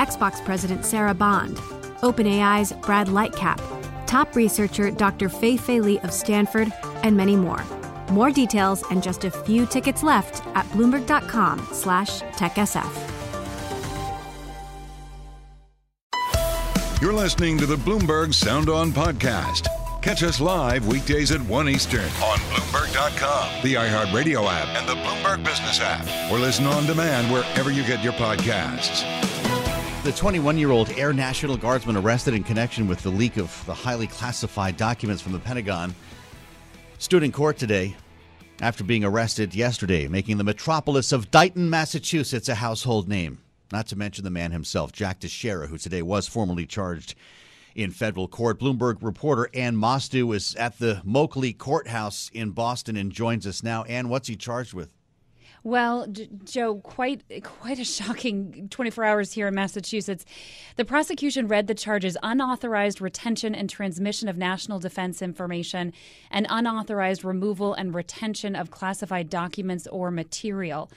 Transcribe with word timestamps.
Xbox 0.00 0.42
President 0.46 0.86
Sarah 0.86 1.12
Bond, 1.12 1.58
OpenAI's 2.00 2.72
Brad 2.72 3.08
Lightcap, 3.08 3.60
top 4.06 4.34
researcher 4.34 4.90
Dr. 4.90 5.28
Fei 5.28 5.58
Fei 5.58 5.78
Li 5.78 5.98
of 6.00 6.10
Stanford, 6.10 6.72
and 7.02 7.14
many 7.14 7.36
more. 7.36 7.62
More 8.10 8.30
details 8.30 8.82
and 8.90 9.02
just 9.02 9.24
a 9.24 9.30
few 9.30 9.66
tickets 9.66 10.02
left 10.02 10.46
at 10.56 10.64
bloomberg.com 10.70 11.68
slash 11.72 12.22
techsf. 12.22 12.90
You're 17.02 17.12
listening 17.12 17.58
to 17.58 17.66
the 17.66 17.76
Bloomberg 17.76 18.32
Sound 18.32 18.70
On 18.70 18.92
podcast. 18.92 19.66
Catch 20.00 20.22
us 20.22 20.40
live 20.40 20.86
weekdays 20.86 21.30
at 21.30 21.42
1 21.42 21.68
Eastern 21.68 22.06
on 22.22 22.38
Bloomberg.com, 22.38 23.62
the 23.62 23.74
iHeartRadio 23.74 24.50
app, 24.50 24.68
and 24.78 24.88
the 24.88 24.94
Bloomberg 24.94 25.44
Business 25.44 25.78
app, 25.82 26.32
or 26.32 26.38
listen 26.38 26.64
on 26.64 26.86
demand 26.86 27.30
wherever 27.30 27.70
you 27.70 27.82
get 27.84 28.02
your 28.02 28.14
podcasts. 28.14 29.29
The 30.02 30.12
21 30.12 30.56
year 30.56 30.70
old 30.70 30.88
Air 30.92 31.12
National 31.12 31.58
Guardsman 31.58 31.94
arrested 31.94 32.32
in 32.32 32.42
connection 32.42 32.88
with 32.88 33.02
the 33.02 33.10
leak 33.10 33.36
of 33.36 33.62
the 33.66 33.74
highly 33.74 34.06
classified 34.06 34.78
documents 34.78 35.20
from 35.20 35.32
the 35.32 35.38
Pentagon 35.38 35.94
stood 36.96 37.22
in 37.22 37.30
court 37.30 37.58
today 37.58 37.94
after 38.62 38.82
being 38.82 39.04
arrested 39.04 39.54
yesterday, 39.54 40.08
making 40.08 40.38
the 40.38 40.44
metropolis 40.44 41.12
of 41.12 41.30
Dighton, 41.30 41.68
Massachusetts 41.68 42.48
a 42.48 42.54
household 42.54 43.10
name. 43.10 43.40
Not 43.72 43.88
to 43.88 43.96
mention 43.96 44.24
the 44.24 44.30
man 44.30 44.52
himself, 44.52 44.90
Jack 44.90 45.20
Teixeira, 45.20 45.66
who 45.66 45.76
today 45.76 46.00
was 46.00 46.26
formally 46.26 46.64
charged 46.64 47.14
in 47.74 47.90
federal 47.90 48.26
court. 48.26 48.58
Bloomberg 48.58 49.02
reporter 49.02 49.50
Anne 49.52 49.76
Mostue 49.76 50.34
is 50.34 50.54
at 50.54 50.78
the 50.78 51.02
Moakley 51.06 51.56
Courthouse 51.56 52.30
in 52.32 52.52
Boston 52.52 52.96
and 52.96 53.12
joins 53.12 53.46
us 53.46 53.62
now. 53.62 53.84
Anne, 53.84 54.08
what's 54.08 54.28
he 54.28 54.36
charged 54.36 54.72
with? 54.72 54.88
Well, 55.62 56.06
J- 56.06 56.28
Joe, 56.44 56.76
quite 56.76 57.22
quite 57.42 57.78
a 57.78 57.84
shocking 57.84 58.68
24 58.70 59.04
hours 59.04 59.32
here 59.32 59.48
in 59.48 59.54
Massachusetts. 59.54 60.24
The 60.76 60.84
prosecution 60.84 61.48
read 61.48 61.66
the 61.66 61.74
charges 61.74 62.16
unauthorized 62.22 63.00
retention 63.00 63.54
and 63.54 63.68
transmission 63.68 64.28
of 64.28 64.36
national 64.36 64.78
defense 64.78 65.20
information 65.20 65.92
and 66.30 66.46
unauthorized 66.48 67.24
removal 67.24 67.74
and 67.74 67.94
retention 67.94 68.56
of 68.56 68.70
classified 68.70 69.28
documents 69.28 69.86
or 69.88 70.10
material. 70.10 70.90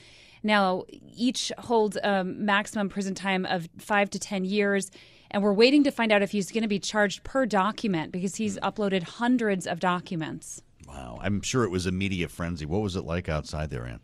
Now, 0.43 0.83
each 1.15 1.51
holds 1.57 1.97
a 1.97 2.23
maximum 2.23 2.89
prison 2.89 3.15
time 3.15 3.45
of 3.45 3.69
5 3.79 4.09
to 4.11 4.19
10 4.19 4.43
years 4.45 4.91
and 5.31 5.41
we're 5.41 5.53
waiting 5.53 5.83
to 5.83 5.91
find 5.91 6.11
out 6.11 6.21
if 6.21 6.31
he's 6.31 6.51
going 6.51 6.61
to 6.61 6.67
be 6.67 6.79
charged 6.79 7.23
per 7.23 7.45
document 7.45 8.11
because 8.11 8.35
he's 8.35 8.57
hmm. 8.57 8.63
uploaded 8.63 9.03
hundreds 9.03 9.65
of 9.65 9.79
documents. 9.79 10.61
Wow, 10.87 11.17
I'm 11.21 11.41
sure 11.41 11.63
it 11.63 11.71
was 11.71 11.85
a 11.85 11.91
media 11.91 12.27
frenzy. 12.27 12.65
What 12.65 12.81
was 12.81 12.95
it 12.95 13.03
like 13.03 13.27
outside 13.27 13.71
there, 13.71 13.85
Anne? 13.85 13.99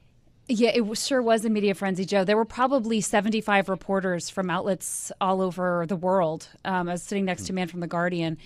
Yeah, 0.52 0.72
it 0.74 0.98
sure 0.98 1.22
was 1.22 1.46
a 1.46 1.50
media 1.50 1.76
frenzy, 1.76 2.06
Joe. 2.06 2.24
There 2.24 2.36
were 2.36 2.44
probably 2.44 3.02
75 3.02 3.70
reporters 3.70 4.32
from 4.32 4.50
outlets 4.50 5.12
all 5.22 5.44
over 5.44 5.86
the 5.88 5.96
world. 5.96 6.48
Um, 6.66 6.90
I 6.90 6.94
was 6.94 7.04
sitting 7.04 7.26
next 7.26 7.46
to 7.46 7.54
a 7.54 7.56
man 7.56 7.68
from 7.68 7.82
The 7.82 7.88
Guardian, 7.88 8.40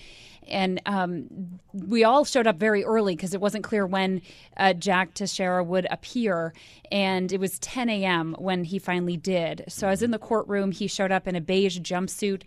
and 0.46 0.82
um, 0.84 1.58
we 1.72 2.04
all 2.04 2.26
showed 2.26 2.46
up 2.46 2.58
very 2.58 2.84
early 2.84 3.16
because 3.16 3.32
it 3.32 3.40
wasn't 3.40 3.64
clear 3.64 3.86
when 3.86 4.20
uh, 4.58 4.74
Jack 4.74 5.14
Teixeira 5.14 5.64
would 5.64 5.86
appear. 5.90 6.52
And 6.92 7.32
it 7.32 7.40
was 7.40 7.58
10 7.60 7.88
a.m. 7.88 8.36
when 8.38 8.64
he 8.64 8.78
finally 8.78 9.16
did. 9.16 9.64
So 9.68 9.86
I 9.86 9.90
was 9.90 10.02
in 10.02 10.10
the 10.10 10.18
courtroom. 10.18 10.72
He 10.72 10.86
showed 10.86 11.10
up 11.10 11.26
in 11.26 11.34
a 11.34 11.40
beige 11.40 11.78
jumpsuit 11.78 12.42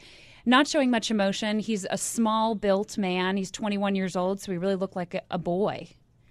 not 0.46 0.66
showing 0.66 0.90
much 0.90 1.12
emotion. 1.12 1.60
He's 1.60 1.86
a 1.92 1.98
small 1.98 2.56
built 2.56 2.98
man. 2.98 3.36
He's 3.36 3.52
21 3.52 3.96
years 3.96 4.16
old, 4.16 4.40
so 4.40 4.52
he 4.54 4.58
really 4.58 4.76
looked 4.76 4.96
like 4.96 5.22
a, 5.30 5.38
boy. 5.38 5.90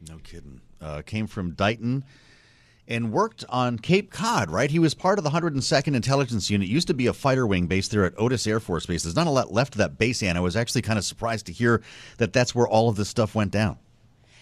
No 0.08 0.16
kidding. 0.18 0.62
Uh, 0.80 1.02
came 1.02 1.26
from 1.26 1.52
Dighton 1.52 2.02
and 2.88 3.12
worked 3.12 3.44
on 3.48 3.78
Cape 3.78 4.10
Cod, 4.10 4.50
right? 4.50 4.70
He 4.70 4.78
was 4.78 4.94
part 4.94 5.18
of 5.18 5.24
the 5.24 5.30
102nd 5.30 5.94
Intelligence 5.94 6.50
Unit. 6.50 6.68
Used 6.68 6.86
to 6.88 6.94
be 6.94 7.06
a 7.06 7.12
fighter 7.12 7.46
wing 7.46 7.66
based 7.66 7.90
there 7.90 8.04
at 8.04 8.14
Otis 8.18 8.46
Air 8.46 8.60
Force 8.60 8.86
Base. 8.86 9.02
There's 9.02 9.16
not 9.16 9.26
a 9.26 9.30
lot 9.30 9.52
left 9.52 9.74
of 9.74 9.78
that 9.78 9.98
base, 9.98 10.22
and 10.22 10.38
I 10.38 10.40
was 10.40 10.56
actually 10.56 10.82
kind 10.82 10.98
of 10.98 11.04
surprised 11.04 11.46
to 11.46 11.52
hear 11.52 11.82
that 12.18 12.32
that's 12.32 12.54
where 12.54 12.68
all 12.68 12.88
of 12.88 12.96
this 12.96 13.08
stuff 13.08 13.34
went 13.34 13.50
down. 13.50 13.78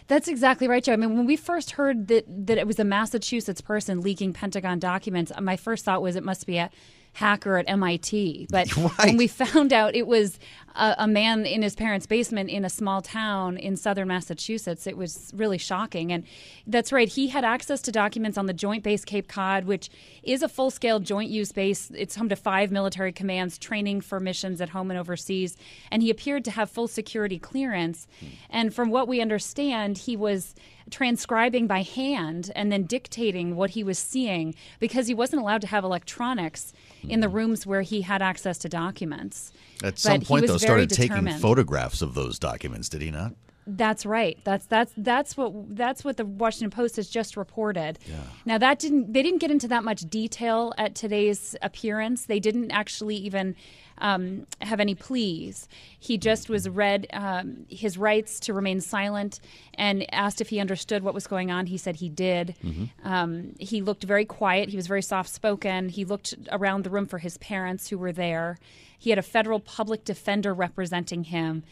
That's 0.06 0.28
exactly 0.28 0.68
right, 0.68 0.84
Joe. 0.84 0.92
I 0.92 0.96
mean, 0.96 1.16
when 1.16 1.26
we 1.26 1.36
first 1.36 1.72
heard 1.72 2.08
that 2.08 2.24
that 2.46 2.58
it 2.58 2.66
was 2.66 2.78
a 2.78 2.84
Massachusetts 2.84 3.62
person 3.62 4.02
leaking 4.02 4.34
Pentagon 4.34 4.78
documents, 4.78 5.32
my 5.40 5.56
first 5.56 5.84
thought 5.84 6.02
was 6.02 6.14
it 6.14 6.24
must 6.24 6.46
be 6.46 6.58
a 6.58 6.70
hacker 7.14 7.56
at 7.56 7.64
MIT. 7.68 8.48
But 8.50 8.76
right. 8.76 8.92
when 8.98 9.16
we 9.16 9.26
found 9.26 9.72
out 9.72 9.94
it 9.94 10.06
was 10.06 10.38
a, 10.74 10.94
a, 10.98 11.08
man 11.08 11.46
in 11.46 11.62
his 11.62 11.74
parents' 11.74 12.06
basement 12.06 12.50
in 12.50 12.64
a 12.64 12.70
small 12.70 13.00
town 13.00 13.56
in 13.56 13.76
southern 13.76 14.08
Massachusetts, 14.08 14.86
it 14.86 14.96
was 14.96 15.30
really 15.34 15.58
shocking. 15.58 16.12
And 16.12 16.24
that's 16.66 16.92
right, 16.92 17.08
he 17.08 17.28
had 17.28 17.44
access 17.44 17.80
to 17.82 17.92
documents 17.92 18.36
on 18.36 18.46
the 18.46 18.52
Joint 18.52 18.82
Base 18.82 19.04
Cape 19.04 19.28
Cod, 19.28 19.64
which 19.64 19.90
is 20.22 20.42
a 20.42 20.48
full 20.48 20.70
scale 20.70 21.00
joint 21.00 21.30
use 21.30 21.52
base. 21.52 21.90
It's 21.94 22.16
home 22.16 22.28
to 22.28 22.36
five 22.36 22.70
military 22.70 23.12
commands 23.12 23.58
training 23.58 24.00
for 24.00 24.20
missions 24.20 24.60
at 24.60 24.70
home 24.70 24.90
and 24.90 24.98
overseas. 24.98 25.56
And 25.90 26.02
he 26.02 26.10
appeared 26.10 26.44
to 26.46 26.50
have 26.50 26.70
full 26.70 26.88
security 26.88 27.38
clearance. 27.38 28.06
Hmm. 28.20 28.26
And 28.50 28.74
from 28.74 28.90
what 28.90 29.08
we 29.08 29.20
understand, 29.20 29.98
he 29.98 30.16
was 30.16 30.54
transcribing 30.90 31.66
by 31.66 31.82
hand 31.82 32.50
and 32.54 32.70
then 32.70 32.84
dictating 32.84 33.56
what 33.56 33.70
he 33.70 33.82
was 33.82 33.98
seeing 33.98 34.54
because 34.78 35.06
he 35.06 35.14
wasn't 35.14 35.40
allowed 35.40 35.60
to 35.62 35.66
have 35.66 35.84
electronics 35.84 36.72
in 37.08 37.20
the 37.20 37.28
rooms 37.28 37.66
where 37.66 37.82
he 37.82 38.02
had 38.02 38.22
access 38.22 38.58
to 38.58 38.68
documents. 38.68 39.52
At 39.82 39.98
some 39.98 40.20
point, 40.20 40.46
though, 40.46 40.56
started 40.64 40.90
taking 40.90 41.28
photographs 41.38 42.02
of 42.02 42.14
those 42.14 42.38
documents. 42.38 42.88
Did 42.88 43.02
he 43.02 43.10
not? 43.10 43.34
That's 43.66 44.04
right. 44.04 44.38
That's 44.44 44.66
that's 44.66 44.92
that's 44.96 45.36
what 45.36 45.74
that's 45.74 46.04
what 46.04 46.18
the 46.18 46.26
Washington 46.26 46.70
Post 46.70 46.96
has 46.96 47.08
just 47.08 47.36
reported. 47.36 47.98
Yeah. 48.06 48.16
Now 48.44 48.58
that 48.58 48.78
didn't 48.78 49.12
they 49.12 49.22
didn't 49.22 49.40
get 49.40 49.50
into 49.50 49.68
that 49.68 49.84
much 49.84 50.02
detail 50.02 50.74
at 50.76 50.94
today's 50.94 51.56
appearance. 51.62 52.26
They 52.26 52.40
didn't 52.40 52.72
actually 52.72 53.16
even 53.16 53.56
um, 53.98 54.46
have 54.60 54.80
any 54.80 54.94
pleas. 54.94 55.68
He 55.98 56.18
just 56.18 56.48
was 56.48 56.68
read 56.68 57.06
um, 57.12 57.66
his 57.68 57.96
rights 57.96 58.40
to 58.40 58.52
remain 58.52 58.80
silent 58.80 59.40
and 59.74 60.06
asked 60.12 60.40
if 60.40 60.48
he 60.48 60.60
understood 60.60 61.02
what 61.02 61.14
was 61.14 61.26
going 61.26 61.50
on. 61.50 61.66
He 61.66 61.76
said 61.76 61.96
he 61.96 62.08
did. 62.08 62.54
Mm-hmm. 62.64 63.08
Um, 63.08 63.54
he 63.58 63.80
looked 63.80 64.04
very 64.04 64.24
quiet. 64.24 64.68
He 64.68 64.76
was 64.76 64.86
very 64.86 65.02
soft 65.02 65.30
spoken. 65.30 65.88
He 65.88 66.04
looked 66.04 66.34
around 66.50 66.84
the 66.84 66.90
room 66.90 67.06
for 67.06 67.18
his 67.18 67.38
parents 67.38 67.88
who 67.88 67.98
were 67.98 68.12
there. 68.12 68.58
He 68.98 69.10
had 69.10 69.18
a 69.18 69.22
federal 69.22 69.60
public 69.60 70.04
defender 70.04 70.54
representing 70.54 71.24
him 71.24 71.62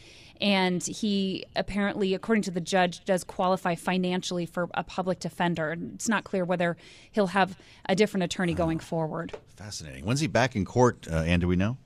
and 0.43 0.83
he 0.83 1.45
apparently, 1.55 2.15
according 2.15 2.43
to 2.43 2.51
the 2.51 2.61
judge, 2.61 3.05
does 3.05 3.23
qualify 3.23 3.77
financially 3.77 4.45
for 4.45 4.69
a 4.75 4.83
public 4.83 5.21
defender. 5.21 5.77
It's 5.95 6.09
not 6.09 6.25
clear 6.25 6.45
whether 6.45 6.77
he'll 7.13 7.29
have 7.29 7.57
a 7.89 7.95
different 7.95 8.25
attorney 8.25 8.53
going 8.53 8.81
forward. 8.81 9.33
Fascinating. 9.57 10.05
When's 10.05 10.19
he 10.19 10.27
back 10.27 10.57
in 10.57 10.65
court, 10.65 11.07
uh, 11.09 11.19
Anne? 11.19 11.39
Do 11.39 11.47
we 11.47 11.55
know? 11.55 11.79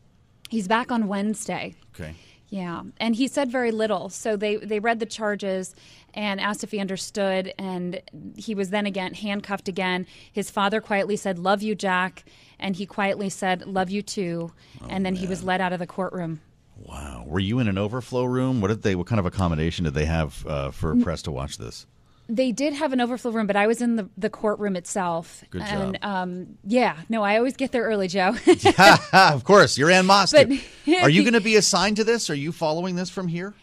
He's 0.49 0.69
back 0.69 0.93
on 0.93 1.09
Wednesday. 1.09 1.75
Okay. 1.95 2.15
Yeah, 2.49 2.83
and 2.99 3.17
he 3.17 3.27
said 3.27 3.51
very 3.51 3.73
little. 3.73 4.09
So 4.09 4.37
they 4.37 4.57
they 4.57 4.79
read 4.79 5.01
the 5.01 5.07
charges 5.07 5.75
and 6.15 6.41
asked 6.41 6.63
if 6.63 6.71
he 6.71 6.79
understood, 6.79 7.53
and 7.59 8.01
he 8.37 8.55
was 8.55 8.71
then 8.71 8.87
again 8.87 9.15
handcuffed 9.15 9.69
again. 9.69 10.07
His 10.31 10.49
father 10.49 10.81
quietly 10.81 11.17
said, 11.17 11.41
"Love 11.41 11.63
you, 11.63 11.75
Jack," 11.75 12.25
and 12.61 12.77
he 12.77 12.87
quietly 12.87 13.31
said, 13.31 13.67
"Love 13.67 13.91
you 13.91 14.01
too," 14.01 14.53
oh, 14.81 14.87
and 14.89 15.05
then 15.05 15.15
man. 15.15 15.21
he 15.23 15.27
was 15.27 15.43
led 15.43 15.61
out 15.61 15.73
of 15.73 15.81
the 15.81 15.87
courtroom. 15.89 16.41
Wow, 16.77 17.25
were 17.27 17.41
you 17.41 17.59
in 17.59 17.69
an 17.69 17.79
overflow 17.79 18.25
room? 18.25 18.61
What 18.61 18.69
did 18.69 18.83
they? 18.83 18.95
What 18.95 19.09
kind 19.09 19.19
of 19.19 19.27
accommodation 19.27 19.85
did 19.85 19.95
they 19.95 20.05
have 20.05 20.47
uh, 20.47 20.71
for 20.71 20.95
press 20.97 21.23
to 21.23 21.33
watch 21.33 21.59
this? 21.59 21.87
They 22.29 22.53
did 22.53 22.73
have 22.75 22.93
an 22.93 23.01
overflow 23.01 23.31
room, 23.31 23.47
but 23.47 23.57
I 23.57 23.67
was 23.67 23.81
in 23.81 23.97
the, 23.97 24.09
the 24.17 24.31
courtroom 24.31 24.77
itself. 24.77 25.45
Good 25.51 25.63
and, 25.63 25.95
job. 25.95 26.05
Um, 26.05 26.59
yeah, 26.65 26.97
no, 27.09 27.23
I 27.23 27.37
always 27.37 27.57
get 27.57 27.73
there 27.73 27.85
early, 27.85 28.09
Joe. 28.09 28.37
yeah, 28.47 28.99
of 29.33 29.45
course. 29.45 29.79
You're 29.79 29.91
Anne 29.91 30.07
Mostue. 30.07 30.61
Are 31.03 31.11
you 31.11 31.23
going 31.23 31.35
to 31.35 31.41
be 31.41 31.57
assigned 31.57 31.97
to 31.97 32.05
this? 32.05 32.29
Are 32.29 32.35
you 32.35 32.53
following 32.53 32.97
this 32.97 33.11
from 33.11 33.29
here? 33.29 33.55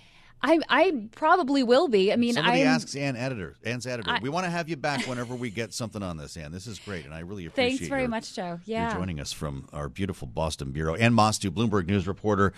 I, 0.43 0.59
I 0.67 1.07
probably 1.15 1.63
will 1.63 1.87
be. 1.87 2.11
I 2.11 2.17
mean, 2.17 2.33
somebody 2.33 2.61
I'm, 2.61 2.67
asks 2.67 2.95
Ann 2.97 3.15
editor, 3.15 3.55
Anne's 3.63 3.87
editor. 3.87 4.11
I, 4.11 4.19
we 4.19 4.27
want 4.27 4.45
to 4.45 4.49
have 4.49 4.67
you 4.67 4.75
back 4.75 5.07
whenever 5.07 5.35
we 5.35 5.49
get 5.49 5.73
something 5.73 6.03
on 6.03 6.17
this, 6.17 6.35
Anne. 6.35 6.51
This 6.51 6.67
is 6.67 6.79
great, 6.79 7.05
and 7.05 7.13
I 7.13 7.21
really 7.21 7.45
appreciate. 7.45 7.75
It. 7.75 7.77
Thanks 7.77 7.89
very 7.89 8.01
your, 8.01 8.09
much, 8.09 8.35
Joe. 8.35 8.59
Yeah, 8.65 8.89
you're 8.89 8.99
joining 8.99 9.21
us 9.21 9.31
from 9.31 9.69
our 9.71 9.87
beautiful 9.87 10.27
Boston 10.27 10.71
bureau. 10.71 10.95
Anne 10.95 11.13
Mostue, 11.13 11.49
Bloomberg 11.49 11.87
News 11.87 12.07
reporter, 12.07 12.51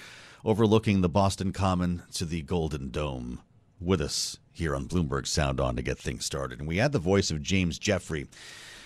overlooking 0.43 1.01
the 1.01 1.09
Boston 1.09 1.53
Common 1.53 2.01
to 2.13 2.25
the 2.25 2.41
Golden 2.41 2.89
Dome, 2.89 3.41
with 3.79 4.01
us 4.01 4.39
here 4.51 4.75
on 4.75 4.87
Bloomberg 4.87 5.27
Sound 5.27 5.59
On 5.59 5.75
to 5.75 5.81
get 5.81 5.97
things 5.97 6.25
started. 6.25 6.59
And 6.59 6.67
we 6.67 6.77
had 6.77 6.91
the 6.91 6.99
voice 6.99 7.31
of 7.31 7.41
James 7.41 7.77
Jeffrey. 7.77 8.27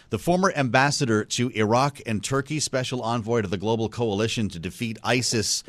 The 0.09 0.17
former 0.17 0.51
ambassador 0.55 1.23
to 1.23 1.49
Iraq 1.49 2.01
and 2.07 2.23
Turkey, 2.23 2.59
special 2.59 3.03
envoy 3.03 3.41
to 3.41 3.47
the 3.47 3.57
global 3.57 3.89
coalition 3.89 4.49
to 4.49 4.59
defeat 4.59 4.97
ISIS, 5.03 5.63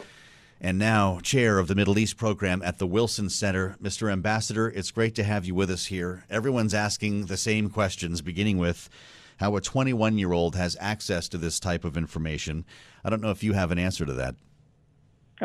and 0.63 0.79
now 0.79 1.21
chair 1.21 1.59
of 1.59 1.69
the 1.69 1.75
Middle 1.75 1.99
East 1.99 2.17
program 2.17 2.63
at 2.63 2.79
the 2.79 2.87
Wilson 2.87 3.29
Center. 3.29 3.77
Mr. 3.83 4.11
Ambassador, 4.11 4.69
it's 4.69 4.91
great 4.91 5.15
to 5.17 5.25
have 5.25 5.45
you 5.45 5.55
with 5.55 5.71
us 5.71 5.87
here. 5.87 6.25
Everyone's 6.31 6.73
asking 6.73 7.27
the 7.27 7.37
same 7.37 7.69
questions, 7.69 8.23
beginning 8.23 8.57
with 8.57 8.89
how 9.41 9.57
a 9.57 9.61
21 9.61 10.19
year 10.19 10.33
old 10.33 10.57
has 10.57 10.77
access 10.81 11.29
to 11.29 11.39
this 11.39 11.61
type 11.61 11.85
of 11.85 11.97
information. 11.97 12.65
I 13.05 13.11
don't 13.11 13.23
know 13.23 13.31
if 13.31 13.43
you 13.43 13.53
have 13.53 13.71
an 13.71 13.79
answer 13.79 14.07
to 14.07 14.13
that. 14.15 14.35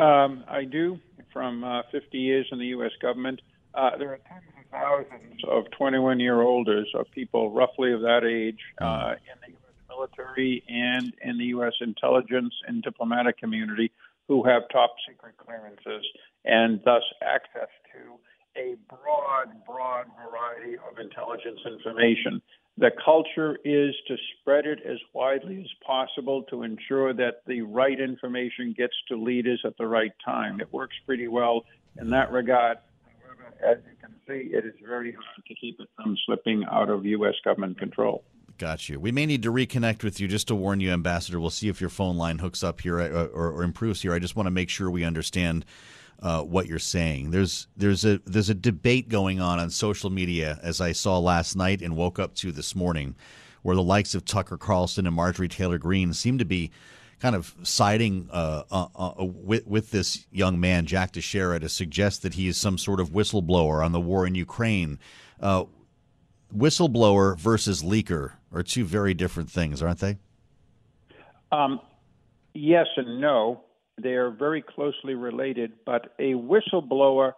Um, 0.01 0.43
I 0.47 0.63
do. 0.63 0.99
From 1.31 1.65
uh, 1.65 1.81
50 1.91 2.17
years 2.17 2.47
in 2.51 2.59
the 2.59 2.67
U.S. 2.67 2.91
government, 3.01 3.41
uh, 3.75 3.97
there 3.97 4.13
are 4.13 4.19
tens 4.27 4.43
of 4.57 4.71
thousands 4.71 5.41
of 5.49 5.69
21 5.77 6.19
year 6.19 6.41
olders, 6.41 6.87
of 6.95 7.05
people 7.11 7.51
roughly 7.51 7.91
of 7.93 8.01
that 8.01 8.23
age, 8.23 8.59
uh, 8.79 9.15
in 9.15 9.39
the 9.41 9.51
U.S. 9.51 9.73
military 9.89 10.63
and 10.67 11.13
in 11.21 11.37
the 11.37 11.45
U.S. 11.45 11.73
intelligence 11.81 12.53
and 12.67 12.81
diplomatic 12.81 13.37
community 13.37 13.91
who 14.27 14.43
have 14.43 14.63
top 14.71 14.95
secret 15.07 15.35
clearances 15.37 16.05
and 16.45 16.81
thus 16.83 17.03
access 17.21 17.69
to 17.93 18.17
a 18.57 18.75
broad, 18.87 19.65
broad 19.65 20.05
variety 20.15 20.77
of 20.77 20.97
intelligence 20.99 21.59
information. 21.65 22.41
The 22.77 22.91
culture 23.03 23.57
is 23.63 23.95
to 24.07 24.15
spread 24.33 24.65
it 24.65 24.79
as 24.85 24.97
widely 25.13 25.61
as 25.61 25.71
possible 25.85 26.43
to 26.43 26.63
ensure 26.63 27.13
that 27.13 27.41
the 27.47 27.61
right 27.61 27.99
information 27.99 28.73
gets 28.77 28.93
to 29.09 29.15
leaders 29.21 29.61
at 29.65 29.77
the 29.77 29.87
right 29.87 30.11
time. 30.23 30.59
It 30.59 30.71
works 30.73 30.95
pretty 31.05 31.27
well 31.27 31.63
in 31.99 32.09
that 32.09 32.31
regard. 32.31 32.77
As 33.63 33.77
you 33.85 33.95
can 34.01 34.15
see, 34.27 34.53
it 34.53 34.65
is 34.65 34.73
very 34.85 35.11
hard 35.11 35.45
to 35.47 35.55
keep 35.55 35.79
it 35.79 35.89
from 35.95 36.17
slipping 36.25 36.65
out 36.71 36.89
of 36.89 37.05
U.S. 37.05 37.35
government 37.43 37.79
control. 37.79 38.23
Got 38.57 38.87
you. 38.87 38.99
We 38.99 39.11
may 39.11 39.25
need 39.25 39.43
to 39.43 39.51
reconnect 39.51 40.03
with 40.03 40.19
you 40.19 40.27
just 40.27 40.47
to 40.47 40.55
warn 40.55 40.79
you, 40.79 40.91
Ambassador. 40.91 41.39
We'll 41.39 41.49
see 41.49 41.67
if 41.67 41.81
your 41.81 41.89
phone 41.89 42.17
line 42.17 42.39
hooks 42.39 42.63
up 42.63 42.81
here 42.81 42.99
uh, 43.01 43.25
or, 43.25 43.51
or 43.51 43.63
improves 43.63 44.01
here. 44.01 44.13
I 44.13 44.19
just 44.19 44.35
want 44.35 44.47
to 44.47 44.51
make 44.51 44.69
sure 44.69 44.89
we 44.89 45.03
understand 45.03 45.65
uh, 46.21 46.41
what 46.41 46.67
you're 46.67 46.79
saying. 46.79 47.31
There's 47.31 47.67
there's 47.75 48.05
a 48.05 48.19
there's 48.25 48.49
a 48.49 48.55
debate 48.55 49.09
going 49.09 49.41
on 49.41 49.59
on 49.59 49.69
social 49.69 50.09
media, 50.09 50.59
as 50.63 50.79
I 50.79 50.93
saw 50.93 51.17
last 51.19 51.57
night 51.57 51.81
and 51.81 51.97
woke 51.97 52.17
up 52.17 52.33
to 52.35 52.53
this 52.53 52.75
morning, 52.75 53.15
where 53.61 53.75
the 53.75 53.83
likes 53.83 54.15
of 54.15 54.23
Tucker 54.23 54.57
Carlson 54.57 55.05
and 55.05 55.15
Marjorie 55.15 55.49
Taylor 55.49 55.77
Greene 55.77 56.13
seem 56.13 56.37
to 56.37 56.45
be 56.45 56.71
kind 57.19 57.35
of 57.35 57.53
siding 57.63 58.29
uh, 58.31 58.63
uh, 58.71 58.87
uh 58.95 59.25
with, 59.25 59.65
with 59.67 59.91
this 59.91 60.25
young 60.31 60.59
man, 60.59 60.85
Jack 60.85 61.11
Teixeira, 61.11 61.59
to 61.59 61.69
suggest 61.69 62.21
that 62.23 62.35
he 62.35 62.47
is 62.47 62.57
some 62.57 62.77
sort 62.77 62.99
of 62.99 63.09
whistleblower 63.09 63.83
on 63.83 63.91
the 63.91 63.99
war 63.99 64.27
in 64.27 64.35
Ukraine. 64.35 64.99
Uh, 65.39 65.65
whistleblower 66.55 67.37
versus 67.37 67.83
leaker 67.83 68.33
are 68.51 68.63
two 68.63 68.85
very 68.85 69.13
different 69.13 69.49
things, 69.49 69.81
aren't 69.81 69.99
they? 69.99 70.17
Um, 71.51 71.79
yes 72.53 72.87
and 72.97 73.19
no. 73.19 73.61
They 74.01 74.13
are 74.13 74.29
very 74.29 74.61
closely 74.61 75.13
related, 75.13 75.73
but 75.85 76.13
a 76.19 76.33
whistleblower 76.33 77.33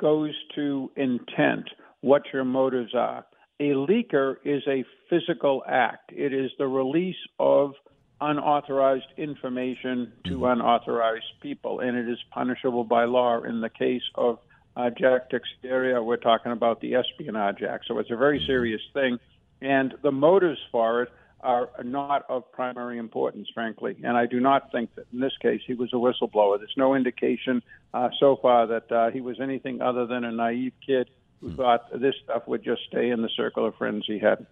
goes 0.00 0.32
to 0.56 0.90
intent, 0.96 1.68
what 2.00 2.22
your 2.32 2.44
motives 2.44 2.94
are. 2.94 3.24
A 3.60 3.70
leaker 3.70 4.36
is 4.44 4.62
a 4.66 4.84
physical 5.08 5.62
act, 5.68 6.10
it 6.12 6.34
is 6.34 6.50
the 6.58 6.66
release 6.66 7.16
of 7.38 7.74
unauthorized 8.20 9.06
information 9.16 10.12
to 10.24 10.34
mm-hmm. 10.34 10.44
unauthorized 10.44 11.24
people, 11.40 11.80
and 11.80 11.96
it 11.96 12.08
is 12.08 12.18
punishable 12.30 12.84
by 12.84 13.04
law 13.04 13.42
in 13.42 13.60
the 13.60 13.68
case 13.68 14.02
of 14.14 14.38
uh, 14.76 14.90
Jack 14.90 15.30
Teixeira, 15.30 16.02
we're 16.02 16.16
talking 16.16 16.52
about 16.52 16.80
the 16.80 16.94
Espionage 16.96 17.62
Act. 17.62 17.84
So 17.86 17.98
it's 17.98 18.10
a 18.10 18.16
very 18.16 18.42
serious 18.44 18.80
thing. 18.92 19.18
And 19.60 19.94
the 20.02 20.10
motives 20.10 20.58
for 20.72 21.02
it 21.02 21.10
are 21.40 21.68
not 21.84 22.24
of 22.28 22.50
primary 22.52 22.98
importance, 22.98 23.48
frankly. 23.52 23.96
And 24.02 24.16
I 24.16 24.26
do 24.26 24.40
not 24.40 24.72
think 24.72 24.94
that 24.96 25.06
in 25.12 25.20
this 25.20 25.36
case 25.40 25.60
he 25.66 25.74
was 25.74 25.92
a 25.92 25.96
whistleblower. 25.96 26.58
There's 26.58 26.72
no 26.76 26.94
indication 26.94 27.62
uh, 27.92 28.08
so 28.18 28.36
far 28.40 28.66
that 28.66 28.90
uh, 28.90 29.10
he 29.10 29.20
was 29.20 29.38
anything 29.40 29.80
other 29.80 30.06
than 30.06 30.24
a 30.24 30.32
naive 30.32 30.72
kid 30.84 31.08
who 31.40 31.50
hmm. 31.50 31.56
thought 31.56 32.00
this 32.00 32.14
stuff 32.24 32.48
would 32.48 32.64
just 32.64 32.82
stay 32.88 33.10
in 33.10 33.22
the 33.22 33.28
circle 33.36 33.66
of 33.66 33.76
friends 33.76 34.04
he 34.06 34.18
had. 34.18 34.46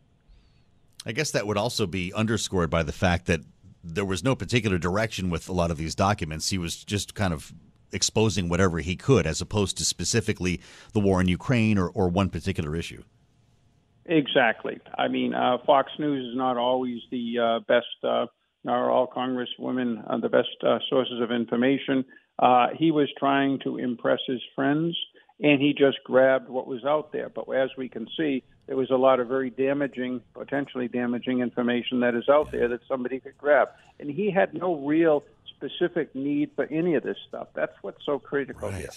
I 1.04 1.12
guess 1.12 1.30
that 1.32 1.46
would 1.46 1.56
also 1.56 1.86
be 1.86 2.12
underscored 2.12 2.70
by 2.70 2.82
the 2.82 2.92
fact 2.92 3.26
that 3.26 3.40
there 3.84 4.04
was 4.04 4.22
no 4.22 4.34
particular 4.34 4.78
direction 4.78 5.30
with 5.30 5.48
a 5.48 5.52
lot 5.52 5.70
of 5.70 5.76
these 5.76 5.94
documents. 5.94 6.50
He 6.50 6.58
was 6.58 6.84
just 6.84 7.14
kind 7.14 7.34
of 7.34 7.52
exposing 7.92 8.48
whatever 8.48 8.78
he 8.78 8.96
could, 8.96 9.26
as 9.26 9.40
opposed 9.40 9.76
to 9.78 9.84
specifically 9.84 10.60
the 10.92 11.00
war 11.00 11.20
in 11.20 11.28
Ukraine 11.28 11.78
or, 11.78 11.88
or 11.88 12.08
one 12.08 12.30
particular 12.30 12.76
issue. 12.76 13.02
Exactly. 14.06 14.80
I 14.96 15.08
mean, 15.08 15.34
uh, 15.34 15.58
Fox 15.66 15.92
News 15.98 16.30
is 16.30 16.36
not 16.36 16.56
always 16.56 17.00
the 17.10 17.38
uh, 17.38 17.60
best, 17.68 17.86
uh, 18.02 18.26
nor 18.64 18.90
all 18.90 19.06
congresswomen 19.06 20.22
the 20.22 20.28
best 20.28 20.48
uh, 20.66 20.78
sources 20.88 21.20
of 21.20 21.30
information. 21.30 22.04
Uh, 22.38 22.68
he 22.76 22.90
was 22.90 23.08
trying 23.18 23.58
to 23.60 23.78
impress 23.78 24.18
his 24.26 24.40
friends, 24.54 24.96
and 25.40 25.60
he 25.60 25.74
just 25.76 25.98
grabbed 26.04 26.48
what 26.48 26.66
was 26.66 26.84
out 26.84 27.12
there. 27.12 27.28
But 27.28 27.48
as 27.54 27.70
we 27.76 27.88
can 27.88 28.08
see, 28.16 28.42
there 28.66 28.76
was 28.76 28.90
a 28.90 28.96
lot 28.96 29.20
of 29.20 29.28
very 29.28 29.50
damaging, 29.50 30.20
potentially 30.34 30.88
damaging 30.88 31.40
information 31.40 32.00
that 32.00 32.14
is 32.14 32.28
out 32.28 32.52
there 32.52 32.68
that 32.68 32.80
somebody 32.88 33.20
could 33.20 33.36
grab. 33.36 33.68
And 33.98 34.10
he 34.10 34.30
had 34.30 34.54
no 34.54 34.76
real 34.76 35.24
specific 35.56 36.14
need 36.14 36.50
for 36.54 36.66
any 36.66 36.94
of 36.94 37.02
this 37.02 37.16
stuff. 37.28 37.48
That's 37.54 37.74
what's 37.82 38.04
so 38.04 38.18
critical 38.18 38.68
right. 38.68 38.80
here. 38.80 38.90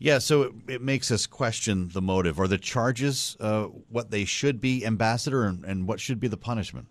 Yeah, 0.00 0.18
so 0.18 0.42
it, 0.42 0.52
it, 0.68 0.82
makes 0.82 1.10
us 1.10 1.26
question 1.26 1.90
the 1.92 2.02
motive. 2.02 2.38
Are 2.38 2.46
the 2.46 2.58
charges 2.58 3.36
uh, 3.40 3.64
what 3.88 4.10
they 4.12 4.24
should 4.24 4.60
be, 4.60 4.86
Ambassador, 4.86 5.44
and, 5.44 5.64
and 5.64 5.88
what 5.88 5.98
should 5.98 6.20
be 6.20 6.28
the 6.28 6.36
punishment? 6.36 6.86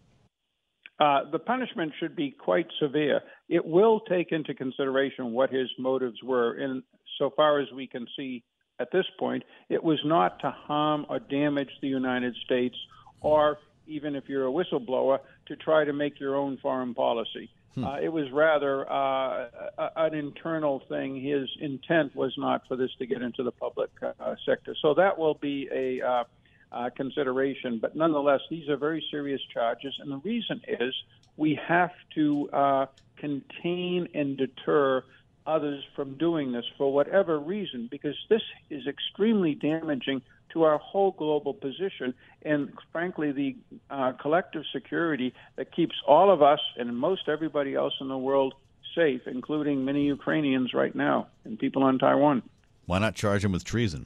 Uh, 0.99 1.21
the 1.31 1.39
punishment 1.39 1.93
should 1.99 2.15
be 2.15 2.31
quite 2.31 2.67
severe. 2.81 3.21
It 3.47 3.65
will 3.65 4.01
take 4.01 4.31
into 4.31 4.53
consideration 4.53 5.31
what 5.31 5.51
his 5.51 5.69
motives 5.77 6.21
were. 6.23 6.53
And 6.55 6.83
so 7.17 7.31
far 7.35 7.59
as 7.59 7.67
we 7.73 7.87
can 7.87 8.07
see 8.17 8.43
at 8.79 8.91
this 8.91 9.05
point, 9.17 9.43
it 9.69 9.83
was 9.83 9.99
not 10.05 10.39
to 10.39 10.51
harm 10.51 11.05
or 11.09 11.19
damage 11.19 11.69
the 11.81 11.87
United 11.87 12.35
States, 12.45 12.75
or 13.21 13.57
even 13.87 14.15
if 14.15 14.27
you're 14.27 14.47
a 14.47 14.51
whistleblower, 14.51 15.19
to 15.47 15.55
try 15.55 15.85
to 15.85 15.93
make 15.93 16.19
your 16.19 16.35
own 16.35 16.57
foreign 16.57 16.93
policy. 16.93 17.49
Hmm. 17.75 17.85
Uh, 17.85 17.99
it 17.99 18.09
was 18.09 18.29
rather 18.31 18.89
uh, 18.91 19.47
an 19.95 20.13
internal 20.13 20.81
thing. 20.89 21.21
His 21.21 21.49
intent 21.59 22.15
was 22.15 22.33
not 22.37 22.67
for 22.67 22.75
this 22.75 22.91
to 22.99 23.05
get 23.05 23.21
into 23.21 23.43
the 23.43 23.51
public 23.51 23.89
uh, 24.01 24.35
sector. 24.45 24.75
So 24.81 24.93
that 24.95 25.17
will 25.17 25.35
be 25.35 25.69
a 25.71 26.01
uh, 26.01 26.23
uh, 26.71 26.89
consideration. 26.95 27.79
But 27.79 27.95
nonetheless, 27.95 28.41
these 28.49 28.67
are 28.69 28.77
very 28.77 29.03
serious 29.09 29.41
charges. 29.53 29.93
And 29.99 30.11
the 30.11 30.17
reason 30.17 30.61
is 30.67 30.93
we 31.37 31.59
have 31.67 31.91
to 32.15 32.49
uh, 32.51 32.85
contain 33.15 34.09
and 34.13 34.37
deter 34.37 35.03
others 35.47 35.83
from 35.95 36.17
doing 36.17 36.51
this 36.51 36.65
for 36.77 36.93
whatever 36.93 37.39
reason, 37.39 37.87
because 37.89 38.15
this 38.29 38.41
is 38.69 38.85
extremely 38.85 39.55
damaging 39.55 40.21
to 40.53 40.63
our 40.63 40.77
whole 40.77 41.11
global 41.11 41.53
position 41.53 42.13
and, 42.43 42.71
frankly, 42.91 43.31
the 43.31 43.55
uh, 43.89 44.11
collective 44.13 44.63
security 44.73 45.33
that 45.55 45.75
keeps 45.75 45.95
all 46.05 46.31
of 46.31 46.41
us 46.41 46.59
and 46.77 46.95
most 46.95 47.27
everybody 47.27 47.73
else 47.75 47.93
in 47.99 48.07
the 48.07 48.17
world 48.17 48.53
safe, 48.95 49.21
including 49.25 49.85
many 49.85 50.05
Ukrainians 50.05 50.73
right 50.73 50.95
now 50.95 51.27
and 51.45 51.57
people 51.57 51.83
on 51.83 51.97
Taiwan. 51.99 52.43
Why 52.85 52.99
not 52.99 53.15
charge 53.15 53.43
him 53.43 53.51
with 53.51 53.63
treason? 53.63 54.05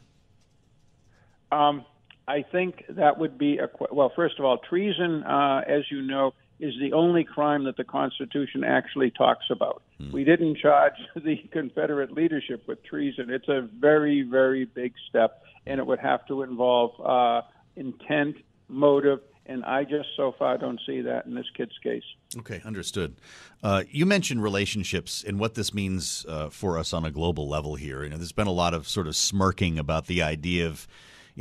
Um, 1.51 1.85
I 2.27 2.43
think 2.43 2.85
that 2.89 3.17
would 3.17 3.37
be 3.37 3.57
a 3.57 3.69
well. 3.91 4.11
First 4.15 4.39
of 4.39 4.45
all, 4.45 4.57
treason, 4.57 5.23
uh, 5.23 5.63
as 5.67 5.83
you 5.91 6.01
know, 6.01 6.33
is 6.61 6.75
the 6.79 6.93
only 6.93 7.23
crime 7.23 7.63
that 7.65 7.75
the 7.75 7.83
Constitution 7.83 8.63
actually 8.63 9.09
talks 9.09 9.45
about. 9.49 9.81
Hmm. 9.97 10.11
We 10.11 10.23
didn't 10.23 10.57
charge 10.57 10.93
the 11.15 11.37
Confederate 11.51 12.13
leadership 12.13 12.67
with 12.67 12.83
treason. 12.83 13.29
It's 13.29 13.49
a 13.49 13.67
very, 13.79 14.21
very 14.21 14.65
big 14.65 14.93
step, 15.09 15.43
and 15.65 15.79
it 15.79 15.85
would 15.85 15.99
have 15.99 16.25
to 16.27 16.43
involve 16.43 16.91
uh, 17.03 17.41
intent, 17.75 18.37
motive, 18.69 19.19
and 19.47 19.65
I 19.65 19.83
just 19.83 20.09
so 20.15 20.33
far 20.37 20.57
don't 20.59 20.79
see 20.85 21.01
that 21.01 21.25
in 21.25 21.33
this 21.33 21.47
kid's 21.57 21.77
case. 21.81 22.03
Okay, 22.37 22.61
understood. 22.63 23.15
Uh, 23.63 23.83
you 23.89 24.05
mentioned 24.05 24.43
relationships 24.43 25.23
and 25.27 25.39
what 25.39 25.55
this 25.55 25.73
means 25.73 26.25
uh, 26.29 26.49
for 26.49 26.77
us 26.77 26.93
on 26.93 27.05
a 27.05 27.11
global 27.11 27.49
level 27.49 27.75
here. 27.75 28.03
You 28.03 28.09
know, 28.11 28.17
there's 28.17 28.31
been 28.31 28.47
a 28.47 28.51
lot 28.51 28.75
of 28.75 28.87
sort 28.87 29.07
of 29.07 29.15
smirking 29.15 29.79
about 29.79 30.05
the 30.05 30.21
idea 30.21 30.67
of 30.67 30.87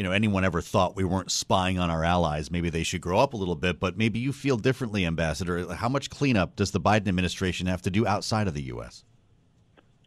you 0.00 0.04
know 0.04 0.12
anyone 0.12 0.47
ever 0.47 0.62
thought 0.62 0.97
we 0.97 1.04
weren't 1.04 1.30
spying 1.30 1.78
on 1.78 1.90
our 1.90 2.02
allies. 2.02 2.50
Maybe 2.50 2.71
they 2.71 2.85
should 2.85 3.02
grow 3.02 3.19
up 3.19 3.35
a 3.35 3.37
little 3.37 3.54
bit, 3.54 3.78
but 3.78 3.99
maybe 3.99 4.19
you 4.19 4.33
feel 4.33 4.57
differently, 4.57 5.04
Ambassador. 5.04 5.75
How 5.75 5.90
much 5.90 6.09
cleanup 6.09 6.57
does 6.57 6.71
the 6.71 6.80
Biden 6.80 7.07
administration 7.07 7.66
have 7.66 7.83
to 7.83 7.90
do 7.90 8.07
outside 8.07 8.49
of 8.49 8.54
the 8.54 8.62
U.S.? 8.62 9.04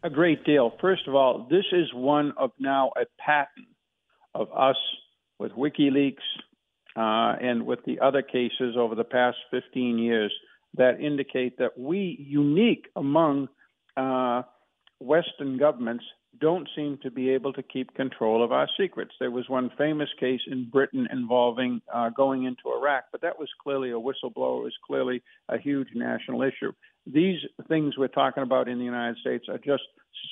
A 0.02 0.10
great 0.10 0.42
deal. 0.42 0.72
First 0.80 1.06
of 1.06 1.14
all, 1.14 1.46
this 1.48 1.64
is 1.70 1.94
one 1.94 2.32
of 2.36 2.50
now 2.58 2.90
a 3.00 3.04
pattern 3.24 3.66
of 4.34 4.48
us 4.52 4.74
with 5.38 5.52
WikiLeaks 5.52 6.16
uh, 6.96 7.38
and 7.40 7.64
with 7.64 7.78
the 7.86 8.00
other 8.00 8.22
cases 8.22 8.74
over 8.76 8.96
the 8.96 9.04
past 9.04 9.36
15 9.52 9.96
years 10.00 10.34
that 10.76 11.00
indicate 11.00 11.56
that 11.58 11.78
we, 11.78 12.16
unique 12.18 12.86
among 12.96 13.48
uh, 13.96 14.42
Western 15.00 15.58
governments, 15.58 16.04
don't 16.40 16.68
seem 16.74 16.98
to 17.02 17.10
be 17.10 17.30
able 17.30 17.52
to 17.52 17.62
keep 17.62 17.94
control 17.94 18.42
of 18.42 18.52
our 18.52 18.68
secrets. 18.78 19.12
There 19.20 19.30
was 19.30 19.48
one 19.48 19.70
famous 19.78 20.08
case 20.18 20.40
in 20.46 20.68
Britain 20.70 21.06
involving 21.10 21.80
uh, 21.92 22.10
going 22.10 22.44
into 22.44 22.72
Iraq, 22.76 23.04
but 23.12 23.20
that 23.20 23.38
was 23.38 23.48
clearly 23.62 23.90
a 23.90 23.94
whistleblower. 23.94 24.60
It 24.60 24.64
was 24.64 24.78
clearly 24.86 25.22
a 25.48 25.58
huge 25.58 25.88
national 25.94 26.42
issue. 26.42 26.72
These 27.06 27.40
things 27.68 27.96
we're 27.96 28.08
talking 28.08 28.42
about 28.42 28.68
in 28.68 28.78
the 28.78 28.84
United 28.84 29.18
States 29.18 29.46
are 29.48 29.58
just 29.58 29.84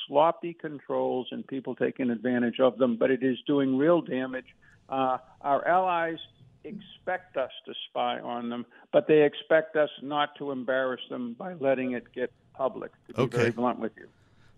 sloppy 0.07 0.54
controls 0.54 1.28
and 1.31 1.47
people 1.47 1.75
taking 1.75 2.11
advantage 2.11 2.61
of 2.61 2.78
them, 2.78 2.97
but 2.97 3.11
it 3.11 3.23
is 3.23 3.38
doing 3.47 3.76
real 3.76 4.00
damage. 4.00 4.47
Uh, 4.88 5.19
our 5.42 5.66
allies 5.66 6.19
expect 6.64 7.37
us 7.37 7.50
to 7.66 7.75
spy 7.88 8.19
on 8.21 8.49
them, 8.49 8.64
but 8.92 9.07
they 9.07 9.23
expect 9.23 9.76
us 9.76 9.90
not 10.02 10.31
to 10.38 10.50
embarrass 10.50 11.00
them 11.11 11.35
by 11.38 11.54
letting 11.54 11.92
it 11.92 12.12
get 12.14 12.33
public. 12.54 12.92
To 13.09 13.14
be 13.14 13.23
okay. 13.23 13.37
very 13.37 13.50
blunt 13.50 13.78
with 13.78 13.92
you. 13.97 14.09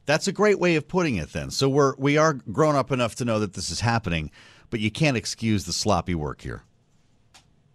That's 0.07 0.29
a 0.29 0.33
great 0.33 0.59
way 0.59 0.77
of 0.77 0.87
putting 0.87 1.17
it. 1.17 1.33
Then, 1.33 1.51
so 1.51 1.69
we're 1.69 1.95
we 1.97 2.17
are 2.17 2.35
grown 2.35 2.77
up 2.77 2.91
enough 2.91 3.15
to 3.17 3.25
know 3.25 3.41
that 3.41 3.55
this 3.55 3.71
is 3.71 3.81
happening, 3.81 4.31
but 4.71 4.81
you 4.81 4.91
can't 4.91 5.17
excuse 5.17 5.65
the 5.65 5.73
sloppy 5.73 6.15
work 6.15 6.43
here. 6.43 6.63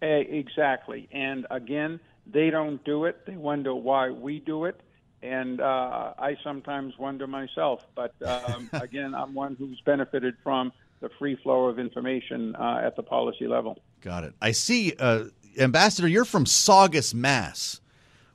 Exactly, 0.02 1.10
and 1.12 1.46
again, 1.52 2.00
they 2.26 2.50
don't 2.50 2.84
do 2.86 3.06
it. 3.06 3.26
They 3.26 3.36
wonder 3.36 3.76
why 3.76 4.12
we 4.12 4.40
do 4.40 4.66
it, 4.66 4.80
and 5.22 5.60
uh, 5.60 6.14
I 6.18 6.38
sometimes 6.44 6.98
wonder 6.98 7.28
myself. 7.28 7.82
But 7.96 8.14
um, 8.26 8.70
again, 8.74 9.14
I'm 9.14 9.34
one 9.34 9.56
who's 9.58 9.82
benefited 9.86 10.36
from 10.44 10.72
the 11.02 11.10
free 11.18 11.36
flow 11.44 11.66
of 11.66 11.80
information 11.80 12.56
uh, 12.56 12.82
at 12.84 12.96
the 12.96 13.04
policy 13.04 13.48
level. 13.48 13.80
Got 14.02 14.24
it. 14.24 14.34
I 14.42 14.52
see, 14.52 14.94
uh, 15.00 15.26
Ambassador. 15.58 16.08
You're 16.08 16.26
from 16.26 16.46
Saugus, 16.46 17.14
Mass 17.14 17.82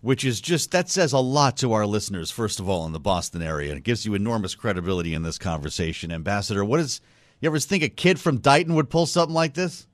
which 0.05 0.23
is 0.23 0.39
just 0.39 0.71
that 0.71 0.91
says 0.91 1.15
a 1.15 1.19
lot 1.19 1.57
to 1.57 1.73
our 1.73 1.87
listeners 1.87 2.31
first 2.31 2.61
of 2.61 2.69
all 2.69 2.85
in 2.85 2.93
the 2.93 3.01
boston 3.01 3.41
area 3.41 3.75
it 3.75 3.83
gives 3.83 4.05
you 4.05 4.13
enormous 4.13 4.55
credibility 4.55 5.15
in 5.15 5.23
this 5.23 5.39
conversation. 5.39 6.13
Ambassador 6.13 6.63
what 6.63 6.79
is 6.79 7.01
you 7.41 7.49
ever 7.49 7.59
think 7.59 7.83
a 7.83 7.89
kid 7.89 8.21
from 8.21 8.39
dighton 8.39 8.75
would 8.75 8.91
pull 8.91 9.07
something 9.07 9.35
like 9.35 9.55
this? 9.55 9.87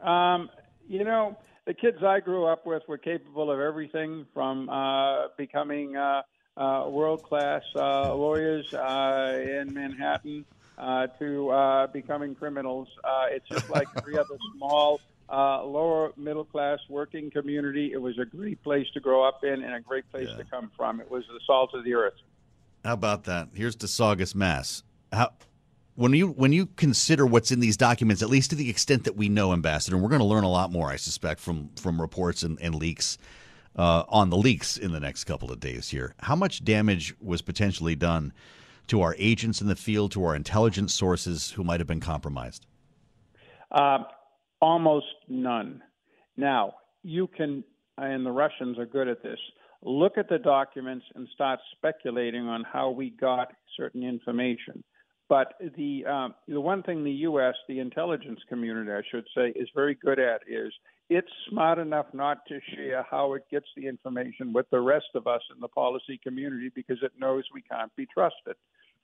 Um, 0.00 0.48
you 0.88 1.02
know 1.02 1.36
the 1.66 1.74
kids 1.74 2.04
i 2.04 2.20
grew 2.20 2.46
up 2.46 2.64
with 2.64 2.84
were 2.86 2.98
capable 2.98 3.50
of 3.50 3.58
everything 3.58 4.26
from 4.32 4.68
uh, 4.68 5.26
becoming 5.36 5.96
uh, 5.96 6.22
uh, 6.56 6.86
world 6.88 7.22
class 7.24 7.62
uh, 7.74 8.14
lawyers 8.14 8.72
uh, 8.72 9.42
in 9.42 9.74
manhattan 9.74 10.44
uh, 10.78 11.06
to 11.18 11.88
becoming 11.92 12.34
criminals. 12.34 12.88
It's 13.30 13.48
just 13.48 13.68
like 13.70 13.88
every 13.96 14.16
other 14.16 14.36
small 14.56 15.00
uh, 15.28 15.64
lower 15.64 16.12
middle 16.16 16.44
class 16.44 16.78
working 16.88 17.30
community. 17.30 17.92
It 17.92 18.00
was 18.00 18.18
a 18.18 18.24
great 18.24 18.62
place 18.62 18.86
to 18.94 19.00
grow 19.00 19.26
up 19.26 19.42
in 19.42 19.62
and 19.62 19.74
a 19.74 19.80
great 19.80 20.10
place 20.10 20.28
yeah. 20.30 20.36
to 20.36 20.44
come 20.44 20.70
from. 20.76 21.00
It 21.00 21.10
was 21.10 21.24
the 21.28 21.40
salt 21.46 21.70
of 21.74 21.84
the 21.84 21.94
earth. 21.94 22.14
How 22.84 22.92
about 22.92 23.24
that? 23.24 23.48
Here's 23.54 23.76
to 23.76 23.88
Saugus, 23.88 24.34
Mass. 24.34 24.82
How, 25.12 25.30
when 25.96 26.12
you 26.12 26.28
when 26.28 26.52
you 26.52 26.66
consider 26.66 27.26
what's 27.26 27.50
in 27.50 27.60
these 27.60 27.76
documents, 27.76 28.22
at 28.22 28.28
least 28.28 28.50
to 28.50 28.56
the 28.56 28.70
extent 28.70 29.04
that 29.04 29.16
we 29.16 29.28
know, 29.28 29.52
Ambassador, 29.52 29.96
and 29.96 30.02
we're 30.02 30.10
going 30.10 30.20
to 30.20 30.26
learn 30.26 30.44
a 30.44 30.50
lot 30.50 30.70
more, 30.70 30.90
I 30.90 30.96
suspect, 30.96 31.40
from 31.40 31.70
from 31.76 32.00
reports 32.00 32.42
and, 32.42 32.58
and 32.60 32.74
leaks 32.74 33.18
uh, 33.76 34.04
on 34.08 34.30
the 34.30 34.36
leaks 34.36 34.76
in 34.76 34.92
the 34.92 35.00
next 35.00 35.24
couple 35.24 35.50
of 35.50 35.58
days 35.58 35.88
here. 35.88 36.14
How 36.20 36.36
much 36.36 36.64
damage 36.64 37.14
was 37.20 37.42
potentially 37.42 37.96
done 37.96 38.32
to 38.88 39.02
our 39.02 39.16
agents 39.18 39.60
in 39.60 39.66
the 39.66 39.76
field, 39.76 40.12
to 40.12 40.24
our 40.24 40.36
intelligence 40.36 40.94
sources 40.94 41.50
who 41.52 41.64
might 41.64 41.80
have 41.80 41.88
been 41.88 42.00
compromised? 42.00 42.66
Uh, 43.72 44.04
Almost 44.60 45.06
none. 45.28 45.82
Now, 46.36 46.74
you 47.02 47.26
can, 47.26 47.64
and 47.98 48.24
the 48.24 48.30
Russians 48.30 48.78
are 48.78 48.86
good 48.86 49.08
at 49.08 49.22
this, 49.22 49.38
look 49.82 50.18
at 50.18 50.28
the 50.28 50.38
documents 50.38 51.04
and 51.14 51.28
start 51.34 51.60
speculating 51.76 52.46
on 52.48 52.64
how 52.64 52.90
we 52.90 53.10
got 53.10 53.52
certain 53.76 54.02
information. 54.02 54.82
But 55.28 55.54
the 55.76 56.04
uh, 56.08 56.28
the 56.46 56.60
one 56.60 56.84
thing 56.84 57.02
the 57.02 57.10
U.S. 57.10 57.54
the 57.68 57.80
intelligence 57.80 58.38
community, 58.48 58.92
I 58.92 59.02
should 59.10 59.26
say, 59.36 59.48
is 59.56 59.68
very 59.74 59.96
good 59.96 60.20
at 60.20 60.42
is 60.46 60.72
it's 61.08 61.30
smart 61.50 61.78
enough 61.78 62.06
not 62.12 62.46
to 62.46 62.60
share 62.74 63.04
how 63.08 63.34
it 63.34 63.42
gets 63.50 63.66
the 63.76 63.88
information 63.88 64.52
with 64.52 64.66
the 64.70 64.80
rest 64.80 65.06
of 65.14 65.26
us 65.26 65.42
in 65.52 65.60
the 65.60 65.68
policy 65.68 66.20
community 66.22 66.70
because 66.74 66.98
it 67.02 67.12
knows 67.18 67.44
we 67.52 67.62
can't 67.62 67.94
be 67.96 68.06
trusted. 68.06 68.54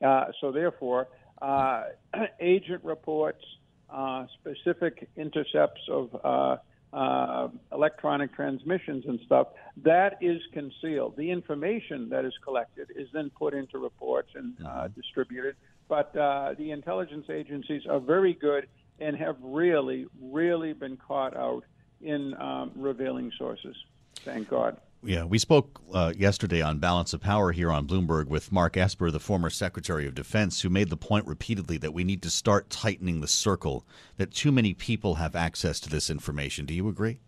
Uh, 0.05 0.27
so 0.41 0.53
therefore, 0.53 1.09
uh, 1.41 1.85
agent 2.41 2.85
reports, 2.85 3.45
uh, 3.93 4.27
specific 4.41 5.09
intercepts 5.17 5.83
of 5.89 6.17
uh, 6.25 6.57
uh, 6.93 7.49
electronic 7.73 8.35
transmissions 8.35 9.05
and 9.07 9.19
stuff, 9.25 9.49
that 9.83 10.19
is 10.21 10.41
concealed. 10.53 11.17
The 11.17 11.31
information 11.31 12.09
that 12.11 12.25
is 12.25 12.35
collected 12.45 12.89
is 12.95 13.09
then 13.13 13.31
put 13.31 13.55
into 13.55 13.79
reports 13.79 14.31
and 14.35 14.55
uh, 14.61 14.69
mm-hmm. 14.69 15.01
distributed. 15.01 15.57
But 15.89 16.15
uh, 16.17 16.55
the 16.57 16.71
intelligence 16.71 17.27
agencies 17.31 17.83
are 17.89 18.01
very 18.01 18.35
good 18.35 18.69
and 18.99 19.17
have 19.17 19.37
really, 19.43 20.07
really 20.21 20.73
been 20.73 20.97
caught 20.97 21.37
out 21.37 21.65
in 22.01 22.35
um, 22.35 22.73
revealing 22.77 23.33
sources. 23.39 23.77
Thank 24.17 24.49
God. 24.49 24.79
Yeah, 25.05 25.25
we 25.25 25.41
spoke 25.41 25.81
uh, 25.93 26.13
yesterday 26.17 26.63
on 26.63 26.79
Balance 26.79 27.13
of 27.13 27.21
Power 27.21 27.51
here 27.51 27.73
on 27.73 27.89
Bloomberg 27.89 28.29
with 28.29 28.53
Mark 28.53 28.77
Esper, 28.77 29.11
the 29.11 29.19
former 29.19 29.51
Secretary 29.51 30.07
of 30.07 30.15
Defense, 30.15 30.61
who 30.61 30.71
made 30.71 30.91
the 30.91 30.97
point 30.97 31.27
repeatedly 31.27 31.77
that 31.79 31.93
we 31.93 32.05
need 32.05 32.23
to 32.23 32.31
start 32.31 32.71
tightening 32.71 33.21
the 33.21 33.27
circle, 33.27 33.85
that 34.17 34.31
too 34.31 34.53
many 34.53 34.75
people 34.75 35.17
have 35.17 35.35
access 35.35 35.81
to 35.81 35.91
this 35.91 36.09
information. 36.09 36.67
Do 36.67 36.75
you 36.75 36.87
agree? 36.89 37.19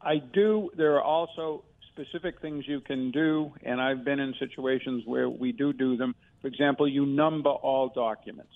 I 0.00 0.16
do. 0.16 0.70
There 0.74 0.94
are 0.94 1.02
also 1.02 1.62
specific 1.92 2.40
things 2.40 2.66
you 2.66 2.80
can 2.80 3.10
do, 3.10 3.52
and 3.62 3.78
I've 3.78 4.02
been 4.02 4.18
in 4.18 4.32
situations 4.38 5.02
where 5.04 5.28
we 5.28 5.52
do 5.52 5.74
do 5.74 5.98
them. 5.98 6.14
For 6.40 6.48
example, 6.48 6.88
you 6.88 7.04
number 7.04 7.50
all 7.50 7.90
documents 7.90 8.54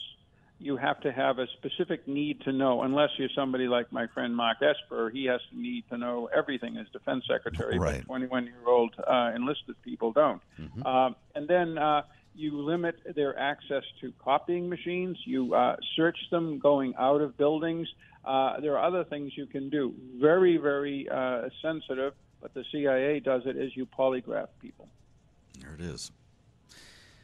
you 0.60 0.76
have 0.76 1.00
to 1.00 1.10
have 1.10 1.38
a 1.38 1.46
specific 1.58 2.06
need 2.06 2.42
to 2.42 2.52
know, 2.52 2.82
unless 2.82 3.08
you're 3.16 3.30
somebody 3.34 3.66
like 3.66 3.90
my 3.90 4.06
friend 4.08 4.36
Mark 4.36 4.58
Esper. 4.60 5.08
He 5.10 5.24
has 5.24 5.40
to 5.50 5.58
need 5.58 5.84
to 5.88 5.96
know 5.96 6.28
everything 6.36 6.76
as 6.76 6.86
defense 6.92 7.24
secretary, 7.26 7.78
right. 7.78 8.00
but 8.00 8.06
21 8.06 8.44
year 8.44 8.54
old 8.66 8.94
uh, 8.98 9.32
enlisted 9.34 9.80
people 9.82 10.12
don't. 10.12 10.42
Mm-hmm. 10.60 10.82
Uh, 10.84 11.10
and 11.34 11.48
then 11.48 11.78
uh, 11.78 12.02
you 12.34 12.60
limit 12.60 12.96
their 13.16 13.38
access 13.38 13.84
to 14.02 14.12
copying 14.22 14.68
machines, 14.68 15.16
you 15.24 15.54
uh, 15.54 15.76
search 15.96 16.18
them 16.30 16.58
going 16.58 16.94
out 16.98 17.22
of 17.22 17.38
buildings. 17.38 17.88
Uh, 18.24 18.60
there 18.60 18.76
are 18.76 18.86
other 18.86 19.04
things 19.04 19.32
you 19.36 19.46
can 19.46 19.70
do. 19.70 19.94
Very, 20.20 20.58
very 20.58 21.08
uh, 21.08 21.48
sensitive, 21.62 22.12
but 22.42 22.52
the 22.52 22.64
CIA 22.70 23.20
does 23.20 23.42
it 23.46 23.56
as 23.56 23.74
you 23.74 23.86
polygraph 23.86 24.48
people. 24.60 24.88
There 25.58 25.72
it 25.72 25.80
is. 25.80 26.12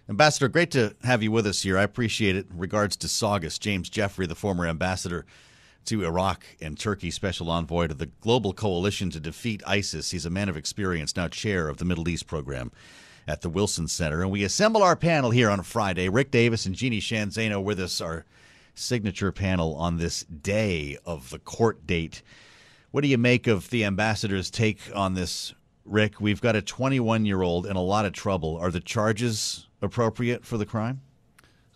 Ambassador, 0.08 0.46
great 0.46 0.70
to 0.70 0.94
have 1.02 1.20
you 1.20 1.32
with 1.32 1.48
us 1.48 1.62
here. 1.62 1.76
I 1.76 1.82
appreciate 1.82 2.36
it. 2.36 2.46
In 2.48 2.58
regards 2.58 2.96
to 2.98 3.08
Saugus, 3.08 3.58
James 3.58 3.90
Jeffrey, 3.90 4.24
the 4.24 4.36
former 4.36 4.64
ambassador 4.64 5.26
to 5.86 6.04
Iraq 6.04 6.44
and 6.60 6.78
Turkey, 6.78 7.10
special 7.10 7.50
envoy 7.50 7.88
to 7.88 7.94
the 7.94 8.10
global 8.20 8.52
coalition 8.52 9.10
to 9.10 9.18
defeat 9.18 9.64
ISIS. 9.66 10.12
He's 10.12 10.24
a 10.24 10.30
man 10.30 10.48
of 10.48 10.56
experience, 10.56 11.16
now 11.16 11.26
chair 11.26 11.68
of 11.68 11.78
the 11.78 11.84
Middle 11.84 12.08
East 12.08 12.28
program 12.28 12.70
at 13.26 13.40
the 13.40 13.48
Wilson 13.48 13.88
Center. 13.88 14.22
And 14.22 14.30
we 14.30 14.44
assemble 14.44 14.80
our 14.80 14.94
panel 14.94 15.32
here 15.32 15.50
on 15.50 15.60
Friday. 15.62 16.08
Rick 16.08 16.30
Davis 16.30 16.66
and 16.66 16.76
Jeannie 16.76 17.00
Sheehan 17.00 17.30
Zaino 17.30 17.60
with 17.60 17.80
us, 17.80 18.00
our 18.00 18.24
signature 18.76 19.32
panel 19.32 19.74
on 19.74 19.96
this 19.96 20.22
day 20.22 20.96
of 21.04 21.30
the 21.30 21.40
court 21.40 21.84
date. 21.84 22.22
What 22.92 23.00
do 23.00 23.08
you 23.08 23.18
make 23.18 23.48
of 23.48 23.70
the 23.70 23.84
ambassador's 23.84 24.52
take 24.52 24.78
on 24.94 25.14
this, 25.14 25.52
Rick? 25.84 26.20
We've 26.20 26.40
got 26.40 26.54
a 26.54 26.62
21 26.62 27.24
year 27.24 27.42
old 27.42 27.66
in 27.66 27.74
a 27.74 27.82
lot 27.82 28.04
of 28.04 28.12
trouble. 28.12 28.56
Are 28.56 28.70
the 28.70 28.78
charges 28.78 29.65
appropriate 29.80 30.44
for 30.44 30.58
the 30.58 30.66
crime? 30.66 31.00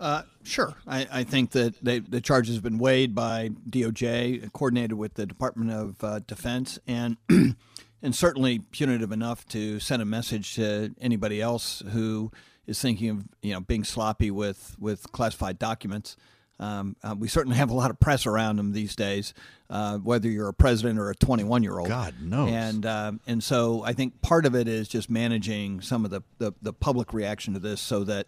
Uh, 0.01 0.23
sure. 0.45 0.75
I, 0.87 1.07
I, 1.13 1.25
think 1.25 1.51
that 1.51 1.75
they, 1.85 1.99
the 1.99 2.23
charges 2.23 2.55
have 2.55 2.63
been 2.63 2.79
weighed 2.79 3.15
by 3.15 3.51
DOJ, 3.69 4.51
coordinated 4.55 4.95
with 4.95 5.13
the 5.13 5.27
Department 5.27 5.71
of 5.71 6.03
uh, 6.03 6.21
Defense, 6.21 6.79
and 6.87 7.19
and 7.29 8.15
certainly 8.15 8.61
punitive 8.61 9.13
enough 9.13 9.47
to 9.49 9.79
send 9.79 10.01
a 10.01 10.07
message 10.07 10.55
to 10.55 10.95
anybody 11.03 11.43
else 11.43 11.83
who 11.93 12.33
is 12.67 12.81
thinking 12.81 13.11
of 13.11 13.25
you 13.43 13.53
know 13.53 13.61
being 13.61 13.85
sloppy 13.85 14.31
with 14.31 14.75
with 14.79 15.13
classified 15.13 15.59
documents. 15.59 16.17
Um, 16.61 16.95
uh, 17.03 17.17
we 17.19 17.27
certainly 17.27 17.57
have 17.57 17.71
a 17.71 17.75
lot 17.75 17.91
of 17.91 17.99
press 17.99 18.27
around 18.27 18.57
them 18.57 18.73
these 18.73 18.95
days, 18.95 19.33
uh, 19.71 19.97
whether 19.97 20.29
you're 20.29 20.49
a 20.49 20.55
president 20.55 20.99
or 20.99 21.09
a 21.09 21.15
21 21.15 21.63
year 21.63 21.79
old. 21.79 21.89
God 21.89 22.15
knows. 22.21 22.53
And 22.53 22.85
uh, 22.85 23.13
and 23.27 23.43
so 23.43 23.83
I 23.83 23.95
think 23.95 24.21
part 24.21 24.45
of 24.45 24.55
it 24.55 24.69
is 24.69 24.87
just 24.87 25.09
managing 25.09 25.81
some 25.81 26.05
of 26.05 26.11
the, 26.11 26.23
the, 26.39 26.53
the 26.61 26.75
public 26.75 27.15
reaction 27.15 27.55
to 27.55 27.61
this, 27.61 27.81
so 27.81 28.05
that 28.05 28.27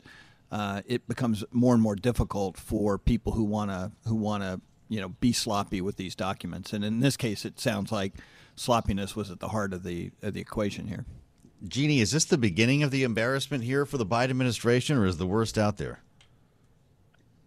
uh, 0.50 0.80
it 0.86 1.06
becomes 1.06 1.44
more 1.52 1.74
and 1.74 1.82
more 1.82 1.94
difficult 1.94 2.56
for 2.56 2.96
people 2.96 3.32
who 3.34 3.44
want 3.44 3.70
to 3.70 3.92
who 4.08 4.14
want 4.14 4.42
to 4.42 4.60
you 4.88 5.00
know 5.00 5.10
be 5.20 5.32
sloppy 5.32 5.82
with 5.82 5.96
these 5.96 6.14
documents. 6.14 6.72
And 6.72 6.82
in 6.86 7.00
this 7.00 7.18
case, 7.18 7.44
it 7.44 7.60
sounds 7.60 7.92
like 7.92 8.14
sloppiness 8.56 9.14
was 9.14 9.30
at 9.30 9.40
the 9.40 9.48
heart 9.48 9.74
of 9.74 9.82
the 9.82 10.10
of 10.22 10.32
the 10.32 10.40
equation 10.40 10.86
here. 10.86 11.04
Jeannie, 11.68 12.00
is 12.00 12.10
this 12.10 12.24
the 12.24 12.38
beginning 12.38 12.82
of 12.82 12.90
the 12.90 13.04
embarrassment 13.04 13.62
here 13.62 13.84
for 13.86 13.98
the 13.98 14.06
Biden 14.06 14.30
administration, 14.30 14.96
or 14.96 15.04
is 15.04 15.18
the 15.18 15.26
worst 15.26 15.58
out 15.58 15.76
there? 15.76 16.00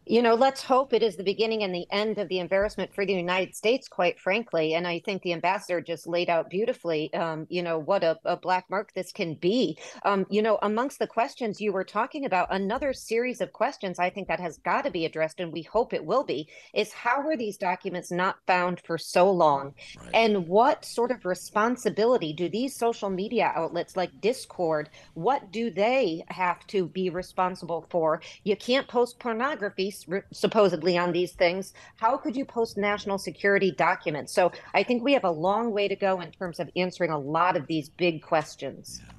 You 0.05 0.21
know, 0.21 0.35
let's 0.35 0.61
hope 0.61 0.93
it 0.93 1.01
is 1.01 1.15
the 1.15 1.23
beginning 1.23 1.63
and 1.63 1.73
the 1.73 1.87
end 1.91 2.19
of 2.19 2.27
the 2.29 2.39
embarrassment 2.39 2.93
for 2.93 3.05
the 3.05 3.13
United 3.13 3.55
States, 3.55 3.87
quite 3.87 4.19
frankly. 4.19 4.75
And 4.75 4.85
I 4.85 4.99
think 4.99 5.23
the 5.23 5.33
ambassador 5.33 5.81
just 5.81 6.05
laid 6.05 6.29
out 6.29 6.49
beautifully, 6.49 7.11
um, 7.13 7.47
you 7.49 7.63
know, 7.63 7.79
what 7.79 8.03
a, 8.03 8.19
a, 8.23 8.37
black 8.37 8.69
mark 8.69 8.93
this 8.93 9.11
can 9.11 9.33
be. 9.33 9.77
Um, 10.03 10.27
you 10.29 10.43
know, 10.43 10.59
amongst 10.61 10.99
the 10.99 11.07
questions 11.07 11.59
you 11.59 11.71
were 11.71 11.83
talking 11.83 12.25
about, 12.25 12.53
another 12.53 12.93
series 12.93 13.41
of 13.41 13.51
questions 13.51 13.97
I 13.97 14.11
think 14.11 14.27
that 14.27 14.39
has 14.39 14.57
got 14.59 14.83
to 14.83 14.91
be 14.91 15.05
addressed, 15.05 15.39
and 15.39 15.51
we 15.51 15.63
hope 15.63 15.93
it 15.93 16.05
will 16.05 16.23
be, 16.23 16.47
is 16.73 16.93
how 16.93 17.21
were 17.21 17.37
these 17.37 17.57
documents 17.57 18.11
not 18.11 18.37
found 18.45 18.81
for 18.81 18.99
so 18.99 19.31
long? 19.31 19.73
Right. 19.99 20.11
And 20.13 20.47
what 20.47 20.85
sort 20.85 21.09
of 21.09 21.25
responsibility 21.25 22.33
do 22.33 22.47
these 22.47 22.75
social 22.75 23.09
media 23.09 23.51
outlets 23.55 23.97
like 23.97 24.21
Discord, 24.21 24.89
what 25.15 25.51
do 25.51 25.71
they 25.71 26.23
have 26.27 26.67
to 26.67 26.87
be 26.87 27.09
responsible 27.09 27.87
for? 27.89 28.21
You 28.43 28.55
can't 28.55 28.87
post 28.87 29.17
pornography 29.17 29.91
supposedly 30.31 30.97
on 30.97 31.11
these 31.11 31.31
things, 31.31 31.73
how 31.97 32.17
could 32.17 32.35
you 32.35 32.45
post 32.45 32.77
national 32.77 33.17
security 33.17 33.71
documents? 33.71 34.33
So 34.33 34.51
I 34.73 34.83
think 34.83 35.03
we 35.03 35.13
have 35.13 35.23
a 35.23 35.31
long 35.31 35.71
way 35.71 35.87
to 35.87 35.95
go 35.95 36.21
in 36.21 36.31
terms 36.31 36.59
of 36.59 36.69
answering 36.75 37.11
a 37.11 37.19
lot 37.19 37.55
of 37.55 37.67
these 37.67 37.89
big 37.89 38.21
questions. 38.21 39.01
Yeah. 39.05 39.11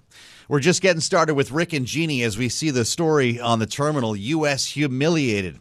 We're 0.48 0.60
just 0.60 0.82
getting 0.82 1.00
started 1.00 1.34
with 1.34 1.50
Rick 1.50 1.72
and 1.72 1.86
Jeannie 1.86 2.22
as 2.22 2.38
we 2.38 2.48
see 2.48 2.70
the 2.70 2.84
story 2.84 3.40
on 3.40 3.58
the 3.58 3.66
terminal. 3.66 4.14
U.S. 4.14 4.66
humiliated 4.66 5.60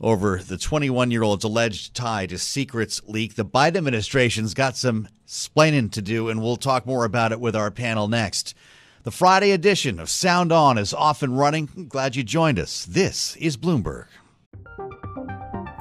over 0.00 0.38
the 0.38 0.56
21 0.56 1.10
year 1.10 1.22
old's 1.22 1.44
alleged 1.44 1.94
tie 1.94 2.26
to 2.26 2.38
secrets 2.38 3.02
leak. 3.06 3.34
The 3.34 3.44
Biden 3.44 3.76
administration's 3.76 4.54
got 4.54 4.76
some 4.76 5.08
splaining 5.26 5.90
to 5.92 6.02
do, 6.02 6.28
and 6.28 6.40
we'll 6.40 6.56
talk 6.56 6.86
more 6.86 7.04
about 7.04 7.32
it 7.32 7.40
with 7.40 7.56
our 7.56 7.70
panel 7.70 8.06
next. 8.06 8.54
The 9.02 9.10
Friday 9.10 9.52
edition 9.52 9.98
of 10.00 10.08
Sound 10.08 10.52
On 10.52 10.78
is 10.78 10.92
off 10.92 11.22
and 11.22 11.38
running. 11.38 11.86
Glad 11.88 12.16
you 12.16 12.22
joined 12.22 12.58
us. 12.58 12.84
This 12.84 13.36
is 13.36 13.56
Bloomberg. 13.56 14.06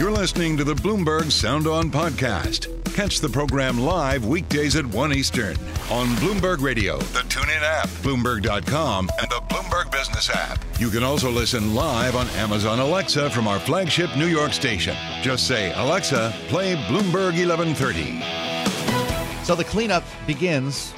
You're 0.00 0.10
listening 0.10 0.56
to 0.56 0.64
the 0.64 0.72
Bloomberg 0.72 1.30
Sound 1.30 1.66
On 1.66 1.90
podcast. 1.90 2.68
Catch 2.94 3.20
the 3.20 3.28
program 3.28 3.78
live 3.78 4.24
weekdays 4.24 4.74
at 4.74 4.86
1 4.86 5.12
Eastern 5.12 5.58
on 5.90 6.06
Bloomberg 6.16 6.62
Radio, 6.62 6.96
the 6.96 7.20
TuneIn 7.28 7.60
app, 7.60 7.86
Bloomberg.com, 8.00 9.10
and 9.20 9.30
the 9.30 9.42
Bloomberg 9.50 9.92
Business 9.92 10.30
app. 10.30 10.64
You 10.78 10.88
can 10.88 11.02
also 11.02 11.30
listen 11.30 11.74
live 11.74 12.16
on 12.16 12.26
Amazon 12.28 12.78
Alexa 12.78 13.28
from 13.28 13.46
our 13.46 13.60
flagship 13.60 14.16
New 14.16 14.24
York 14.24 14.54
station. 14.54 14.96
Just 15.20 15.46
say, 15.46 15.70
Alexa, 15.74 16.32
play 16.48 16.76
Bloomberg 16.86 17.36
1130. 17.36 18.22
So 19.44 19.54
the 19.54 19.64
cleanup 19.64 20.04
begins. 20.26 20.94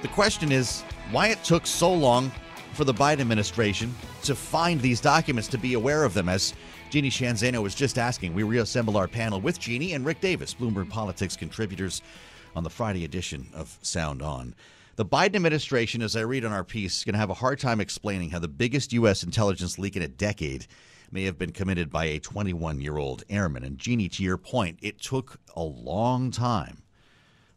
The 0.00 0.08
question 0.08 0.52
is 0.52 0.80
why 1.10 1.28
it 1.28 1.44
took 1.44 1.66
so 1.66 1.92
long 1.92 2.32
for 2.72 2.84
the 2.84 2.94
Biden 2.94 3.20
administration 3.20 3.94
to 4.22 4.34
find 4.34 4.80
these 4.80 5.02
documents, 5.02 5.48
to 5.48 5.58
be 5.58 5.74
aware 5.74 6.04
of 6.04 6.14
them, 6.14 6.30
as 6.30 6.54
Jeannie 6.90 7.10
Sheehan 7.10 7.36
Zaino 7.36 7.62
was 7.62 7.74
just 7.74 7.98
asking. 7.98 8.32
We 8.32 8.44
reassemble 8.44 8.96
our 8.96 9.08
panel 9.08 9.42
with 9.42 9.58
Jeannie 9.58 9.92
and 9.92 10.06
Rick 10.06 10.22
Davis, 10.22 10.54
Bloomberg 10.54 10.88
Politics 10.88 11.36
contributors, 11.36 12.00
on 12.56 12.64
the 12.64 12.70
Friday 12.70 13.04
edition 13.04 13.46
of 13.52 13.78
Sound 13.82 14.22
On. 14.22 14.54
The 14.96 15.04
Biden 15.04 15.36
administration, 15.36 16.00
as 16.00 16.16
I 16.16 16.22
read 16.22 16.46
on 16.46 16.52
our 16.52 16.64
piece, 16.64 16.98
is 16.98 17.04
going 17.04 17.12
to 17.12 17.18
have 17.18 17.28
a 17.28 17.34
hard 17.34 17.58
time 17.60 17.80
explaining 17.80 18.30
how 18.30 18.38
the 18.38 18.48
biggest 18.48 18.94
U.S. 18.94 19.22
intelligence 19.22 19.78
leak 19.78 19.96
in 19.96 20.02
a 20.02 20.08
decade 20.08 20.66
may 21.12 21.24
have 21.24 21.38
been 21.38 21.52
committed 21.52 21.90
by 21.90 22.06
a 22.06 22.20
21 22.20 22.80
year 22.80 22.96
old 22.96 23.22
airman. 23.28 23.64
And 23.64 23.76
Jeannie, 23.76 24.08
to 24.08 24.22
your 24.22 24.38
point, 24.38 24.78
it 24.80 24.98
took 24.98 25.38
a 25.54 25.62
long 25.62 26.30
time 26.30 26.82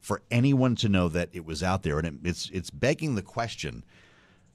for 0.02 0.22
anyone 0.30 0.76
to 0.76 0.89
know 0.89 1.08
that 1.08 1.30
it 1.32 1.46
was 1.46 1.63
out 1.63 1.84
there. 1.84 2.00
And 2.00 2.08
it, 2.08 2.13
it's, 2.26 2.50
it's 2.52 2.70
begging 2.70 3.15
the 3.15 3.22
question, 3.22 3.86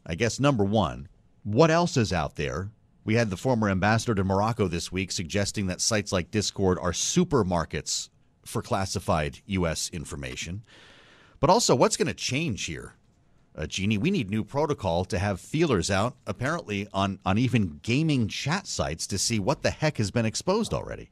I 0.04 0.16
guess, 0.16 0.38
number 0.38 0.64
one, 0.64 1.08
what 1.44 1.70
else 1.70 1.96
is 1.96 2.12
out 2.12 2.36
there 2.36 2.70
we 3.06 3.14
had 3.14 3.30
the 3.30 3.36
former 3.36 3.70
ambassador 3.70 4.16
to 4.16 4.24
Morocco 4.24 4.66
this 4.66 4.90
week 4.90 5.12
suggesting 5.12 5.68
that 5.68 5.80
sites 5.80 6.10
like 6.12 6.32
Discord 6.32 6.76
are 6.80 6.90
supermarkets 6.90 8.08
for 8.44 8.62
classified 8.62 9.38
U.S. 9.46 9.88
information. 9.92 10.64
But 11.38 11.48
also, 11.48 11.76
what's 11.76 11.96
going 11.96 12.08
to 12.08 12.14
change 12.14 12.64
here? 12.64 12.94
Uh, 13.54 13.66
Jeannie, 13.66 13.96
we 13.96 14.10
need 14.10 14.28
new 14.28 14.42
protocol 14.42 15.04
to 15.06 15.18
have 15.18 15.40
feelers 15.40 15.90
out, 15.90 16.16
apparently 16.26 16.88
on, 16.92 17.20
on 17.24 17.38
even 17.38 17.78
gaming 17.82 18.26
chat 18.26 18.66
sites 18.66 19.06
to 19.06 19.18
see 19.18 19.38
what 19.38 19.62
the 19.62 19.70
heck 19.70 19.98
has 19.98 20.10
been 20.10 20.26
exposed 20.26 20.74
already. 20.74 21.10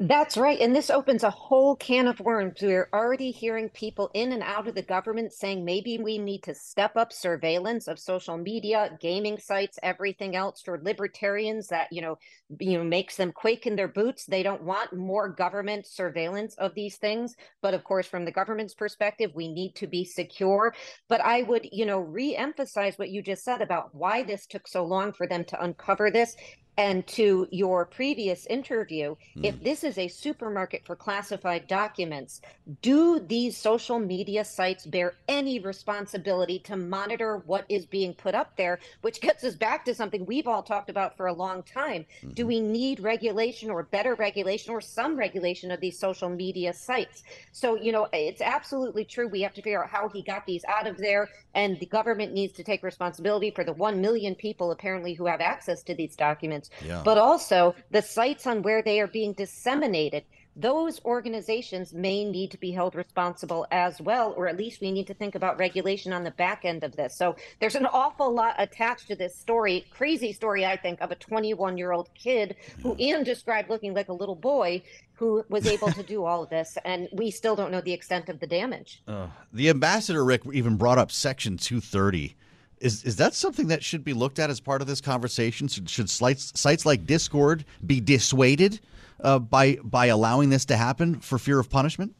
That's 0.00 0.36
right. 0.36 0.60
And 0.60 0.76
this 0.76 0.90
opens 0.90 1.24
a 1.24 1.30
whole 1.30 1.74
can 1.74 2.06
of 2.06 2.20
worms. 2.20 2.62
We're 2.62 2.88
already 2.92 3.32
hearing 3.32 3.68
people 3.68 4.12
in 4.14 4.30
and 4.30 4.44
out 4.44 4.68
of 4.68 4.76
the 4.76 4.82
government 4.82 5.32
saying 5.32 5.64
maybe 5.64 5.98
we 5.98 6.18
need 6.18 6.44
to 6.44 6.54
step 6.54 6.96
up 6.96 7.12
surveillance 7.12 7.88
of 7.88 7.98
social 7.98 8.38
media, 8.38 8.96
gaming 9.00 9.38
sites, 9.38 9.76
everything 9.82 10.36
else 10.36 10.62
for 10.62 10.80
libertarians 10.80 11.66
that, 11.68 11.88
you 11.90 12.00
know, 12.00 12.16
you 12.60 12.78
know, 12.78 12.84
makes 12.84 13.16
them 13.16 13.32
quake 13.32 13.66
in 13.66 13.74
their 13.74 13.88
boots. 13.88 14.24
They 14.24 14.44
don't 14.44 14.62
want 14.62 14.92
more 14.92 15.28
government 15.28 15.84
surveillance 15.84 16.54
of 16.58 16.74
these 16.74 16.94
things. 16.94 17.34
But 17.60 17.74
of 17.74 17.82
course, 17.82 18.06
from 18.06 18.24
the 18.24 18.30
government's 18.30 18.74
perspective, 18.74 19.32
we 19.34 19.52
need 19.52 19.74
to 19.74 19.88
be 19.88 20.04
secure. 20.04 20.74
But 21.08 21.22
I 21.22 21.42
would, 21.42 21.68
you 21.72 21.86
know, 21.86 21.98
re-emphasize 21.98 22.98
what 22.98 23.10
you 23.10 23.20
just 23.20 23.42
said 23.42 23.62
about 23.62 23.92
why 23.96 24.22
this 24.22 24.46
took 24.46 24.68
so 24.68 24.84
long 24.84 25.12
for 25.12 25.26
them 25.26 25.44
to 25.46 25.60
uncover 25.60 26.08
this 26.08 26.36
and 26.78 27.04
to 27.08 27.48
your 27.50 27.84
previous 27.84 28.46
interview, 28.46 29.16
mm. 29.36 29.44
if 29.44 29.60
this 29.64 29.82
is 29.82 29.98
a 29.98 30.06
supermarket 30.06 30.86
for 30.86 30.94
classified 30.94 31.66
documents, 31.66 32.40
do 32.82 33.18
these 33.18 33.56
social 33.56 33.98
media 33.98 34.44
sites 34.44 34.86
bear 34.86 35.14
any 35.26 35.58
responsibility 35.58 36.60
to 36.60 36.76
monitor 36.76 37.42
what 37.46 37.64
is 37.68 37.84
being 37.84 38.14
put 38.14 38.36
up 38.36 38.56
there? 38.56 38.78
Which 39.00 39.20
gets 39.20 39.42
us 39.42 39.56
back 39.56 39.84
to 39.86 39.94
something 39.94 40.24
we've 40.24 40.46
all 40.46 40.62
talked 40.62 40.88
about 40.88 41.16
for 41.16 41.26
a 41.26 41.32
long 41.32 41.64
time. 41.64 42.06
Mm-hmm. 42.22 42.34
Do 42.34 42.46
we 42.46 42.60
need 42.60 43.00
regulation 43.00 43.70
or 43.70 43.82
better 43.82 44.14
regulation 44.14 44.72
or 44.72 44.80
some 44.80 45.16
regulation 45.16 45.72
of 45.72 45.80
these 45.80 45.98
social 45.98 46.28
media 46.28 46.72
sites? 46.72 47.24
So, 47.50 47.74
you 47.74 47.90
know, 47.90 48.06
it's 48.12 48.40
absolutely 48.40 49.04
true. 49.04 49.26
We 49.26 49.42
have 49.42 49.54
to 49.54 49.62
figure 49.62 49.82
out 49.82 49.90
how 49.90 50.08
he 50.10 50.22
got 50.22 50.46
these 50.46 50.64
out 50.68 50.86
of 50.86 50.96
there, 50.96 51.28
and 51.56 51.80
the 51.80 51.86
government 51.86 52.32
needs 52.32 52.52
to 52.52 52.62
take 52.62 52.84
responsibility 52.84 53.50
for 53.50 53.64
the 53.64 53.72
1 53.72 54.00
million 54.00 54.36
people 54.36 54.70
apparently 54.70 55.14
who 55.14 55.26
have 55.26 55.40
access 55.40 55.82
to 55.82 55.94
these 55.96 56.14
documents 56.14 56.67
yeah. 56.84 57.02
but 57.04 57.18
also 57.18 57.74
the 57.90 58.02
sites 58.02 58.46
on 58.46 58.62
where 58.62 58.82
they 58.82 59.00
are 59.00 59.06
being 59.06 59.32
disseminated. 59.32 60.24
Those 60.56 61.00
organizations 61.04 61.92
may 61.92 62.24
need 62.24 62.50
to 62.50 62.58
be 62.58 62.72
held 62.72 62.96
responsible 62.96 63.64
as 63.70 64.00
well, 64.00 64.34
or 64.36 64.48
at 64.48 64.56
least 64.56 64.80
we 64.80 64.90
need 64.90 65.06
to 65.06 65.14
think 65.14 65.36
about 65.36 65.56
regulation 65.56 66.12
on 66.12 66.24
the 66.24 66.32
back 66.32 66.64
end 66.64 66.82
of 66.82 66.96
this. 66.96 67.14
So 67.16 67.36
there's 67.60 67.76
an 67.76 67.86
awful 67.86 68.34
lot 68.34 68.56
attached 68.58 69.06
to 69.06 69.14
this 69.14 69.36
story, 69.36 69.86
crazy 69.90 70.32
story, 70.32 70.66
I 70.66 70.76
think, 70.76 71.00
of 71.00 71.12
a 71.12 71.14
21 71.14 71.78
year 71.78 71.92
old 71.92 72.10
kid 72.14 72.56
who 72.82 72.96
Anne 72.96 73.22
described 73.22 73.70
looking 73.70 73.94
like 73.94 74.08
a 74.08 74.12
little 74.12 74.34
boy 74.34 74.82
who 75.12 75.44
was 75.48 75.64
able 75.64 75.92
to 75.92 76.02
do 76.02 76.24
all 76.24 76.42
of 76.42 76.50
this, 76.50 76.76
and 76.84 77.08
we 77.12 77.30
still 77.30 77.54
don't 77.54 77.70
know 77.70 77.80
the 77.80 77.92
extent 77.92 78.28
of 78.28 78.40
the 78.40 78.46
damage. 78.46 79.00
Uh, 79.06 79.28
the 79.52 79.68
ambassador, 79.68 80.24
Rick, 80.24 80.42
even 80.52 80.76
brought 80.76 80.98
up 80.98 81.12
Section 81.12 81.56
230 81.56 82.34
is 82.80 83.04
is 83.04 83.16
that 83.16 83.34
something 83.34 83.68
that 83.68 83.82
should 83.82 84.04
be 84.04 84.12
looked 84.12 84.38
at 84.38 84.50
as 84.50 84.60
part 84.60 84.80
of 84.80 84.88
this 84.88 85.00
conversation? 85.00 85.68
Should, 85.68 85.88
should 85.88 86.10
sites, 86.10 86.52
sites 86.54 86.86
like 86.86 87.06
Discord 87.06 87.64
be 87.86 88.00
dissuaded 88.00 88.80
uh, 89.20 89.38
by 89.38 89.78
by 89.82 90.06
allowing 90.06 90.50
this 90.50 90.64
to 90.66 90.76
happen 90.76 91.20
for 91.20 91.38
fear 91.38 91.58
of 91.58 91.70
punishment? 91.70 92.14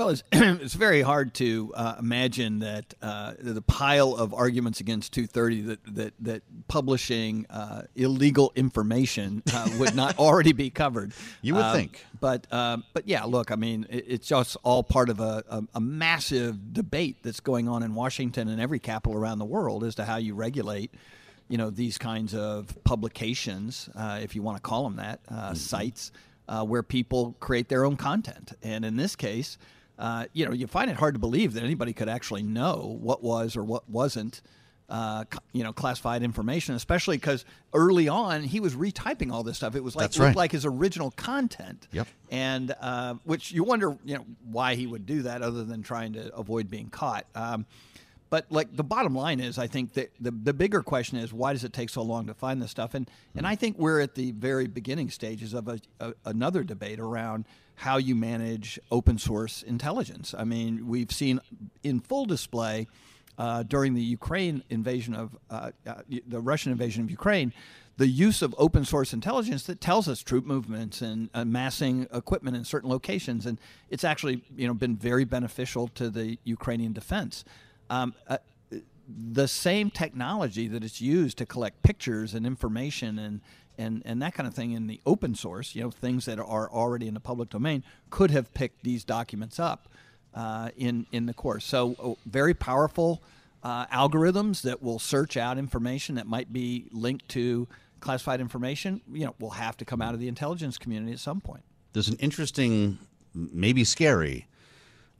Well, 0.00 0.08
it's, 0.08 0.22
it's 0.32 0.72
very 0.72 1.02
hard 1.02 1.34
to 1.34 1.74
uh, 1.76 1.96
imagine 1.98 2.60
that 2.60 2.94
uh, 3.02 3.34
the 3.38 3.60
pile 3.60 4.14
of 4.14 4.32
arguments 4.32 4.80
against 4.80 5.12
230 5.12 5.60
that 5.60 5.94
that, 5.94 6.14
that 6.20 6.42
publishing 6.68 7.44
uh, 7.50 7.82
illegal 7.94 8.50
information 8.56 9.42
uh, 9.52 9.68
would 9.78 9.94
not 9.94 10.18
already 10.18 10.54
be 10.54 10.70
covered. 10.70 11.12
You 11.42 11.56
would 11.56 11.66
um, 11.66 11.76
think, 11.76 12.02
but 12.18 12.50
um, 12.50 12.84
but 12.94 13.08
yeah, 13.08 13.24
look, 13.24 13.50
I 13.50 13.56
mean, 13.56 13.86
it, 13.90 14.06
it's 14.08 14.26
just 14.26 14.56
all 14.62 14.82
part 14.82 15.10
of 15.10 15.20
a, 15.20 15.44
a, 15.50 15.64
a, 15.74 15.80
massive 15.82 16.72
debate 16.72 17.18
that's 17.22 17.40
going 17.40 17.68
on 17.68 17.82
in 17.82 17.94
Washington 17.94 18.48
and 18.48 18.58
every 18.58 18.78
capital 18.78 19.18
around 19.18 19.38
the 19.38 19.44
world 19.44 19.84
as 19.84 19.96
to 19.96 20.06
how 20.06 20.16
you 20.16 20.34
regulate 20.34 20.94
you 21.48 21.58
know 21.58 21.68
these 21.68 21.98
kinds 21.98 22.34
of 22.34 22.74
publications, 22.84 23.90
uh, 23.94 24.18
if 24.22 24.34
you 24.34 24.40
want 24.40 24.56
to 24.56 24.62
call 24.62 24.84
them 24.84 24.96
that, 24.96 25.20
uh, 25.28 25.34
mm-hmm. 25.34 25.56
sites 25.56 26.10
uh, 26.48 26.64
where 26.64 26.82
people 26.82 27.36
create 27.38 27.68
their 27.68 27.84
own 27.84 27.98
content. 27.98 28.52
And 28.62 28.82
in 28.82 28.96
this 28.96 29.14
case, 29.14 29.58
uh, 30.00 30.24
you 30.32 30.46
know, 30.46 30.52
you 30.52 30.66
find 30.66 30.90
it 30.90 30.96
hard 30.96 31.14
to 31.14 31.20
believe 31.20 31.52
that 31.52 31.62
anybody 31.62 31.92
could 31.92 32.08
actually 32.08 32.42
know 32.42 32.98
what 33.00 33.22
was 33.22 33.56
or 33.56 33.62
what 33.62 33.88
wasn't. 33.88 34.40
Uh, 34.88 35.22
you 35.52 35.62
know, 35.62 35.72
classified 35.72 36.20
information, 36.20 36.74
especially 36.74 37.16
because 37.16 37.44
early 37.72 38.08
on 38.08 38.42
he 38.42 38.58
was 38.58 38.74
retyping 38.74 39.30
all 39.30 39.44
this 39.44 39.56
stuff. 39.56 39.76
It 39.76 39.84
was 39.84 39.94
like 39.94 40.10
right. 40.18 40.34
like 40.34 40.50
his 40.50 40.66
original 40.66 41.12
content. 41.12 41.86
Yep. 41.92 42.08
And 42.32 42.74
uh, 42.80 43.14
which 43.22 43.52
you 43.52 43.62
wonder, 43.62 43.96
you 44.04 44.16
know, 44.16 44.26
why 44.50 44.74
he 44.74 44.88
would 44.88 45.06
do 45.06 45.22
that 45.22 45.42
other 45.42 45.62
than 45.62 45.84
trying 45.84 46.14
to 46.14 46.34
avoid 46.34 46.68
being 46.68 46.90
caught. 46.90 47.26
Um, 47.36 47.66
but 48.30 48.46
like 48.50 48.74
the 48.74 48.82
bottom 48.82 49.14
line 49.14 49.38
is, 49.38 49.58
I 49.58 49.68
think 49.68 49.92
that 49.94 50.12
the 50.18 50.32
the 50.32 50.52
bigger 50.52 50.82
question 50.82 51.18
is 51.18 51.32
why 51.32 51.52
does 51.52 51.62
it 51.62 51.72
take 51.72 51.90
so 51.90 52.02
long 52.02 52.26
to 52.26 52.34
find 52.34 52.60
this 52.60 52.72
stuff? 52.72 52.94
And 52.94 53.08
and 53.36 53.46
I 53.46 53.54
think 53.54 53.78
we're 53.78 54.00
at 54.00 54.16
the 54.16 54.32
very 54.32 54.66
beginning 54.66 55.10
stages 55.10 55.54
of 55.54 55.68
a, 55.68 55.78
a, 56.00 56.14
another 56.24 56.64
debate 56.64 56.98
around 56.98 57.44
how 57.80 57.96
you 57.96 58.14
manage 58.14 58.78
open 58.90 59.18
source 59.18 59.62
intelligence. 59.62 60.34
I 60.36 60.44
mean, 60.44 60.86
we've 60.86 61.12
seen 61.12 61.40
in 61.82 62.00
full 62.00 62.26
display. 62.26 62.86
Uh, 63.38 63.62
during 63.62 63.94
the 63.94 64.02
Ukraine 64.02 64.62
invasion 64.68 65.14
of 65.14 65.34
uh, 65.48 65.70
uh, 65.86 66.02
the 66.28 66.42
Russian 66.42 66.72
invasion 66.72 67.02
of 67.02 67.10
Ukraine, 67.10 67.54
the 67.96 68.06
use 68.06 68.42
of 68.42 68.54
open 68.58 68.84
source 68.84 69.14
intelligence 69.14 69.62
that 69.62 69.80
tells 69.80 70.08
us 70.08 70.22
troop 70.22 70.44
movements 70.44 71.00
and 71.00 71.30
amassing 71.32 72.06
equipment 72.12 72.54
in 72.54 72.64
certain 72.64 72.90
locations, 72.90 73.46
and 73.46 73.58
it's 73.88 74.04
actually 74.04 74.44
you 74.54 74.68
know 74.68 74.74
been 74.74 74.94
very 74.94 75.24
beneficial 75.24 75.88
to 75.88 76.10
the 76.10 76.38
Ukrainian 76.44 76.92
defense 76.92 77.44
um, 77.90 78.14
uh, 78.28 78.38
the 79.08 79.48
same 79.48 79.90
technology 79.90 80.68
that 80.68 80.84
is 80.84 81.00
used 81.00 81.36
to 81.38 81.44
collect 81.44 81.82
pictures 81.82 82.32
and 82.32 82.46
information 82.46 83.18
and 83.18 83.40
and, 83.80 84.02
and 84.04 84.22
that 84.22 84.34
kind 84.34 84.46
of 84.46 84.54
thing 84.54 84.72
in 84.72 84.86
the 84.86 85.00
open 85.06 85.34
source, 85.34 85.74
you 85.74 85.82
know, 85.82 85.90
things 85.90 86.26
that 86.26 86.38
are 86.38 86.70
already 86.70 87.08
in 87.08 87.14
the 87.14 87.20
public 87.20 87.48
domain, 87.48 87.82
could 88.10 88.30
have 88.30 88.52
picked 88.54 88.84
these 88.84 89.04
documents 89.04 89.58
up 89.58 89.88
uh, 90.34 90.70
in 90.76 91.06
in 91.12 91.26
the 91.26 91.34
course. 91.34 91.64
So 91.64 91.96
uh, 92.02 92.28
very 92.28 92.54
powerful 92.54 93.22
uh, 93.62 93.86
algorithms 93.86 94.62
that 94.62 94.82
will 94.82 94.98
search 94.98 95.36
out 95.36 95.58
information 95.58 96.14
that 96.16 96.26
might 96.26 96.52
be 96.52 96.86
linked 96.92 97.28
to 97.30 97.68
classified 98.00 98.40
information. 98.40 99.00
You 99.12 99.26
know, 99.26 99.34
will 99.38 99.50
have 99.50 99.76
to 99.78 99.84
come 99.84 100.02
out 100.02 100.14
of 100.14 100.20
the 100.20 100.28
intelligence 100.28 100.78
community 100.78 101.12
at 101.12 101.18
some 101.18 101.40
point. 101.40 101.62
There's 101.92 102.08
an 102.08 102.16
interesting, 102.18 102.98
maybe 103.34 103.82
scary, 103.84 104.46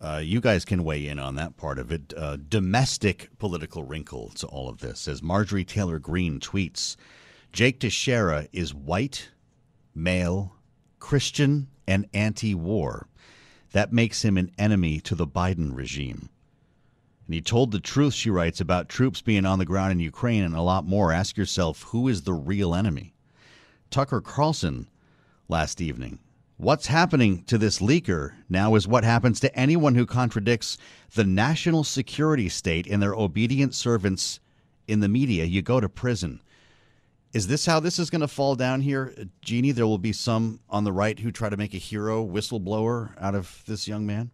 uh, 0.01 0.20
you 0.23 0.40
guys 0.40 0.64
can 0.64 0.83
weigh 0.83 1.07
in 1.07 1.18
on 1.18 1.35
that 1.35 1.57
part 1.57 1.79
of 1.79 1.92
it. 1.92 2.14
Uh, 2.16 2.37
domestic 2.49 3.29
political 3.38 3.83
wrinkle 3.83 4.31
to 4.31 4.46
all 4.46 4.68
of 4.68 4.79
this. 4.79 5.07
As 5.07 5.23
Marjorie 5.23 5.64
Taylor 5.64 5.99
Greene 5.99 6.40
tweets, 6.40 6.96
Jake 7.52 7.80
Teixeira 7.80 8.46
is 8.52 8.74
white, 8.74 9.30
male, 9.94 10.54
Christian, 10.98 11.68
and 11.86 12.06
anti 12.14 12.54
war. 12.54 13.08
That 13.72 13.92
makes 13.92 14.24
him 14.24 14.36
an 14.36 14.50
enemy 14.58 15.00
to 15.00 15.14
the 15.14 15.26
Biden 15.26 15.74
regime. 15.74 16.28
And 17.26 17.34
he 17.34 17.40
told 17.40 17.70
the 17.70 17.80
truth, 17.80 18.14
she 18.14 18.30
writes, 18.30 18.60
about 18.60 18.88
troops 18.88 19.20
being 19.20 19.44
on 19.44 19.58
the 19.58 19.64
ground 19.64 19.92
in 19.92 20.00
Ukraine 20.00 20.42
and 20.42 20.54
a 20.54 20.62
lot 20.62 20.84
more. 20.84 21.12
Ask 21.12 21.36
yourself, 21.36 21.82
who 21.84 22.08
is 22.08 22.22
the 22.22 22.32
real 22.32 22.74
enemy? 22.74 23.14
Tucker 23.90 24.20
Carlson 24.20 24.88
last 25.48 25.80
evening 25.80 26.18
What's 26.60 26.88
happening 26.88 27.42
to 27.44 27.56
this 27.56 27.78
leaker 27.78 28.34
now 28.50 28.74
is 28.74 28.86
what 28.86 29.02
happens 29.02 29.40
to 29.40 29.58
anyone 29.58 29.94
who 29.94 30.04
contradicts 30.04 30.76
the 31.14 31.24
national 31.24 31.84
security 31.84 32.50
state 32.50 32.86
and 32.86 33.02
their 33.02 33.14
obedient 33.14 33.74
servants 33.74 34.40
in 34.86 35.00
the 35.00 35.08
media. 35.08 35.46
You 35.46 35.62
go 35.62 35.80
to 35.80 35.88
prison. 35.88 36.42
Is 37.33 37.47
this 37.47 37.64
how 37.64 37.79
this 37.79 38.01
is 38.01 38.11
going 38.11 38.23
to 38.23 38.29
fall 38.29 38.57
down 38.57 38.81
here, 38.81 39.14
Jeannie? 39.40 39.71
There 39.71 39.87
will 39.87 39.99
be 39.99 40.12
some 40.12 40.61
on 40.69 40.83
the 40.83 40.93
right 40.93 41.19
who 41.19 41.31
try 41.31 41.49
to 41.49 41.57
make 41.57 41.75
a 41.75 41.79
hero 41.79 42.27
whistleblower 42.27 43.12
out 43.21 43.37
of 43.37 43.62
this 43.66 43.87
young 43.87 44.05
man? 44.05 44.31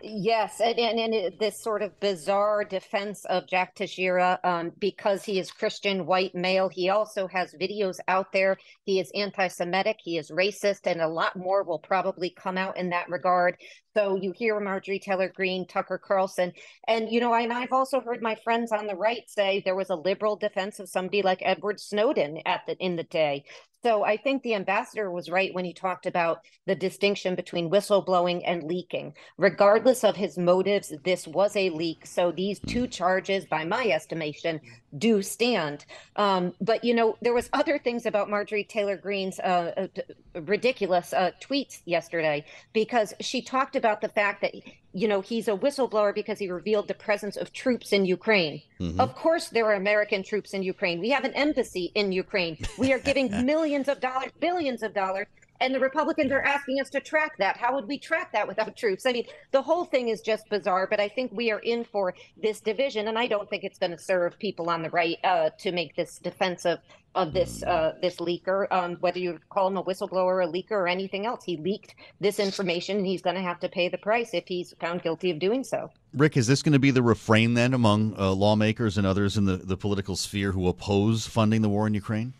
Yes, 0.00 0.60
and, 0.60 0.78
and, 0.78 1.12
and, 1.12 1.38
this 1.40 1.60
sort 1.60 1.82
of 1.82 1.98
bizarre 1.98 2.62
defense 2.62 3.24
of 3.24 3.48
Jack 3.48 3.74
Teixeira 3.74 4.38
um, 4.44 4.70
because 4.78 5.24
he 5.24 5.40
is 5.40 5.50
Christian, 5.50 6.06
white 6.06 6.36
male. 6.36 6.68
He 6.68 6.88
also 6.88 7.26
has 7.26 7.52
videos 7.54 7.98
out 8.06 8.30
there. 8.32 8.58
He 8.84 9.00
is 9.00 9.10
anti 9.16 9.48
Semitic, 9.48 9.96
he 10.00 10.16
is 10.16 10.30
racist, 10.30 10.86
and 10.86 11.00
a 11.00 11.08
lot 11.08 11.34
more 11.34 11.64
will 11.64 11.80
probably 11.80 12.30
come 12.30 12.56
out 12.56 12.76
in 12.76 12.90
that 12.90 13.08
regard. 13.08 13.56
So 13.96 14.16
you 14.16 14.32
hear 14.32 14.58
Marjorie 14.60 14.98
Taylor 14.98 15.28
Greene, 15.28 15.66
Tucker 15.66 15.98
Carlson, 15.98 16.52
and 16.86 17.10
you 17.10 17.20
know, 17.20 17.34
and 17.34 17.52
I've 17.52 17.72
also 17.72 18.00
heard 18.00 18.22
my 18.22 18.34
friends 18.36 18.70
on 18.72 18.86
the 18.86 18.94
right 18.94 19.28
say 19.28 19.62
there 19.64 19.74
was 19.74 19.90
a 19.90 19.96
liberal 19.96 20.36
defense 20.36 20.78
of 20.78 20.88
somebody 20.88 21.22
like 21.22 21.42
Edward 21.42 21.80
Snowden 21.80 22.40
at 22.46 22.62
the 22.66 22.76
in 22.78 22.96
the 22.96 23.04
day. 23.04 23.44
So 23.82 24.04
I 24.04 24.16
think 24.16 24.42
the 24.42 24.54
ambassador 24.54 25.10
was 25.10 25.30
right 25.30 25.54
when 25.54 25.64
he 25.64 25.72
talked 25.72 26.06
about 26.06 26.40
the 26.66 26.74
distinction 26.74 27.36
between 27.36 27.70
whistleblowing 27.70 28.42
and 28.44 28.64
leaking. 28.64 29.14
Regardless 29.36 30.02
of 30.02 30.16
his 30.16 30.36
motives, 30.36 30.92
this 31.04 31.28
was 31.28 31.54
a 31.54 31.70
leak. 31.70 32.04
So 32.04 32.32
these 32.32 32.58
two 32.58 32.88
charges, 32.88 33.46
by 33.46 33.64
my 33.64 33.86
estimation, 33.86 34.60
do 34.96 35.22
stand. 35.22 35.84
Um, 36.16 36.54
but 36.60 36.84
you 36.84 36.94
know, 36.94 37.16
there 37.20 37.34
was 37.34 37.48
other 37.52 37.78
things 37.78 38.06
about 38.06 38.30
Marjorie 38.30 38.64
Taylor 38.64 38.96
Greene's 38.96 39.38
uh, 39.40 39.88
uh, 39.96 40.40
ridiculous 40.40 41.12
uh, 41.12 41.32
tweets 41.40 41.80
yesterday 41.84 42.44
because 42.72 43.12
she 43.20 43.42
talked 43.42 43.76
about 43.76 44.00
the 44.00 44.08
fact 44.08 44.40
that 44.42 44.54
you 44.94 45.06
know 45.06 45.20
he's 45.20 45.48
a 45.48 45.52
whistleblower 45.52 46.14
because 46.14 46.38
he 46.38 46.50
revealed 46.50 46.88
the 46.88 46.94
presence 46.94 47.36
of 47.36 47.52
troops 47.52 47.92
in 47.92 48.04
Ukraine. 48.04 48.62
Mm-hmm. 48.80 49.00
Of 49.00 49.14
course, 49.14 49.48
there 49.48 49.66
are 49.66 49.74
American 49.74 50.22
troops 50.22 50.54
in 50.54 50.62
Ukraine. 50.62 51.00
We 51.00 51.10
have 51.10 51.24
an 51.24 51.34
embassy 51.34 51.92
in 51.94 52.12
Ukraine. 52.12 52.58
We 52.78 52.92
are 52.92 52.98
giving 52.98 53.44
millions 53.44 53.88
of 53.88 54.00
dollars, 54.00 54.30
billions 54.40 54.82
of 54.82 54.94
dollars 54.94 55.26
and 55.60 55.74
the 55.74 55.80
Republicans 55.80 56.32
are 56.32 56.42
asking 56.42 56.80
us 56.80 56.90
to 56.90 57.00
track 57.00 57.36
that. 57.38 57.56
How 57.56 57.74
would 57.74 57.86
we 57.86 57.98
track 57.98 58.32
that 58.32 58.46
without 58.46 58.76
troops? 58.76 59.06
I 59.06 59.12
mean, 59.12 59.26
the 59.50 59.62
whole 59.62 59.84
thing 59.84 60.08
is 60.08 60.20
just 60.20 60.48
bizarre, 60.48 60.86
but 60.88 61.00
I 61.00 61.08
think 61.08 61.32
we 61.32 61.50
are 61.50 61.58
in 61.60 61.84
for 61.84 62.14
this 62.40 62.60
division, 62.60 63.08
and 63.08 63.18
I 63.18 63.26
don't 63.26 63.48
think 63.48 63.64
it's 63.64 63.78
going 63.78 63.92
to 63.92 63.98
serve 63.98 64.38
people 64.38 64.70
on 64.70 64.82
the 64.82 64.90
right 64.90 65.18
uh, 65.24 65.50
to 65.58 65.72
make 65.72 65.96
this 65.96 66.18
defensive 66.18 66.78
of 67.14 67.32
this 67.32 67.62
uh, 67.64 67.94
this 68.00 68.16
leaker. 68.16 68.70
Um, 68.70 68.96
whether 69.00 69.18
you 69.18 69.38
call 69.50 69.68
him 69.68 69.76
a 69.76 69.82
whistleblower, 69.82 70.46
a 70.46 70.50
leaker, 70.50 70.72
or 70.72 70.88
anything 70.88 71.26
else, 71.26 71.44
he 71.44 71.56
leaked 71.56 71.94
this 72.20 72.38
information, 72.38 72.98
and 72.98 73.06
he's 73.06 73.22
going 73.22 73.36
to 73.36 73.42
have 73.42 73.58
to 73.60 73.68
pay 73.68 73.88
the 73.88 73.98
price 73.98 74.34
if 74.34 74.46
he's 74.46 74.74
found 74.80 75.02
guilty 75.02 75.30
of 75.30 75.38
doing 75.38 75.64
so. 75.64 75.90
Rick, 76.14 76.36
is 76.36 76.46
this 76.46 76.62
going 76.62 76.72
to 76.72 76.78
be 76.78 76.90
the 76.90 77.02
refrain 77.02 77.54
then 77.54 77.74
among 77.74 78.14
uh, 78.18 78.30
lawmakers 78.32 78.96
and 78.98 79.06
others 79.06 79.36
in 79.36 79.44
the, 79.44 79.56
the 79.56 79.76
political 79.76 80.16
sphere 80.16 80.52
who 80.52 80.68
oppose 80.68 81.26
funding 81.26 81.62
the 81.62 81.68
war 81.68 81.86
in 81.86 81.94
Ukraine? 81.94 82.32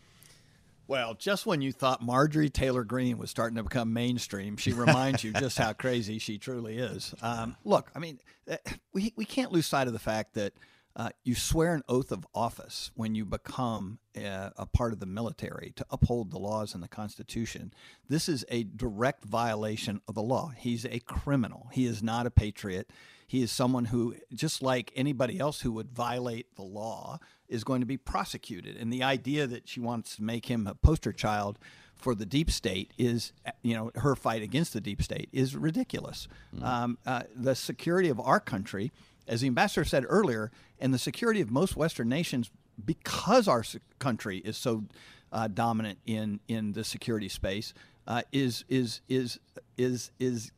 Well, 0.89 1.13
just 1.13 1.45
when 1.45 1.61
you 1.61 1.71
thought 1.71 2.03
Marjorie 2.03 2.49
Taylor 2.49 2.83
Greene 2.83 3.19
was 3.19 3.29
starting 3.29 3.57
to 3.57 3.63
become 3.63 3.93
mainstream, 3.93 4.57
she 4.57 4.73
reminds 4.73 5.23
you 5.23 5.35
just 5.35 5.59
how 5.59 5.73
crazy 5.75 6.19
she 6.19 6.39
truly 6.39 6.79
is. 6.79 7.15
Um, 7.21 7.57
look, 7.63 7.91
I 7.95 7.99
mean, 7.99 8.19
eh, 8.49 8.57
we, 8.95 9.13
we 9.15 9.27
can't 9.27 9.53
lose 9.53 9.67
sight 9.67 9.87
of 9.87 9.93
the 9.93 9.99
fact 9.99 10.33
that 10.35 10.55
uh, 10.97 11.11
you 11.25 11.35
swear 11.35 11.75
an 11.75 11.83
oath 11.91 12.11
of 12.11 12.27
office 12.35 12.91
when 12.95 13.15
you 13.15 13.27
become 13.27 13.99
a, 14.17 14.51
a, 14.57 14.65
part 14.65 14.95
of 14.95 14.99
the 14.99 15.07
military 15.07 15.75
to 15.77 15.87
uphold 15.91 16.31
the 16.31 16.39
laws 16.39 16.73
and 16.73 16.83
the 16.83 16.89
Constitution. 16.89 17.73
This 18.09 18.27
is 18.27 18.47
a 18.49 18.65
direct 18.65 19.25
violation 19.25 20.01
of 20.09 20.15
the 20.15 20.23
law. 20.23 20.53
He's 20.57 20.87
a 20.87 21.01
criminal. 21.01 21.69
He 21.71 21.85
is 21.85 22.03
not 22.03 22.27
a 22.27 22.31
patriot. 22.31 22.91
He 23.27 23.43
is 23.43 23.53
someone 23.53 23.85
who, 23.85 24.17
just 24.33 24.63
like 24.63 24.91
anybody 24.97 25.39
else 25.39 25.61
who 25.61 25.71
would 25.73 25.93
violate 25.93 26.57
the 26.57 26.63
law, 26.63 27.21
is 27.49 27.65
going 27.65 27.81
to 27.81 27.87
be 27.87 27.97
prosecuted. 27.97 28.77
And 28.77 28.93
the 28.93 29.03
idea 29.03 29.47
that 29.47 29.69
she 29.69 29.81
wants 29.81 30.17
to 30.17 30.23
make 30.23 30.47
him 30.47 30.67
a 30.67 30.75
poster 30.75 31.13
child 31.13 31.59
for 31.97 32.15
the 32.15 32.27
deep 32.27 32.51
state 32.51 32.93
is, 32.97 33.33
you 33.63 33.75
know, 33.75 33.91
her 33.97 34.15
fight 34.15 34.43
against 34.43 34.73
the 34.73 34.81
deep 34.81 35.03
state 35.03 35.29
is 35.33 35.57
ridiculous. 35.57 36.29
Mm. 36.55 36.65
Um, 36.65 36.99
uh, 37.05 37.23
the 37.35 37.55
security 37.55 38.09
of 38.09 38.21
our 38.21 38.41
country, 38.41 38.93
as 39.27 39.41
the 39.41 39.49
ambassador 39.49 39.85
said 39.85 40.05
earlier, 40.09 40.51
and 40.79 40.95
the 40.95 40.99
security 40.99 41.41
of 41.41 41.51
most 41.51 41.77
Western 41.77 42.09
nations, 42.09 42.51
because 42.85 43.49
our 43.49 43.65
country 43.99 44.39
is 44.39 44.57
so 44.57 44.85
uh, 45.33 45.49
dominant 45.49 45.99
in 46.07 46.41
in 46.47 46.73
the 46.73 46.85
security 46.85 47.29
space, 47.29 47.75
uh, 48.07 48.23
is 48.33 48.65
is 48.69 49.01
is 49.09 49.41
is 49.77 50.13
is 50.21 50.53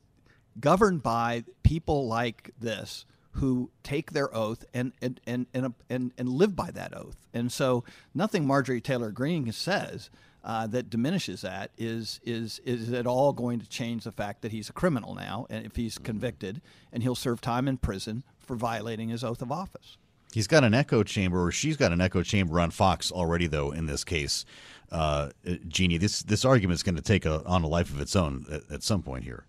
governed 0.59 1.03
by 1.03 1.45
people 1.63 2.07
like 2.07 2.51
this 2.61 3.07
who 3.33 3.71
take 3.83 4.13
their 4.13 4.35
oath 4.35 4.65
and 4.75 4.93
and, 5.01 5.21
and, 5.27 5.47
and, 5.55 5.75
and, 5.89 6.13
and 6.19 6.29
live 6.29 6.57
by 6.57 6.71
that 6.71 6.97
oath. 6.97 7.27
And 7.33 7.51
so 7.53 7.85
nothing 8.15 8.47
Marjorie 8.47 8.81
Taylor 8.81 9.11
Greene 9.11 9.53
says 9.53 10.11
uh, 10.43 10.67
that 10.69 10.91
diminishes 10.91 11.43
that 11.43 11.71
is 11.77 12.21
is 12.25 12.61
is 12.65 12.93
at 12.93 13.07
all 13.07 13.33
going 13.33 13.61
to 13.61 13.69
change 13.69 14.05
the 14.05 14.13
fact 14.13 14.43
that 14.43 14.53
he's 14.53 14.69
a 14.69 14.73
criminal 14.73 15.15
now, 15.15 15.47
and 15.51 15.67
if 15.67 15.77
he's 15.77 15.99
convicted, 15.99 16.61
and 16.93 17.03
he'll 17.03 17.15
serve 17.15 17.41
time 17.41 17.69
in 17.69 17.77
prison 17.77 18.25
for 18.39 18.57
violating 18.57 19.11
his 19.11 19.23
oath 19.23 19.43
of 19.43 19.53
office. 19.53 19.97
He's 20.33 20.47
got 20.47 20.63
an 20.65 20.75
echo 20.75 21.03
chamber, 21.03 21.45
or 21.45 21.51
she's 21.51 21.77
got 21.77 21.93
an 21.93 22.01
echo 22.01 22.23
chamber 22.23 22.61
on 22.61 22.71
Fox 22.71 23.11
already, 23.11 23.49
though. 23.49 23.73
In 23.73 23.87
this 23.87 24.05
case, 24.05 24.45
uh, 24.91 25.31
Jeannie, 25.69 25.99
this 25.99 26.23
this 26.23 26.45
argument 26.45 26.77
is 26.77 26.83
going 26.83 26.97
to 26.97 27.03
take 27.03 27.27
a, 27.27 27.45
on 27.45 27.63
a 27.63 27.69
life 27.69 27.93
of 27.93 28.01
its 28.01 28.17
own 28.17 28.47
at, 28.51 28.63
at 28.71 28.83
some 28.83 29.03
point 29.03 29.25
here. 29.25 29.45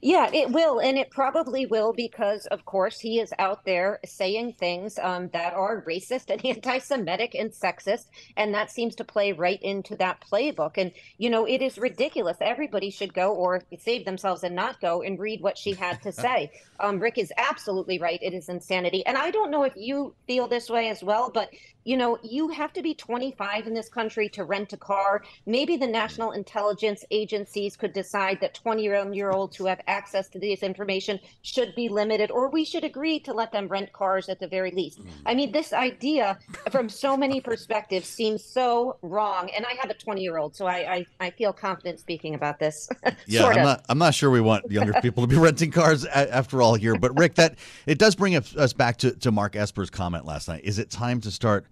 Yeah, 0.00 0.30
it 0.32 0.50
will. 0.50 0.80
And 0.80 0.98
it 0.98 1.10
probably 1.10 1.66
will 1.66 1.92
because, 1.92 2.46
of 2.46 2.64
course, 2.64 3.00
he 3.00 3.20
is 3.20 3.32
out 3.38 3.64
there 3.64 4.00
saying 4.04 4.54
things 4.54 4.98
um, 4.98 5.28
that 5.32 5.54
are 5.54 5.82
racist 5.82 6.30
and 6.30 6.44
anti 6.46 6.78
Semitic 6.78 7.34
and 7.34 7.50
sexist. 7.50 8.06
And 8.36 8.54
that 8.54 8.70
seems 8.70 8.94
to 8.96 9.04
play 9.04 9.32
right 9.32 9.62
into 9.62 9.96
that 9.96 10.20
playbook. 10.20 10.72
And, 10.76 10.92
you 11.18 11.30
know, 11.30 11.46
it 11.46 11.62
is 11.62 11.78
ridiculous. 11.78 12.36
Everybody 12.40 12.90
should 12.90 13.14
go 13.14 13.34
or 13.34 13.62
save 13.78 14.04
themselves 14.04 14.44
and 14.44 14.54
not 14.54 14.80
go 14.80 15.02
and 15.02 15.18
read 15.18 15.40
what 15.40 15.58
she 15.58 15.72
had 15.72 16.02
to 16.02 16.12
say. 16.12 16.50
um, 16.80 17.00
Rick 17.00 17.18
is 17.18 17.32
absolutely 17.36 17.98
right. 17.98 18.18
It 18.22 18.34
is 18.34 18.48
insanity. 18.48 19.04
And 19.06 19.16
I 19.16 19.30
don't 19.30 19.50
know 19.50 19.64
if 19.64 19.74
you 19.76 20.14
feel 20.26 20.48
this 20.48 20.68
way 20.68 20.88
as 20.88 21.02
well, 21.02 21.30
but 21.32 21.50
you 21.84 21.98
know, 21.98 22.18
you 22.22 22.48
have 22.48 22.72
to 22.72 22.82
be 22.82 22.94
25 22.94 23.66
in 23.66 23.74
this 23.74 23.88
country 23.88 24.28
to 24.30 24.44
rent 24.44 24.72
a 24.72 24.76
car. 24.76 25.22
Maybe 25.46 25.76
the 25.76 25.86
national 25.86 26.32
intelligence 26.32 27.04
agencies 27.10 27.76
could 27.76 27.92
decide 27.92 28.40
that 28.40 28.54
20 28.54 28.82
year 28.82 29.30
olds 29.30 29.56
who 29.56 29.66
have 29.66 29.73
access 29.86 30.28
to 30.28 30.38
this 30.38 30.62
information 30.62 31.18
should 31.42 31.74
be 31.74 31.88
limited, 31.88 32.30
or 32.30 32.48
we 32.48 32.64
should 32.64 32.84
agree 32.84 33.18
to 33.20 33.32
let 33.32 33.52
them 33.52 33.68
rent 33.68 33.92
cars 33.92 34.28
at 34.28 34.40
the 34.40 34.48
very 34.48 34.70
least. 34.70 35.00
Mm. 35.00 35.08
I 35.26 35.34
mean, 35.34 35.52
this 35.52 35.72
idea 35.72 36.38
from 36.70 36.88
so 36.88 37.16
many 37.16 37.40
perspectives 37.40 38.08
seems 38.08 38.44
so 38.44 38.96
wrong. 39.02 39.50
And 39.56 39.64
I 39.66 39.74
have 39.80 39.90
a 39.90 39.94
20 39.94 40.22
year 40.22 40.38
old, 40.38 40.54
so 40.54 40.66
I, 40.66 40.94
I, 40.94 41.06
I, 41.20 41.30
feel 41.30 41.52
confident 41.52 41.98
speaking 42.00 42.34
about 42.34 42.58
this. 42.58 42.88
yeah, 43.26 43.46
I'm 43.46 43.62
not, 43.62 43.84
I'm 43.88 43.98
not 43.98 44.14
sure 44.14 44.30
we 44.30 44.40
want 44.40 44.70
younger 44.70 44.92
people 45.02 45.22
to 45.22 45.26
be 45.26 45.36
renting 45.36 45.70
cars 45.70 46.04
after 46.04 46.62
all 46.62 46.74
here. 46.74 46.96
But 46.96 47.18
Rick, 47.18 47.34
that 47.36 47.56
it 47.86 47.98
does 47.98 48.14
bring 48.14 48.36
us 48.36 48.72
back 48.72 48.98
to, 48.98 49.12
to 49.12 49.30
Mark 49.30 49.56
Esper's 49.56 49.90
comment 49.90 50.24
last 50.24 50.48
night. 50.48 50.62
Is 50.64 50.78
it 50.78 50.90
time 50.90 51.20
to 51.22 51.30
start? 51.30 51.66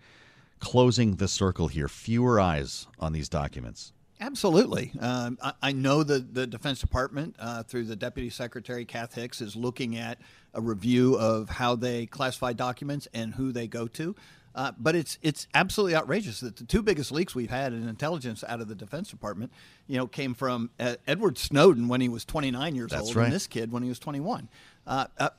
closing 0.62 1.17
the 1.17 1.29
circle 1.29 1.69
here? 1.69 1.88
Fewer 1.88 2.41
eyes 2.41 2.87
on 2.99 3.12
these 3.12 3.29
documents. 3.29 3.93
Absolutely. 4.22 4.92
Um, 5.00 5.38
I, 5.42 5.52
I, 5.62 5.72
know 5.72 6.02
the, 6.02 6.20
the 6.20 6.46
Defense 6.46 6.80
Department, 6.80 7.37
uh, 7.38 7.62
through 7.64 7.85
the 7.85 7.96
Deputy 7.96 8.30
Secretary 8.30 8.85
Kath 8.85 9.14
Hicks, 9.14 9.40
is 9.40 9.56
looking 9.56 9.96
at 9.96 10.18
a 10.54 10.61
review 10.61 11.18
of 11.18 11.48
how 11.48 11.74
they 11.74 12.06
classify 12.06 12.52
documents 12.52 13.08
and 13.12 13.35
who 13.35 13.52
they 13.52 13.66
go 13.66 13.88
to. 13.88 14.14
Uh, 14.54 14.70
but 14.78 14.94
it's 14.94 15.18
it's 15.22 15.46
absolutely 15.54 15.96
outrageous 15.96 16.40
that 16.40 16.56
the 16.56 16.64
two 16.64 16.82
biggest 16.82 17.11
leaks 17.11 17.35
we've 17.35 17.48
had 17.48 17.72
in 17.72 17.88
intelligence 17.88 18.44
out 18.46 18.61
of 18.61 18.68
the 18.68 18.74
Defense 18.74 19.08
Department, 19.08 19.50
you 19.87 19.96
know, 19.96 20.06
came 20.06 20.35
from 20.35 20.68
uh, 20.78 20.96
Edward 21.06 21.38
Snowden 21.38 21.88
when 21.88 22.02
he 22.02 22.08
was 22.11 22.26
29 22.26 22.74
years 22.74 22.90
That's 22.90 23.06
old, 23.06 23.16
right. 23.16 23.24
and 23.24 23.32
this 23.32 23.46
kid 23.46 23.72
when 23.72 23.82
he 23.82 23.88
was 23.88 23.98
21 23.98 24.50
uh, 24.87 25.06
uh, 25.18 25.30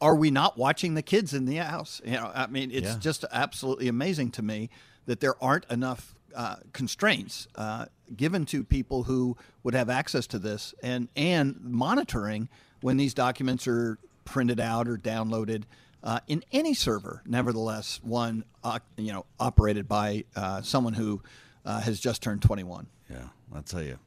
are 0.00 0.14
we 0.14 0.30
not 0.30 0.56
watching 0.56 0.94
the 0.94 1.02
kids 1.02 1.34
in 1.34 1.44
the 1.44 1.56
house? 1.56 2.00
You 2.04 2.12
know, 2.12 2.30
I 2.34 2.46
mean, 2.46 2.70
it's 2.70 2.86
yeah. 2.86 2.98
just 2.98 3.24
absolutely 3.30 3.88
amazing 3.88 4.30
to 4.32 4.42
me 4.42 4.70
that 5.06 5.20
there 5.20 5.42
aren't 5.42 5.70
enough 5.70 6.14
uh, 6.36 6.56
constraints 6.72 7.48
uh, 7.56 7.86
given 8.14 8.44
to 8.46 8.62
people 8.62 9.04
who 9.04 9.36
would 9.62 9.74
have 9.74 9.88
access 9.90 10.26
to 10.28 10.38
this 10.38 10.74
and 10.82 11.08
and 11.16 11.58
monitoring 11.60 12.48
when 12.82 12.98
these 12.98 13.14
documents 13.14 13.66
are 13.66 13.98
printed 14.24 14.60
out 14.60 14.86
or 14.86 14.98
downloaded 14.98 15.64
uh, 16.04 16.20
in 16.28 16.44
any 16.52 16.74
server. 16.74 17.22
Nevertheless, 17.26 17.98
one 18.02 18.44
uh, 18.62 18.78
you 18.96 19.12
know 19.12 19.24
operated 19.40 19.88
by 19.88 20.24
someone 20.62 20.92
who 20.92 21.22
has 21.64 21.98
just 21.98 22.22
turned 22.22 22.42
21. 22.42 22.86
Yeah, 23.10 23.16
I'll 23.54 23.62
tell 23.62 23.82
you. 23.82 23.98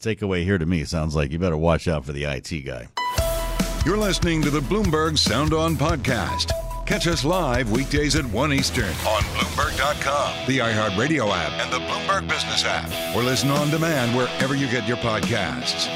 The 0.00 0.16
takeaway 0.16 0.44
here 0.44 0.58
to 0.58 0.66
me 0.66 0.84
sounds 0.84 1.14
like 1.14 1.30
you 1.30 1.38
better 1.38 1.56
watch 1.56 1.86
out 1.86 2.04
for 2.04 2.12
the 2.12 2.24
IT 2.24 2.50
guy. 2.64 2.88
You're 3.84 3.98
listening 3.98 4.40
to 4.42 4.50
the 4.50 4.60
Bloomberg 4.60 5.18
Sound 5.18 5.52
On 5.52 5.76
podcast. 5.76 6.63
Catch 6.86 7.06
us 7.06 7.24
live 7.24 7.70
weekdays 7.70 8.14
at 8.14 8.26
1 8.26 8.52
Eastern 8.52 8.84
on 8.84 9.22
Bloomberg.com, 9.32 10.46
the 10.46 10.58
iHeartRadio 10.58 11.30
app, 11.34 11.52
and 11.52 11.72
the 11.72 11.78
Bloomberg 11.78 12.28
Business 12.28 12.62
app, 12.66 13.16
or 13.16 13.22
listen 13.22 13.48
on 13.48 13.70
demand 13.70 14.14
wherever 14.14 14.54
you 14.54 14.66
get 14.66 14.86
your 14.86 14.98
podcasts. 14.98 15.88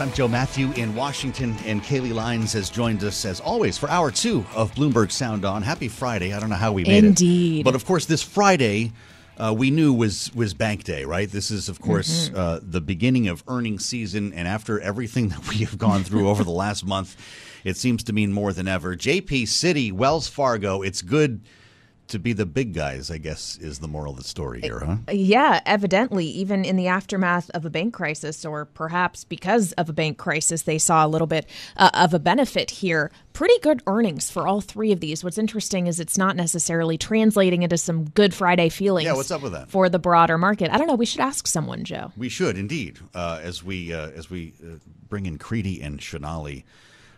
I'm 0.00 0.12
Joe 0.12 0.26
Mathieu 0.26 0.72
in 0.72 0.92
Washington, 0.96 1.54
and 1.64 1.84
Kailey 1.84 2.12
Leinz 2.12 2.52
has 2.54 2.68
joined 2.68 3.04
us 3.04 3.24
as 3.24 3.38
always 3.38 3.78
for 3.78 3.88
hour 3.88 4.10
two 4.10 4.44
of 4.56 4.74
Bloomberg 4.74 5.12
Sound 5.12 5.44
On. 5.44 5.62
Happy 5.62 5.86
Friday. 5.86 6.32
I 6.34 6.40
don't 6.40 6.50
know 6.50 6.56
how 6.56 6.72
we 6.72 6.82
made 6.82 7.04
Indeed. 7.04 7.04
it. 7.04 7.06
Indeed. 7.06 7.64
But 7.64 7.76
of 7.76 7.84
course, 7.86 8.06
this 8.06 8.22
Friday, 8.22 8.90
uh, 9.38 9.54
we 9.56 9.70
knew 9.70 9.94
was 9.94 10.34
was 10.34 10.52
bank 10.52 10.82
day, 10.82 11.04
right? 11.04 11.30
This 11.30 11.52
is, 11.52 11.68
of 11.68 11.80
course, 11.80 12.28
mm-hmm. 12.28 12.36
uh, 12.36 12.58
the 12.60 12.80
beginning 12.80 13.28
of 13.28 13.44
earnings 13.46 13.84
season, 13.84 14.32
and 14.32 14.48
after 14.48 14.80
everything 14.80 15.28
that 15.30 15.48
we 15.48 15.58
have 15.58 15.78
gone 15.78 16.02
through 16.02 16.28
over 16.28 16.42
the 16.42 16.50
last 16.50 16.84
month, 16.84 17.16
it 17.66 17.76
seems 17.76 18.04
to 18.04 18.12
mean 18.12 18.32
more 18.32 18.52
than 18.52 18.68
ever. 18.68 18.94
JP 18.94 19.42
Citi, 19.42 19.92
Wells 19.92 20.28
Fargo, 20.28 20.82
it's 20.82 21.02
good 21.02 21.40
to 22.06 22.20
be 22.20 22.32
the 22.32 22.46
big 22.46 22.72
guys, 22.72 23.10
I 23.10 23.18
guess, 23.18 23.58
is 23.58 23.80
the 23.80 23.88
moral 23.88 24.12
of 24.12 24.18
the 24.18 24.22
story 24.22 24.60
here, 24.60 24.78
huh? 24.78 24.98
Yeah, 25.10 25.60
evidently, 25.66 26.26
even 26.26 26.64
in 26.64 26.76
the 26.76 26.86
aftermath 26.86 27.50
of 27.50 27.64
a 27.64 27.70
bank 27.70 27.92
crisis, 27.92 28.44
or 28.44 28.66
perhaps 28.66 29.24
because 29.24 29.72
of 29.72 29.88
a 29.88 29.92
bank 29.92 30.16
crisis, 30.16 30.62
they 30.62 30.78
saw 30.78 31.04
a 31.04 31.08
little 31.08 31.26
bit 31.26 31.48
uh, 31.76 31.90
of 31.94 32.14
a 32.14 32.20
benefit 32.20 32.70
here. 32.70 33.10
Pretty 33.32 33.58
good 33.58 33.82
earnings 33.88 34.30
for 34.30 34.46
all 34.46 34.60
three 34.60 34.92
of 34.92 35.00
these. 35.00 35.24
What's 35.24 35.36
interesting 35.36 35.88
is 35.88 35.98
it's 35.98 36.16
not 36.16 36.36
necessarily 36.36 36.96
translating 36.96 37.64
into 37.64 37.76
some 37.76 38.04
Good 38.10 38.32
Friday 38.32 38.68
feelings. 38.68 39.06
Yeah, 39.06 39.14
what's 39.14 39.32
up 39.32 39.42
with 39.42 39.52
that 39.52 39.68
for 39.68 39.88
the 39.88 39.98
broader 39.98 40.38
market? 40.38 40.70
I 40.70 40.78
don't 40.78 40.86
know. 40.86 40.94
We 40.94 41.06
should 41.06 41.20
ask 41.20 41.48
someone, 41.48 41.82
Joe. 41.82 42.12
We 42.16 42.28
should 42.28 42.56
indeed, 42.56 43.00
uh, 43.12 43.40
as 43.42 43.64
we 43.64 43.92
uh, 43.92 44.10
as 44.10 44.30
we 44.30 44.54
uh, 44.62 44.76
bring 45.08 45.26
in 45.26 45.38
Kriti 45.38 45.84
and 45.84 46.00
Sonali 46.00 46.64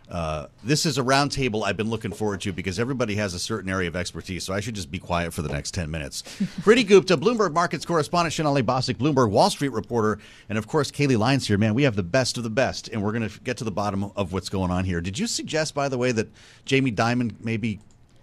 uh, 0.09 0.47
this 0.63 0.85
is 0.85 0.97
a 0.97 1.03
roundtable 1.03 1.63
I've 1.63 1.77
been 1.77 1.89
looking 1.89 2.11
forward 2.11 2.41
to 2.41 2.51
because 2.51 2.79
everybody 2.79 3.15
has 3.15 3.35
a 3.35 3.39
certain 3.39 3.69
area 3.69 3.87
of 3.87 3.95
expertise, 3.95 4.43
so 4.43 4.53
I 4.53 4.59
should 4.59 4.73
just 4.73 4.89
be 4.89 4.97
quiet 4.97 5.33
for 5.33 5.43
the 5.43 5.49
next 5.49 5.71
10 5.71 5.91
minutes. 5.91 6.23
Kriti 6.61 6.87
Gupta, 6.87 7.15
Bloomberg 7.15 7.53
Markets 7.53 7.85
correspondent, 7.85 8.33
Sonali 8.33 8.63
Basak, 8.63 8.95
Bloomberg 8.95 9.29
Wall 9.29 9.51
Street 9.51 9.71
reporter, 9.71 10.19
and 10.49 10.57
of 10.57 10.67
course, 10.67 10.89
Kailey 10.89 11.17
Leinz 11.17 11.47
here. 11.47 11.59
Man, 11.59 11.75
we 11.75 11.83
have 11.83 11.95
the 11.95 12.03
best 12.03 12.37
of 12.37 12.43
the 12.43 12.49
best, 12.49 12.87
and 12.89 13.03
we're 13.03 13.11
going 13.11 13.29
to 13.29 13.39
get 13.41 13.57
to 13.57 13.63
the 13.63 13.71
bottom 13.71 14.11
of 14.15 14.33
what's 14.33 14.49
going 14.49 14.71
on 14.71 14.83
here. 14.83 14.99
Did 14.99 15.19
you 15.19 15.27
suggest, 15.27 15.75
by 15.75 15.87
the 15.89 15.97
way, 15.97 16.11
that 16.11 16.27
Jamie 16.65 16.91
Dimon 16.91 17.35
maybe 17.43 17.79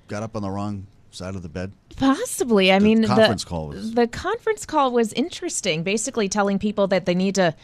got 0.09 0.25
up 0.25 0.35
on 0.35 0.43
the 0.43 0.51
wrong 0.51 0.87
side 1.13 1.37
of 1.37 1.43
the 1.43 1.49
bed? 1.49 1.71
Possibly. 1.97 2.73
I 2.73 2.81
the 2.81 2.85
mean, 2.85 3.05
conference 3.05 3.45
the, 3.45 3.49
call 3.49 3.69
was... 3.69 3.95
the 3.95 4.09
conference 4.09 4.67
call 4.67 4.91
was 4.91 5.13
interesting, 5.13 5.85
basically 5.85 6.29
telling 6.29 6.59
people 6.59 6.89
that 6.89 7.07
they 7.07 7.15
need 7.15 7.37
to 7.37 7.55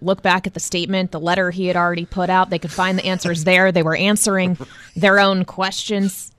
look 0.00 0.22
back 0.22 0.46
at 0.46 0.54
the 0.54 0.60
statement, 0.60 1.10
the 1.10 1.20
letter 1.20 1.50
he 1.50 1.66
had 1.66 1.76
already 1.76 2.06
put 2.06 2.30
out. 2.30 2.50
They 2.50 2.58
could 2.58 2.72
find 2.72 2.98
the 2.98 3.04
answers 3.04 3.44
there. 3.44 3.72
They 3.72 3.82
were 3.82 3.96
answering 3.96 4.58
their 4.96 5.18
own 5.18 5.44
questions. 5.44 6.32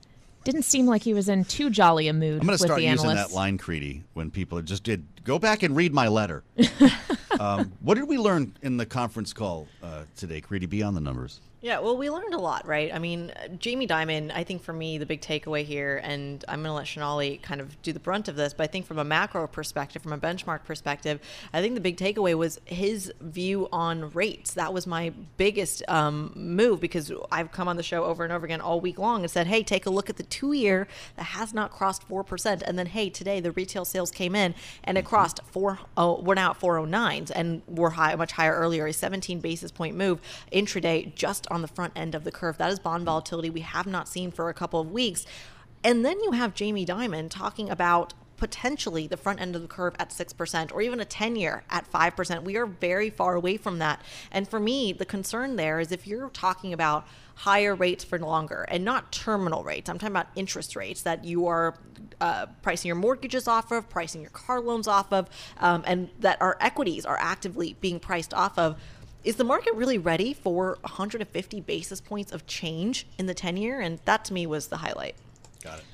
Didn't 0.44 0.62
seem 0.62 0.86
like 0.86 1.02
he 1.02 1.14
was 1.14 1.28
in 1.28 1.44
too 1.44 1.70
jolly 1.70 2.08
a 2.08 2.12
mood. 2.12 2.40
I'm 2.40 2.46
going 2.46 2.58
to 2.58 2.64
start 2.64 2.82
using 2.82 3.08
that 3.10 3.32
line, 3.32 3.58
Kriti, 3.58 4.02
when 4.14 4.30
people 4.30 4.62
just 4.62 4.84
did 4.84 5.06
go 5.26 5.38
back 5.38 5.62
and 5.62 5.76
read 5.76 5.92
my 5.92 6.08
letter. 6.08 6.44
um, 7.40 7.72
what 7.80 7.96
did 7.96 8.08
we 8.08 8.16
learn 8.16 8.56
in 8.62 8.78
the 8.78 8.86
conference 8.86 9.32
call 9.32 9.66
uh, 9.82 10.04
today, 10.16 10.40
Kriti, 10.40 10.68
beyond 10.68 10.96
the 10.96 11.00
numbers? 11.00 11.40
Yeah, 11.66 11.80
well, 11.80 11.96
we 11.96 12.10
learned 12.10 12.32
a 12.32 12.38
lot, 12.38 12.64
right? 12.64 12.94
I 12.94 13.00
mean, 13.00 13.32
Jamie 13.58 13.88
Dimon, 13.88 14.30
I 14.32 14.44
think 14.44 14.62
for 14.62 14.72
me, 14.72 14.98
the 14.98 15.06
big 15.06 15.20
takeaway 15.20 15.64
here, 15.64 16.00
and 16.04 16.44
I'm 16.46 16.60
going 16.60 16.70
to 16.70 16.74
let 16.74 16.86
Sonali 16.86 17.38
kind 17.38 17.60
of 17.60 17.82
do 17.82 17.92
the 17.92 17.98
brunt 17.98 18.28
of 18.28 18.36
this, 18.36 18.54
but 18.54 18.62
I 18.62 18.66
think 18.68 18.86
from 18.86 19.00
a 19.00 19.04
macro 19.04 19.48
perspective, 19.48 20.00
from 20.00 20.12
a 20.12 20.18
benchmark 20.18 20.62
perspective, 20.62 21.18
I 21.52 21.62
think 21.62 21.74
the 21.74 21.80
big 21.80 21.96
takeaway 21.96 22.34
was 22.34 22.60
his 22.66 23.12
view 23.20 23.68
on 23.72 24.10
rates. 24.12 24.54
That 24.54 24.72
was 24.72 24.86
my 24.86 25.12
biggest 25.38 25.82
um, 25.88 26.30
move 26.36 26.78
because 26.78 27.10
I've 27.32 27.50
come 27.50 27.66
on 27.66 27.76
the 27.76 27.82
show 27.82 28.04
over 28.04 28.22
and 28.22 28.32
over 28.32 28.44
again 28.46 28.60
all 28.60 28.80
week 28.80 28.98
long 28.98 29.22
and 29.22 29.30
said, 29.30 29.48
hey, 29.48 29.64
take 29.64 29.86
a 29.86 29.90
look 29.90 30.08
at 30.08 30.18
the 30.18 30.22
two 30.22 30.52
year 30.52 30.86
that 31.16 31.24
has 31.24 31.52
not 31.52 31.72
crossed 31.72 32.08
4%. 32.08 32.62
And 32.62 32.78
then, 32.78 32.86
hey, 32.86 33.10
today 33.10 33.40
the 33.40 33.50
retail 33.50 33.84
sales 33.84 34.12
came 34.12 34.36
in 34.36 34.54
and 34.84 34.96
it 34.96 35.04
crossed 35.04 35.15
four, 35.50 35.78
oh, 35.96 36.20
we're 36.20 36.34
now 36.34 36.50
at 36.50 36.60
409s 36.60 37.30
and 37.34 37.62
we're 37.66 37.90
high, 37.90 38.14
much 38.14 38.32
higher 38.32 38.54
earlier, 38.54 38.86
a 38.86 38.92
17 38.92 39.40
basis 39.40 39.70
point 39.70 39.96
move 39.96 40.20
intraday 40.52 41.14
just 41.14 41.46
on 41.50 41.62
the 41.62 41.68
front 41.68 41.92
end 41.96 42.14
of 42.14 42.24
the 42.24 42.32
curve. 42.32 42.58
That 42.58 42.70
is 42.70 42.78
bond 42.78 43.04
volatility 43.04 43.50
we 43.50 43.60
have 43.60 43.86
not 43.86 44.08
seen 44.08 44.30
for 44.30 44.48
a 44.48 44.54
couple 44.54 44.80
of 44.80 44.90
weeks. 44.90 45.26
And 45.82 46.04
then 46.04 46.20
you 46.20 46.32
have 46.32 46.54
Jamie 46.54 46.86
Dimon 46.86 47.30
talking 47.30 47.70
about 47.70 48.14
potentially 48.36 49.06
the 49.06 49.16
front 49.16 49.40
end 49.40 49.56
of 49.56 49.62
the 49.62 49.68
curve 49.68 49.94
at 49.98 50.10
6% 50.10 50.72
or 50.72 50.82
even 50.82 51.00
a 51.00 51.04
10 51.04 51.36
year 51.36 51.64
at 51.70 51.90
5%. 51.90 52.42
We 52.44 52.56
are 52.56 52.66
very 52.66 53.10
far 53.10 53.34
away 53.34 53.56
from 53.56 53.78
that. 53.78 54.02
And 54.30 54.48
for 54.48 54.60
me, 54.60 54.92
the 54.92 55.06
concern 55.06 55.56
there 55.56 55.80
is 55.80 55.92
if 55.92 56.06
you're 56.06 56.28
talking 56.30 56.72
about 56.72 57.06
higher 57.36 57.74
rates 57.74 58.04
for 58.04 58.18
longer 58.18 58.66
and 58.68 58.84
not 58.84 59.12
terminal 59.12 59.64
rates, 59.64 59.88
I'm 59.88 59.98
talking 59.98 60.12
about 60.12 60.28
interest 60.36 60.76
rates 60.76 61.02
that 61.02 61.24
you 61.24 61.46
are 61.46 61.74
uh, 62.20 62.46
pricing 62.62 62.88
your 62.88 62.96
mortgages 62.96 63.46
off 63.48 63.70
of, 63.72 63.88
pricing 63.88 64.20
your 64.20 64.30
car 64.30 64.60
loans 64.60 64.88
off 64.88 65.12
of, 65.12 65.28
um, 65.58 65.82
and 65.86 66.08
that 66.20 66.40
our 66.40 66.56
equities 66.60 67.04
are 67.04 67.18
actively 67.20 67.76
being 67.80 68.00
priced 68.00 68.32
off 68.34 68.58
of 68.58 68.80
is 69.26 69.34
the 69.36 69.44
market 69.44 69.74
really 69.74 69.98
ready 69.98 70.32
for 70.32 70.78
150 70.82 71.60
basis 71.62 72.00
points 72.00 72.30
of 72.30 72.46
change 72.46 73.08
in 73.18 73.26
the 73.26 73.34
10 73.34 73.56
year? 73.56 73.80
And 73.80 73.98
that 74.04 74.24
to 74.26 74.32
me 74.32 74.46
was 74.46 74.68
the 74.68 74.76
highlight. 74.76 75.16
Got 75.64 75.80
it. 75.80 75.84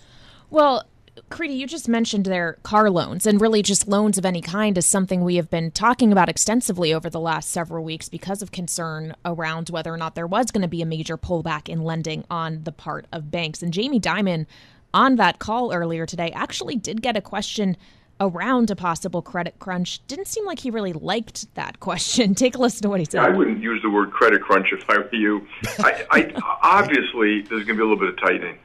Well, 0.51 0.87
Kriti, 1.31 1.57
you 1.57 1.67
just 1.67 1.89
mentioned 1.89 2.27
their 2.27 2.55
car 2.63 2.91
loans, 2.91 3.27
and 3.27 3.41
really 3.41 3.63
just 3.63 3.89
loans 3.89 4.17
of 4.17 4.25
any 4.25 4.41
kind 4.41 4.77
is 4.79 4.87
something 4.87 5.23
we 5.23 5.37
have 5.37 5.51
been 5.51 5.71
talking 5.71 6.11
about 6.11 6.29
extensively 6.29 6.93
over 6.93 7.11
the 7.11 7.21
last 7.21 7.51
several 7.51 7.85
weeks 7.85 8.09
because 8.09 8.43
of 8.43 8.51
concern 8.51 9.15
around 9.25 9.69
whether 9.71 9.93
or 9.93 9.99
not 9.99 10.15
there 10.15 10.27
was 10.27 10.51
going 10.51 10.63
to 10.63 10.69
be 10.69 10.81
a 10.83 10.87
major 10.87 11.19
pullback 11.19 11.69
in 11.69 11.85
lending 11.85 12.25
on 12.31 12.65
the 12.65 12.73
part 12.73 13.07
of 13.13 13.31
banks. 13.31 13.63
And 13.63 13.73
Jamie 13.73 14.01
Dimon 14.01 14.47
on 14.95 15.17
that 15.17 15.39
call 15.39 15.73
earlier 15.73 16.07
today 16.07 16.31
actually 16.35 16.77
did 16.77 17.03
get 17.03 17.17
a 17.17 17.21
question 17.21 17.77
around 18.21 18.71
a 18.71 18.77
possible 18.77 19.21
credit 19.21 19.59
crunch. 19.59 20.07
Didn't 20.07 20.29
seem 20.29 20.47
like 20.47 20.61
he 20.61 20.71
really 20.71 20.93
liked 20.93 21.53
that 21.55 21.81
question. 21.81 22.35
Take 22.37 22.55
a 22.55 22.59
listen 22.59 22.83
to 22.83 22.89
what 22.89 23.01
he 23.01 23.07
said. 23.07 23.23
Yeah, 23.23 23.27
I 23.27 23.31
wouldn't 23.31 23.61
use 23.61 23.83
the 23.83 23.91
word 23.91 24.13
credit 24.13 24.43
crunch 24.43 24.69
if 24.73 24.89
I 24.89 24.99
were 24.99 25.09
you. 25.13 25.47
I, 25.79 26.07
I, 26.11 26.33
obviously, 26.63 27.43
there's 27.43 27.65
going 27.65 27.67
to 27.67 27.75
be 27.75 27.81
a 27.81 27.87
little 27.87 27.97
bit 27.97 28.11
of 28.11 28.21
tightening. 28.21 28.59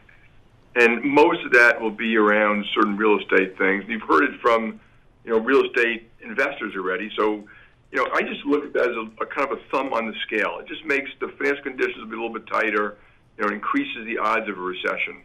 And 0.76 1.04
most 1.04 1.44
of 1.44 1.54
that 1.54 1.82
will 1.82 1.92
be 1.92 2.16
around 2.18 2.66
certain 2.76 2.98
real 2.98 3.20
estate 3.20 3.58
things. 3.58 3.84
You've 3.88 4.04
heard 4.04 4.26
it 4.26 4.40
from, 4.42 4.80
you 5.26 5.32
know, 5.32 5.40
real 5.40 5.66
estate 5.66 6.12
investors 6.22 6.74
already. 6.76 7.10
So, 7.18 7.48
you 7.92 7.98
know, 7.98 8.08
I 8.14 8.22
just 8.22 8.46
look 8.46 8.64
at 8.64 8.74
that 8.74 8.90
as 8.92 8.96
a, 8.96 9.24
a 9.24 9.26
kind 9.26 9.52
of 9.52 9.58
a 9.58 9.62
thumb 9.72 9.92
on 9.92 10.06
the 10.06 10.14
scale. 10.28 10.60
It 10.60 10.68
just 10.68 10.86
makes 10.86 11.10
the 11.20 11.30
financial 11.30 11.64
conditions 11.64 12.08
be 12.08 12.16
a 12.16 12.22
little 12.22 12.34
bit 12.34 12.46
tighter. 12.46 12.98
You 13.40 13.46
know, 13.46 13.54
increases 13.54 14.06
the 14.06 14.20
odds 14.20 14.48
of 14.50 14.58
a 14.58 14.62
recession. 14.62 15.22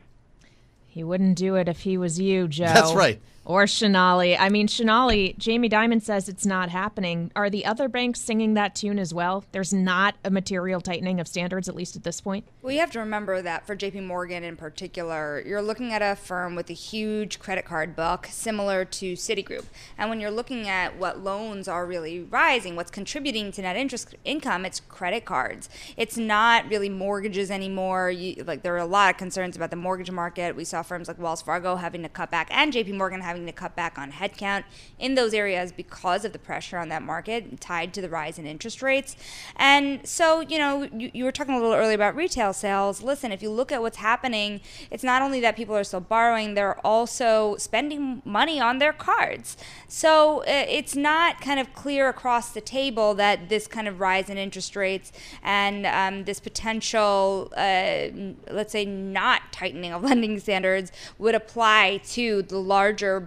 He 0.92 1.02
wouldn't 1.02 1.38
do 1.38 1.54
it 1.54 1.68
if 1.68 1.80
he 1.80 1.96
was 1.96 2.20
you, 2.20 2.46
Joe. 2.46 2.66
That's 2.66 2.92
right. 2.92 3.18
Or 3.44 3.66
Sonali. 3.66 4.36
I 4.36 4.48
mean, 4.48 4.68
Sonali, 4.68 5.34
Jamie 5.36 5.68
Dimon 5.68 6.00
says 6.00 6.28
it's 6.28 6.46
not 6.46 6.68
happening. 6.68 7.32
Are 7.34 7.50
the 7.50 7.66
other 7.66 7.88
banks 7.88 8.20
singing 8.20 8.54
that 8.54 8.76
tune 8.76 9.00
as 9.00 9.12
well? 9.12 9.44
There's 9.50 9.72
not 9.72 10.14
a 10.24 10.30
material 10.30 10.80
tightening 10.80 11.18
of 11.18 11.26
standards, 11.26 11.68
at 11.68 11.74
least 11.74 11.96
at 11.96 12.04
this 12.04 12.20
point? 12.20 12.44
Well, 12.62 12.72
you 12.72 12.78
have 12.78 12.92
to 12.92 13.00
remember 13.00 13.42
that 13.42 13.66
for 13.66 13.74
JP 13.74 14.06
Morgan 14.06 14.44
in 14.44 14.56
particular, 14.56 15.42
you're 15.44 15.60
looking 15.60 15.92
at 15.92 16.02
a 16.02 16.14
firm 16.14 16.54
with 16.54 16.70
a 16.70 16.74
huge 16.74 17.40
credit 17.40 17.64
card 17.64 17.96
book 17.96 18.28
similar 18.30 18.84
to 18.84 19.14
Citigroup. 19.14 19.64
And 19.98 20.08
when 20.08 20.20
you're 20.20 20.30
looking 20.30 20.68
at 20.68 20.96
what 20.96 21.18
loans 21.18 21.66
are 21.66 21.84
really 21.84 22.20
rising, 22.20 22.76
what's 22.76 22.92
contributing 22.92 23.50
to 23.52 23.62
net 23.62 23.74
interest 23.74 24.14
income, 24.24 24.64
it's 24.64 24.78
credit 24.78 25.24
cards. 25.24 25.68
It's 25.96 26.16
not 26.16 26.68
really 26.68 26.88
mortgages 26.88 27.50
anymore. 27.50 28.08
You, 28.12 28.44
like 28.44 28.62
there 28.62 28.74
are 28.74 28.78
a 28.78 28.86
lot 28.86 29.10
of 29.10 29.18
concerns 29.18 29.56
about 29.56 29.70
the 29.70 29.76
mortgage 29.76 30.12
market. 30.12 30.54
We 30.54 30.64
saw 30.64 30.82
firms 30.82 31.08
like 31.08 31.18
Wells 31.18 31.42
Fargo 31.42 31.74
having 31.74 32.02
to 32.02 32.08
cut 32.08 32.30
back 32.30 32.46
and 32.52 32.72
JP 32.72 32.96
Morgan 32.96 33.20
having 33.20 33.31
having 33.32 33.46
to 33.46 33.52
cut 33.52 33.74
back 33.74 33.98
on 33.98 34.12
headcount 34.12 34.64
in 34.98 35.14
those 35.14 35.32
areas 35.32 35.72
because 35.72 36.24
of 36.24 36.32
the 36.32 36.38
pressure 36.38 36.76
on 36.76 36.88
that 36.90 37.02
market 37.02 37.60
tied 37.60 37.94
to 37.94 38.02
the 38.02 38.08
rise 38.08 38.38
in 38.38 38.46
interest 38.46 38.82
rates. 38.82 39.16
And 39.56 40.06
so, 40.06 40.40
you 40.40 40.58
know, 40.58 40.82
you, 40.94 41.10
you 41.14 41.24
were 41.24 41.32
talking 41.32 41.54
a 41.54 41.58
little 41.58 41.74
earlier 41.74 41.94
about 41.94 42.14
retail 42.14 42.52
sales. 42.52 43.02
Listen, 43.02 43.32
if 43.32 43.42
you 43.42 43.50
look 43.50 43.72
at 43.72 43.80
what's 43.80 43.96
happening, 43.96 44.60
it's 44.90 45.02
not 45.02 45.22
only 45.22 45.40
that 45.40 45.56
people 45.56 45.74
are 45.74 45.84
still 45.84 46.00
borrowing, 46.00 46.54
they're 46.54 46.78
also 46.86 47.56
spending 47.56 48.20
money 48.24 48.60
on 48.60 48.78
their 48.78 48.92
cards. 48.92 49.56
So 49.88 50.40
uh, 50.40 50.66
it's 50.68 50.94
not 50.94 51.40
kind 51.40 51.58
of 51.58 51.72
clear 51.74 52.08
across 52.08 52.50
the 52.50 52.60
table 52.60 53.14
that 53.14 53.48
this 53.48 53.66
kind 53.66 53.88
of 53.88 54.00
rise 54.00 54.28
in 54.28 54.36
interest 54.36 54.76
rates 54.76 55.10
and 55.42 55.86
um, 55.86 56.24
this 56.24 56.38
potential, 56.38 57.50
uh, 57.56 58.08
let's 58.50 58.72
say, 58.72 58.84
not 58.84 59.52
tightening 59.52 59.92
of 59.92 60.02
lending 60.12 60.38
standards 60.38 60.92
would 61.18 61.34
apply 61.34 62.00
to 62.04 62.42
the 62.42 62.58
larger 62.58 63.21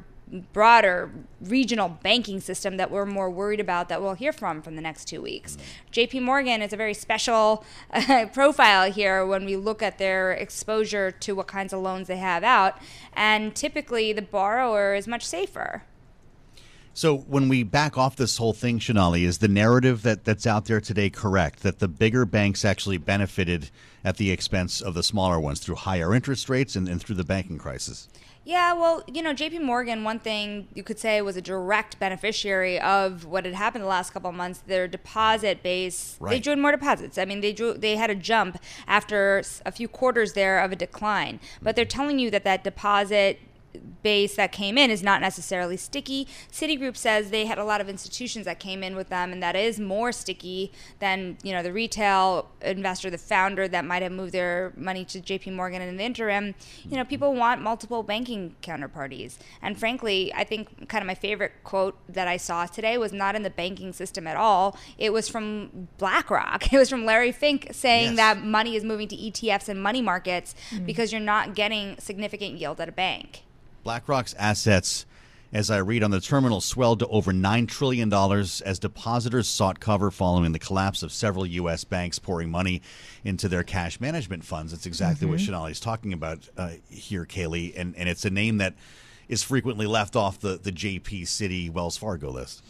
broader 0.54 1.12
regional 1.42 1.90
banking 1.90 2.40
system 2.40 2.78
that 2.78 2.90
we're 2.90 3.06
more 3.06 3.30
worried 3.30 3.60
about 3.60 3.90
that 3.90 4.02
we'll 4.02 4.16
hear 4.16 4.34
from 4.34 4.62
from 4.62 4.76
the 4.76 4.82
next 4.82 5.06
two 5.06 5.22
weeks. 5.22 5.58
JP 5.92 6.24
Morgan 6.24 6.62
is 6.62 6.74
a 6.74 6.78
very 6.78 6.94
special 6.94 7.64
uh, 7.92 8.26
profile 8.34 8.92
here 8.92 9.26
when 9.26 9.46
we 9.46 9.56
look 9.56 9.84
at 9.84 9.98
their 9.98 10.32
exposure 10.32 11.12
to 11.12 11.36
what 11.36 11.48
kinds 11.48 11.74
of 11.74 11.82
loans 11.82 12.08
they 12.08 12.18
have 12.18 12.44
out. 12.44 12.78
And 13.14 13.56
typically 13.56 14.14
the 14.14 14.22
borrower 14.22 14.96
is 14.96 15.08
much 15.08 15.26
safer. 15.26 15.84
So 16.96 17.18
when 17.18 17.50
we 17.50 17.64
back 17.64 17.98
off 17.98 18.16
this 18.16 18.38
whole 18.38 18.54
thing, 18.54 18.80
Sonali, 18.80 19.26
is 19.26 19.40
the 19.40 19.50
narrative 19.50 20.02
that, 20.04 20.24
that's 20.24 20.48
out 20.48 20.64
there 20.64 20.80
today 20.80 21.10
correct? 21.10 21.62
That 21.62 21.80
the 21.80 21.90
bigger 21.90 22.24
banks 22.24 22.64
actually 22.64 22.98
benefited 22.98 23.70
at 24.06 24.16
the 24.16 24.32
expense 24.32 24.80
of 24.80 24.94
the 24.94 25.04
smaller 25.04 25.38
ones 25.38 25.60
through 25.60 25.76
higher 25.76 26.16
interest 26.16 26.48
rates 26.48 26.74
and, 26.74 26.88
and 26.88 27.02
through 27.02 27.18
the 27.18 27.26
banking 27.26 27.58
crisis? 27.58 28.08
Yeah, 28.46 28.74
well, 28.74 29.04
you 29.12 29.24
know, 29.24 29.34
JP 29.34 29.64
Morgan, 29.64 30.04
one 30.04 30.20
thing 30.20 30.68
you 30.76 30.84
could 30.84 31.00
say 31.00 31.20
was 31.22 31.36
a 31.36 31.42
direct 31.42 32.00
beneficiary 32.00 32.80
of 32.80 33.26
what 33.26 33.44
had 33.44 33.56
happened 33.56 33.84
the 33.84 33.88
last 33.88 34.12
couple 34.12 34.30
of 34.30 34.36
months. 34.36 34.60
Their 34.60 34.88
deposit 34.88 35.64
base, 35.64 36.16
right. 36.20 36.30
they 36.30 36.40
drew 36.40 36.54
in 36.54 36.62
more 36.62 36.72
deposits. 36.72 37.18
I 37.18 37.26
mean, 37.26 37.42
they 37.42 37.54
drew, 37.54 37.74
they 37.74 37.96
had 37.96 38.12
a 38.12 38.16
jump 38.16 38.60
after 38.88 39.42
a 39.66 39.72
few 39.72 39.88
quarters 39.88 40.34
there 40.34 40.60
of 40.60 40.72
a 40.72 40.76
decline. 40.76 41.40
But 41.60 41.76
they're 41.76 41.86
mm-hmm. 41.86 41.98
telling 41.98 42.20
you 42.20 42.30
that 42.30 42.44
that 42.44 42.64
deposit 42.64 43.40
base 44.04 44.36
that 44.36 44.52
came 44.52 44.78
in 44.78 44.90
is 44.90 45.04
not 45.04 45.22
necessarily 45.22 45.78
sticky. 45.78 46.28
Citigroup 46.52 46.98
says 46.98 47.30
they 47.30 47.46
had 47.46 47.58
a 47.58 47.64
lot 47.64 47.82
of 47.82 47.90
institutions 47.90 48.46
that 48.46 48.60
came 48.60 48.84
in 48.84 48.96
with 48.96 49.10
them, 49.10 49.32
and 49.32 49.42
that 49.42 49.56
is 49.56 49.80
more 49.80 50.12
sticky 50.12 50.72
than 51.00 51.38
you 51.44 51.52
know 51.52 51.64
the 51.64 51.74
retail 51.74 52.50
investor, 52.62 53.10
the 53.10 53.18
founder 53.18 53.68
that 53.68 53.86
might 53.86 54.02
have 54.02 54.12
moved 54.12 54.32
their 54.32 54.74
money 54.76 55.06
to 55.06 55.20
J.P. 55.20 55.52
Morgan 55.52 55.82
in 55.82 55.98
the 55.98 56.04
interim. 56.04 56.56
You 56.84 56.98
know, 56.98 57.06
people 57.06 57.34
want 57.34 57.62
multiple 57.62 58.04
banking 58.04 58.56
counterparties, 58.62 59.38
and 59.62 59.78
frankly, 59.78 60.34
I 60.34 60.44
think 60.44 60.88
kind 60.90 61.02
of 61.02 61.08
my 61.08 61.16
favorite 61.16 61.54
quote 61.64 61.98
that 62.10 62.28
I 62.28 62.38
saw 62.38 62.66
today 62.66 62.98
was 62.98 63.14
not 63.14 63.36
in 63.36 63.44
the 63.44 63.50
banking 63.50 63.94
system 63.94 64.28
at 64.28 64.38
all. 64.38 64.78
It 64.98 65.12
was 65.14 65.30
from 65.30 65.88
BlackRock. 65.98 66.66
It 66.76 66.78
was 66.78 66.90
from 66.90 67.06
Larry 67.06 67.32
Fink 67.32 67.70
saying 67.72 68.16
yes. 68.16 68.18
that 68.18 68.44
money 68.44 68.76
is 68.76 68.84
moving 68.84 69.08
to 69.08 69.16
ETFs 69.16 69.70
and 69.70 69.82
money 69.82 70.02
markets 70.02 70.54
mm-hmm. 70.70 70.86
because 70.86 71.12
you're 71.12 71.22
not 71.22 71.56
getting 71.56 71.98
significant 72.00 72.60
yield 72.60 72.82
at 72.82 72.90
a 72.90 72.92
bank. 72.92 73.44
BlackRock's 73.86 74.34
assets, 74.34 75.06
as 75.54 75.70
I 75.70 75.78
read 75.78 76.04
on 76.04 76.10
the 76.10 76.20
terminal, 76.20 76.60
swelled 76.60 77.00
to 77.00 77.08
over 77.08 77.32
$9 77.32 77.68
trillion 77.68 78.12
as 78.12 78.80
depositors 78.80 79.48
sought 79.48 79.80
cover 79.80 80.10
following 80.12 80.52
the 80.52 80.60
collapse 80.60 81.04
of 81.04 81.14
several 81.14 81.46
U.S. 81.46 81.84
banks 81.84 82.18
pouring 82.18 82.50
money 82.50 82.82
into 83.24 83.48
their 83.48 83.64
cash 83.64 84.02
management 84.02 84.44
funds. 84.44 84.74
That's 84.74 84.88
exactly 84.88 85.28
mm-hmm. 85.28 85.54
what 85.54 85.72
is 85.72 85.80
talking 85.80 86.14
about 86.14 86.50
uh, 86.58 86.72
here, 86.90 87.26
Kailey. 87.26 87.74
And, 87.78 87.96
and 87.96 88.10
it's 88.10 88.26
a 88.26 88.32
name 88.32 88.58
that 88.58 88.74
is 89.30 89.44
frequently 89.44 89.86
left 89.86 90.16
off 90.16 90.40
the, 90.40 90.58
the 90.58 90.72
JP 90.72 91.22
Citi 91.24 91.72
Wells 91.72 91.96
Fargo 91.96 92.32
list. 92.32 92.64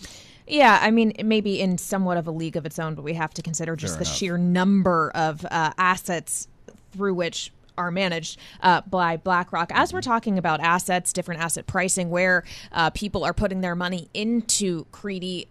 Yeah, 0.47 0.77
I 0.81 0.91
mean, 0.91 1.13
it 1.15 1.25
maybe 1.25 1.61
in 1.61 1.77
somewhat 1.77 2.17
of 2.17 2.27
a 2.27 2.31
league 2.31 2.57
of 2.57 2.65
its 2.65 2.77
own, 2.77 2.93
but 2.93 3.03
we 3.03 3.13
have 3.13 3.33
to 3.35 3.41
consider 3.41 3.77
just 3.77 3.93
Fair 3.93 4.03
the 4.03 4.05
enough. 4.09 4.17
sheer 4.17 4.37
number 4.37 5.11
of 5.15 5.45
uh, 5.45 5.71
assets 5.77 6.49
through 6.91 7.13
which 7.13 7.51
are 7.77 7.91
managed 7.91 8.39
uh, 8.61 8.81
by 8.81 9.17
BlackRock. 9.17 9.71
As 9.73 9.93
we're 9.93 10.01
talking 10.01 10.37
about 10.37 10.59
assets, 10.61 11.13
different 11.13 11.41
asset 11.41 11.67
pricing, 11.67 12.09
where 12.09 12.43
uh, 12.71 12.89
people 12.91 13.23
are 13.23 13.33
putting 13.33 13.61
their 13.61 13.75
money 13.75 14.09
into 14.13 14.85
Kriti, 14.91 15.47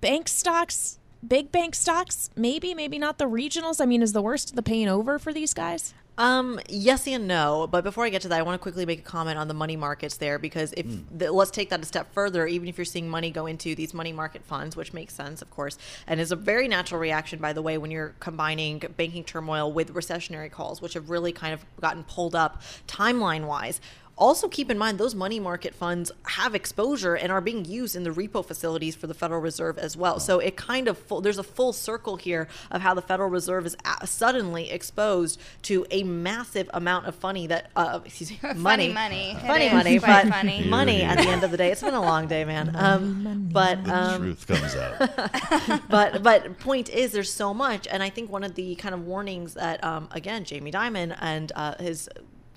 bank 0.00 0.28
stocks, 0.28 0.98
big 1.26 1.52
bank 1.52 1.74
stocks, 1.74 2.30
maybe, 2.36 2.74
maybe 2.74 2.98
not 2.98 3.18
the 3.18 3.26
regionals. 3.26 3.80
I 3.80 3.86
mean, 3.86 4.02
is 4.02 4.12
the 4.12 4.22
worst 4.22 4.50
of 4.50 4.56
the 4.56 4.62
pain 4.62 4.88
over 4.88 5.18
for 5.18 5.32
these 5.32 5.54
guys? 5.54 5.94
Um, 6.18 6.58
yes 6.68 7.06
and 7.06 7.28
no. 7.28 7.66
But 7.70 7.84
before 7.84 8.04
I 8.04 8.08
get 8.08 8.22
to 8.22 8.28
that, 8.28 8.38
I 8.38 8.42
want 8.42 8.54
to 8.54 8.62
quickly 8.62 8.86
make 8.86 9.00
a 9.00 9.02
comment 9.02 9.38
on 9.38 9.48
the 9.48 9.54
money 9.54 9.76
markets 9.76 10.16
there 10.16 10.38
because 10.38 10.72
if 10.76 10.86
mm. 10.86 11.04
the, 11.10 11.30
let's 11.30 11.50
take 11.50 11.70
that 11.70 11.82
a 11.82 11.84
step 11.84 12.12
further, 12.12 12.46
even 12.46 12.68
if 12.68 12.78
you're 12.78 12.84
seeing 12.84 13.08
money 13.08 13.30
go 13.30 13.46
into 13.46 13.74
these 13.74 13.92
money 13.92 14.12
market 14.12 14.44
funds, 14.44 14.76
which 14.76 14.92
makes 14.92 15.14
sense, 15.14 15.42
of 15.42 15.50
course, 15.50 15.76
and 16.06 16.20
is 16.20 16.32
a 16.32 16.36
very 16.36 16.68
natural 16.68 17.00
reaction, 17.00 17.38
by 17.38 17.52
the 17.52 17.62
way, 17.62 17.76
when 17.76 17.90
you're 17.90 18.14
combining 18.20 18.78
banking 18.96 19.24
turmoil 19.24 19.70
with 19.70 19.92
recessionary 19.92 20.50
calls, 20.50 20.80
which 20.80 20.94
have 20.94 21.10
really 21.10 21.32
kind 21.32 21.52
of 21.52 21.64
gotten 21.80 22.02
pulled 22.04 22.34
up 22.34 22.62
timeline 22.86 23.46
wise 23.46 23.80
also, 24.18 24.48
keep 24.48 24.70
in 24.70 24.78
mind 24.78 24.96
those 24.98 25.14
money 25.14 25.38
market 25.38 25.74
funds 25.74 26.10
have 26.24 26.54
exposure 26.54 27.14
and 27.14 27.30
are 27.30 27.42
being 27.42 27.66
used 27.66 27.94
in 27.94 28.02
the 28.02 28.10
repo 28.10 28.42
facilities 28.44 28.94
for 28.94 29.06
the 29.06 29.12
Federal 29.12 29.42
Reserve 29.42 29.76
as 29.76 29.94
well. 29.94 30.18
So 30.20 30.38
it 30.38 30.56
kind 30.56 30.88
of 30.88 30.96
full, 30.96 31.20
there's 31.20 31.36
a 31.36 31.42
full 31.42 31.74
circle 31.74 32.16
here 32.16 32.48
of 32.70 32.80
how 32.80 32.94
the 32.94 33.02
Federal 33.02 33.28
Reserve 33.28 33.66
is 33.66 33.76
suddenly 34.04 34.70
exposed 34.70 35.38
to 35.62 35.86
a 35.90 36.02
massive 36.02 36.70
amount 36.72 37.06
of 37.06 37.14
funny 37.14 37.46
that 37.48 37.70
uh, 37.76 38.00
excuse 38.06 38.30
me, 38.30 38.38
money, 38.56 38.90
money, 38.90 39.36
funny 39.46 39.68
money, 39.68 39.98
but 39.98 40.28
funny. 40.28 40.64
money 40.68 41.02
at 41.02 41.18
the 41.18 41.28
end 41.28 41.44
of 41.44 41.50
the 41.50 41.58
day. 41.58 41.70
It's 41.70 41.82
been 41.82 41.92
a 41.92 42.00
long 42.00 42.26
day, 42.26 42.46
man. 42.46 42.74
Um, 42.74 43.50
but 43.52 43.86
um, 43.86 44.22
truth 44.22 44.46
comes 44.46 44.74
out. 44.76 45.82
but 45.90 46.22
but 46.22 46.58
point 46.58 46.88
is, 46.88 47.12
there's 47.12 47.32
so 47.32 47.52
much, 47.52 47.86
and 47.86 48.02
I 48.02 48.08
think 48.08 48.30
one 48.30 48.44
of 48.44 48.54
the 48.54 48.76
kind 48.76 48.94
of 48.94 49.04
warnings 49.04 49.54
that 49.54 49.84
um, 49.84 50.08
again 50.10 50.44
Jamie 50.44 50.72
Dimon 50.72 51.14
and 51.20 51.52
uh, 51.54 51.74
his 51.78 52.08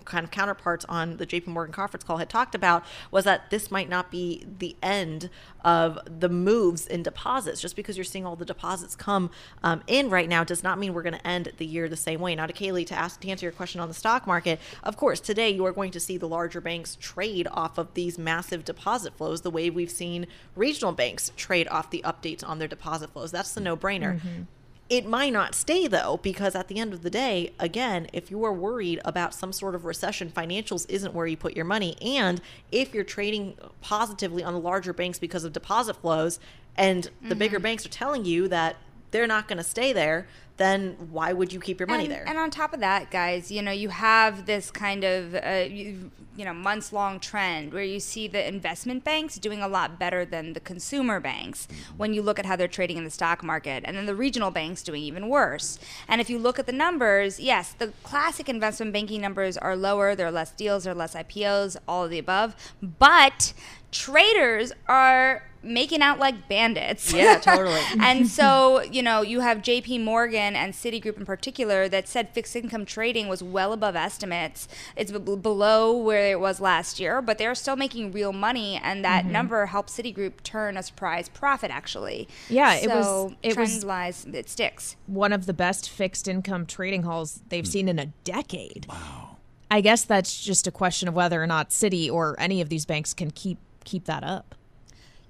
kind 0.10 0.24
of 0.24 0.32
counterparts 0.32 0.86
on 0.90 1.18
the 1.18 1.26
JP 1.26 1.48
Morgan 1.48 1.74
conference 1.74 2.04
call 2.04 2.18
had 2.18 2.30
talked 2.30 2.56
about 2.56 2.84
was 3.12 3.24
that 3.26 3.50
this 3.50 3.72
might 3.72 3.88
not 3.88 4.12
be 4.12 4.46
the 4.60 4.76
end 4.84 5.30
of 5.64 6.00
the 6.06 6.30
moves 6.30 6.88
in 6.88 7.04
deposits. 7.04 7.62
Just 7.62 7.76
because 7.76 7.98
you're 7.98 8.04
seeing 8.04 8.26
all 8.26 8.36
the 8.36 8.46
deposits 8.46 8.96
come 8.96 9.30
um, 9.64 9.82
in 9.88 10.10
right 10.10 10.28
now 10.28 10.44
does 10.44 10.64
not 10.64 10.80
mean 10.80 10.94
we're 10.94 11.04
going 11.04 11.14
to 11.14 11.28
end 11.28 11.52
the 11.58 11.66
year 11.66 11.88
the 11.88 11.96
same 11.96 12.20
way. 12.20 12.36
Now, 12.36 12.46
to 12.46 12.54
Kailey, 12.54 12.86
to 12.88 12.96
ask 12.96 13.22
to 13.22 13.30
answer 13.30 13.46
your 13.46 13.54
question 13.54 13.80
on 13.80 13.88
the 13.88 13.94
stock 13.94 14.28
market, 14.28 14.60
of 14.84 14.98
course, 14.98 15.20
today 15.20 15.50
you 15.50 15.66
are 15.66 15.72
going 15.72 15.92
to 15.92 16.00
see 16.00 16.18
the 16.18 16.28
larger 16.28 16.62
banks 16.62 16.98
trade 17.00 17.48
off 17.52 17.78
of 17.78 17.94
these 17.94 18.18
massive 18.18 18.66
deposit 18.66 19.14
flows 19.16 19.42
the 19.42 19.52
way 19.52 19.70
we've 19.70 19.92
seen 19.92 20.28
regional 20.56 20.92
banks 20.92 21.32
trade 21.36 21.68
off 21.70 21.90
the 21.90 22.04
updates 22.06 22.48
on 22.48 22.60
their 22.60 22.68
deposit 22.68 23.12
flows. 23.12 23.32
That's 23.32 23.54
the 23.54 23.62
no 23.62 23.78
brainer. 23.78 24.16
Mm-hmm. 24.16 24.42
It 24.90 25.06
might 25.06 25.32
not 25.32 25.54
stay 25.54 25.88
though, 25.88 26.20
because 26.24 26.56
at 26.56 26.68
the 26.68 26.80
end 26.80 26.94
of 26.94 27.04
the 27.04 27.12
day, 27.12 27.54
again, 27.60 28.08
if 28.12 28.32
you 28.32 28.44
are 28.44 28.54
worried 28.54 29.00
about 29.06 29.36
some 29.36 29.54
sort 29.54 29.76
of 29.76 29.86
recession, 29.86 30.32
financials 30.32 30.86
isn't 30.90 31.14
where 31.14 31.28
you 31.28 31.38
put 31.38 31.56
your 31.56 31.66
money. 31.66 31.96
And 32.02 32.42
if 32.72 32.94
you're 32.94 33.04
trading 33.04 33.56
positively 33.82 34.44
on 34.44 34.54
the 34.54 34.60
larger 34.60 34.94
banks 34.94 35.20
because 35.20 35.44
of 35.44 35.54
deposit 35.54 35.98
flows, 35.98 36.40
and 36.76 37.04
the 37.04 37.10
mm-hmm. 37.10 37.40
bigger 37.40 37.60
banks 37.60 37.86
are 37.86 37.90
telling 37.90 38.26
you 38.26 38.48
that 38.48 38.78
they're 39.12 39.28
not 39.28 39.48
going 39.48 39.58
to 39.58 39.64
stay 39.64 39.94
there, 39.94 40.28
then 40.60 40.98
why 41.10 41.32
would 41.32 41.54
you 41.54 41.60
keep 41.60 41.80
your 41.80 41.88
money 41.88 42.04
and, 42.04 42.12
there? 42.12 42.28
And 42.28 42.38
on 42.38 42.52
top 42.52 42.74
of 42.74 42.82
that, 42.82 43.10
guys, 43.10 43.50
you 43.50 43.62
know, 43.62 43.72
you 43.72 43.90
have 43.90 44.46
this 44.46 44.70
kind 44.70 45.06
of, 45.06 45.34
uh, 45.36 45.66
you, 45.70 46.12
you 46.36 46.44
know, 46.44 46.54
months 46.54 46.92
long 46.92 47.20
trend 47.20 47.74
where 47.74 47.84
you 47.84 48.00
see 48.00 48.28
the 48.28 48.46
investment 48.46 49.06
banks 49.06 49.38
doing 49.38 49.62
a 49.62 49.68
lot 49.70 49.98
better 49.98 50.26
than 50.26 50.52
the 50.52 50.60
consumer 50.60 51.22
banks 51.22 51.68
when 51.96 52.14
you 52.14 52.22
look 52.22 52.40
at 52.40 52.46
how 52.46 52.58
they're 52.58 52.68
trading 52.68 52.98
in 52.98 53.06
the 53.06 53.10
stock 53.10 53.42
market, 53.42 53.84
and 53.86 53.96
then 53.96 54.06
the 54.06 54.16
regional 54.16 54.52
banks 54.52 54.84
doing 54.84 55.02
even 55.02 55.30
worse. 55.30 55.80
And 56.10 56.20
if 56.20 56.30
you 56.30 56.38
look 56.38 56.60
at 56.60 56.66
the 56.66 56.74
numbers, 56.74 57.40
yes, 57.40 57.72
the 57.72 57.94
classic 58.04 58.50
investment 58.50 58.92
banking 58.92 59.22
numbers 59.22 59.58
are 59.58 59.78
lower, 59.78 60.14
there 60.14 60.28
are 60.28 60.32
less 60.32 60.52
deals, 60.52 60.84
there 60.84 60.92
are 60.92 60.96
less 60.96 61.16
IPOs, 61.16 61.78
all 61.88 62.04
of 62.04 62.12
the 62.12 62.20
above, 62.20 62.54
but 62.82 63.54
traders 63.92 64.74
are 64.88 65.49
making 65.62 66.02
out 66.02 66.20
like 66.20 66.48
bandits. 66.48 67.12
Yeah, 67.14 67.38
totally. 67.42 67.80
and 68.00 68.28
so, 68.28 68.82
you 68.84 69.02
know, 69.04 69.22
you 69.22 69.42
have 69.42 69.60
JP 69.60 70.04
Morgan 70.04 70.56
and 70.56 70.74
Citigroup 70.74 71.18
in 71.18 71.26
particular 71.26 71.90
that 71.90 72.08
said 72.08 72.30
fixed 72.34 72.56
income 72.56 72.86
trading 72.86 73.28
was 73.28 73.44
well 73.44 73.74
above 73.74 73.96
estimates. 73.96 74.68
It's 74.96 75.12
b- 75.12 75.20
below 75.36 75.96
where 75.98 76.32
it 76.32 76.40
was 76.40 76.60
last 76.62 77.00
year, 77.00 77.22
but 77.22 77.38
they're 77.38 77.56
still 77.56 77.76
making 77.76 78.12
real 78.12 78.32
money 78.34 78.80
and 78.84 79.04
that 79.04 79.26
Mhm. 79.26 79.32
number 79.32 79.66
helped 79.68 79.90
Citigroup 79.90 80.42
turn 80.44 80.78
a 80.78 80.84
surprise 80.84 81.28
profit 81.30 81.72
actually. 81.72 82.28
Yeah, 82.50 82.76
it 82.76 82.90
was- 82.90 83.34
it 83.44 83.54
trend 83.54 83.74
was- 83.76 83.84
lies 83.86 84.26
it 84.32 84.50
sticks. 84.50 84.96
One 85.08 85.34
of 85.34 85.46
the 85.46 85.54
best 85.54 85.90
fixed 85.90 86.28
income 86.28 86.66
trading 86.66 87.04
halls 87.04 87.42
they've 87.50 87.68
seen 87.68 87.90
in 87.90 88.00
a 88.00 88.08
decade. 88.24 88.86
Wow. 88.90 89.38
I 89.72 89.82
guess 89.82 90.04
that's 90.04 90.44
just 90.44 90.66
a 90.68 90.72
question 90.72 91.08
of 91.08 91.14
whether 91.14 91.42
or 91.44 91.48
not 91.48 91.70
Citi 91.70 92.12
or 92.12 92.36
any 92.40 92.60
of 92.62 92.70
these 92.70 92.86
banks 92.86 93.14
can 93.14 93.30
keep 93.32 93.58
keep 93.86 94.06
that 94.06 94.24
up. 94.24 94.56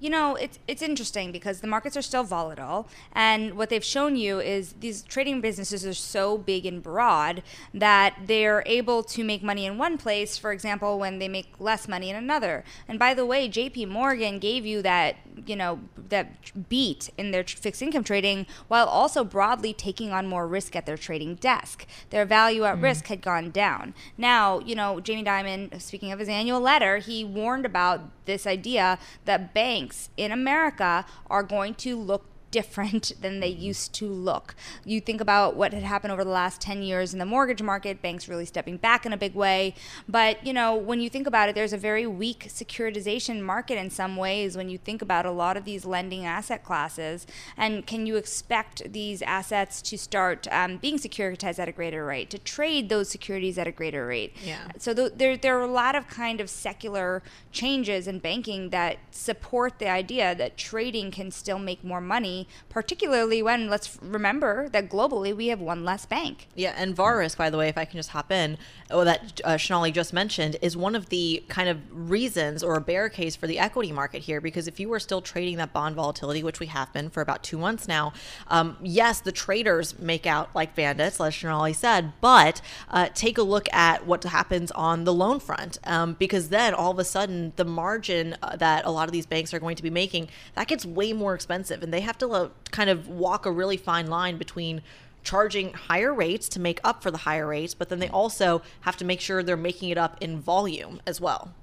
You 0.02 0.10
know, 0.10 0.36
it's 0.36 0.60
it's 0.66 0.82
interesting 0.82 1.34
because 1.34 1.60
the 1.60 1.68
markets 1.68 1.98
are 1.98 2.02
still 2.02 2.24
volatile, 2.24 2.88
and 3.12 3.56
what 3.56 3.70
they've 3.70 3.84
shown 3.84 4.16
you 4.16 4.40
is 4.40 4.74
these 4.80 5.02
trading 5.02 5.42
businesses 5.42 5.86
are 5.86 5.94
so 5.94 6.38
big 6.38 6.66
and 6.66 6.82
broad 6.82 7.44
that 7.74 8.16
they're 8.26 8.64
able 8.66 9.04
to 9.04 9.24
make 9.26 9.44
money 9.44 9.66
in 9.66 9.78
one 9.78 9.98
place, 9.98 10.38
for 10.38 10.54
example, 10.54 10.98
when 11.00 11.20
they 11.20 11.28
make 11.28 11.48
less 11.60 11.88
money 11.90 12.10
in 12.10 12.16
another. 12.16 12.64
And 12.88 12.98
by 12.98 13.14
the 13.14 13.26
way, 13.26 13.50
J.P. 13.50 13.88
Morgan 13.88 14.40
gave 14.40 14.66
you 14.66 14.82
that 14.84 15.18
you 15.46 15.58
know 15.58 15.82
that 16.10 16.70
beat 16.70 17.10
in 17.18 17.32
their 17.32 17.44
fixed 17.44 17.82
income 17.82 18.06
trading, 18.06 18.48
while 18.70 18.88
also 18.88 19.26
broadly 19.26 19.74
taking 19.74 20.12
on 20.14 20.28
more 20.28 20.48
risk 20.48 20.78
at 20.78 20.86
their 20.86 20.98
trading 20.98 21.36
desk. 21.36 21.86
Their 22.10 22.26
value 22.26 22.64
at 22.64 22.78
Mm. 22.78 22.84
risk 22.84 23.08
had 23.08 23.22
gone 23.22 23.52
down. 23.52 23.94
Now, 24.18 24.60
you 24.60 24.76
know, 24.76 25.02
Jamie 25.02 25.26
Dimon, 25.26 25.82
speaking 25.82 26.14
of 26.14 26.20
his 26.20 26.30
annual 26.30 26.62
letter, 26.62 27.00
he 27.00 27.26
warned 27.26 27.66
about 27.66 28.02
this 28.26 28.46
idea 28.48 28.98
that 29.26 29.54
banks 29.54 29.89
in 30.18 30.32
America 30.32 31.06
are 31.30 31.44
going 31.44 31.74
to 31.76 31.98
look 31.98 32.29
different 32.52 33.14
than 33.22 33.40
they 33.40 33.48
used 33.48 33.94
to 33.94 34.08
look. 34.08 34.56
You 34.86 35.02
think 35.02 35.22
about 35.22 35.56
what 35.56 35.74
had 35.74 35.84
happened 35.84 36.14
over 36.14 36.24
the 36.24 36.30
last 36.30 36.62
10 36.62 36.84
years 36.84 37.14
in 37.14 37.20
the 37.20 37.26
mortgage 37.26 37.62
market, 37.62 38.02
banks 38.02 38.28
really 38.28 38.46
stepping 38.46 38.78
back 38.78 39.06
in 39.06 39.14
a 39.14 39.18
big 39.18 39.36
way. 39.36 39.76
But, 40.08 40.46
you 40.46 40.54
know, 40.54 40.76
when 40.76 41.00
you 41.00 41.10
think 41.10 41.28
about 41.28 41.50
it, 41.50 41.56
there's 41.56 41.74
a 41.74 41.78
very 41.78 42.08
weak 42.08 42.46
securitization 42.48 43.42
market 43.42 43.78
in 43.78 43.90
some 43.90 44.16
ways 44.16 44.56
when 44.56 44.70
you 44.70 44.78
think 44.78 45.02
about 45.02 45.26
a 45.26 45.32
lot 45.32 45.58
of 45.58 45.66
these 45.66 45.86
lending 45.86 46.26
asset 46.26 46.64
classes. 46.64 47.26
And 47.58 47.86
can 47.86 48.06
you 48.06 48.16
expect 48.16 48.92
these 48.92 49.22
assets 49.22 49.82
to 49.84 49.98
start 49.98 50.48
um, 50.52 50.78
being 50.78 50.98
securitized 50.98 51.60
at 51.60 51.68
a 51.68 51.72
greater 51.72 52.06
rate, 52.06 52.30
to 52.32 52.38
trade 52.38 52.90
those 52.90 53.10
securities 53.10 53.58
at 53.58 53.68
a 53.68 53.72
greater 53.72 54.06
rate? 54.06 54.36
Yeah. 54.44 54.72
So 54.78 54.94
th- 54.94 55.14
there, 55.16 55.38
there 55.38 55.58
are 55.58 55.64
a 55.64 55.68
lot 55.68 55.96
of 55.96 56.08
kind 56.08 56.42
of 56.42 56.50
secular 56.50 57.22
changes 57.52 58.08
in 58.08 58.20
banking 58.20 58.70
that 58.70 58.98
support 59.12 59.80
the 59.80 59.90
idea 59.90 60.36
that 60.36 60.58
trading 60.58 61.12
can 61.12 61.32
still 61.32 61.60
make 61.60 61.84
more 61.84 62.02
money, 62.02 62.39
particularly 62.70 63.42
when 63.42 63.70
let's 63.70 63.98
remember 64.02 64.70
that 64.70 64.90
globally 64.90 65.36
we 65.36 65.48
have 65.48 65.60
one 65.60 65.84
less 65.84 66.06
bank. 66.06 66.48
Yeah, 66.56 66.74
and 66.78 66.96
VAR 66.96 67.18
risk, 67.18 67.38
by 67.38 67.50
the 67.50 67.58
way, 67.58 67.70
if 67.70 67.78
I 67.78 67.86
can 67.86 67.98
just 67.98 68.10
hop 68.10 68.32
in, 68.32 68.58
oh, 68.92 69.04
that 69.04 69.42
uh, 69.44 69.58
Sonali 69.58 69.92
just 69.92 70.14
mentioned, 70.14 70.58
is 70.62 70.76
one 70.76 70.96
of 70.96 71.10
the 71.10 71.44
kind 71.48 71.70
of 71.70 71.80
reasons 71.92 72.64
or 72.64 72.76
a 72.76 72.82
bear 72.82 73.10
case 73.10 73.36
for 73.36 73.48
the 73.48 73.60
equity 73.60 73.92
market 73.92 74.22
here. 74.24 74.42
Because 74.42 74.68
if 74.68 74.80
you 74.80 74.90
were 74.90 75.00
still 75.00 75.22
trading 75.22 75.58
that 75.58 75.74
bond 75.74 75.96
volatility, 75.96 76.44
which 76.44 76.60
we 76.60 76.68
have 76.68 76.92
been 76.94 77.10
for 77.10 77.22
about 77.22 77.44
two 77.44 77.58
months 77.58 77.88
now, 77.88 78.14
um, 78.48 78.78
yes, 78.82 79.22
the 79.22 79.32
traders 79.32 79.98
make 80.00 80.26
out 80.26 80.54
like 80.56 80.76
bandits, 80.76 81.20
as 81.20 81.36
Sonali 81.36 81.74
said, 81.74 82.14
but 82.22 82.62
uh, 82.90 83.10
take 83.14 83.38
a 83.38 83.44
look 83.44 83.72
at 83.74 84.06
what 84.06 84.24
happens 84.24 84.72
on 84.72 85.04
the 85.04 85.14
loan 85.14 85.40
front. 85.40 85.78
Um, 85.84 86.16
because 86.20 86.50
then 86.50 86.74
all 86.74 86.92
of 86.92 87.00
a 87.00 87.06
sudden, 87.06 87.54
the 87.56 87.66
margin 87.66 88.36
uh, 88.42 88.56
that 88.58 88.86
a 88.86 88.92
lot 88.92 89.08
of 89.08 89.12
these 89.12 89.26
banks 89.26 89.54
are 89.54 89.60
going 89.60 89.76
to 89.76 89.84
be 89.84 89.90
making, 89.90 90.30
that 90.56 90.68
gets 90.68 90.86
way 90.86 91.14
more 91.14 91.34
expensive. 91.34 91.84
And 91.84 91.94
they 91.94 92.02
have 92.02 92.18
to 92.20 92.28
uh, 92.34 92.50
kind 92.72 92.90
of 92.90 93.08
walk 93.08 93.46
a 93.46 93.52
really 93.52 93.78
fine 93.78 94.08
line 94.08 94.38
between 94.38 94.82
charging 95.24 95.74
higher 95.74 96.14
rates 96.14 96.48
to 96.50 96.60
make 96.60 96.80
up 96.84 97.04
for 97.04 97.12
the 97.12 97.18
higher 97.20 97.48
rates, 97.48 97.74
but 97.74 97.90
then 97.90 98.00
they 98.00 98.10
also 98.10 98.62
have 98.82 98.96
to 98.98 99.06
make 99.06 99.20
sure 99.22 99.44
they're 99.44 99.58
making 99.58 99.90
it 99.90 99.98
up 99.98 100.18
in 100.22 100.40
volume 100.40 101.02
as 101.06 101.20
well. 101.20 101.54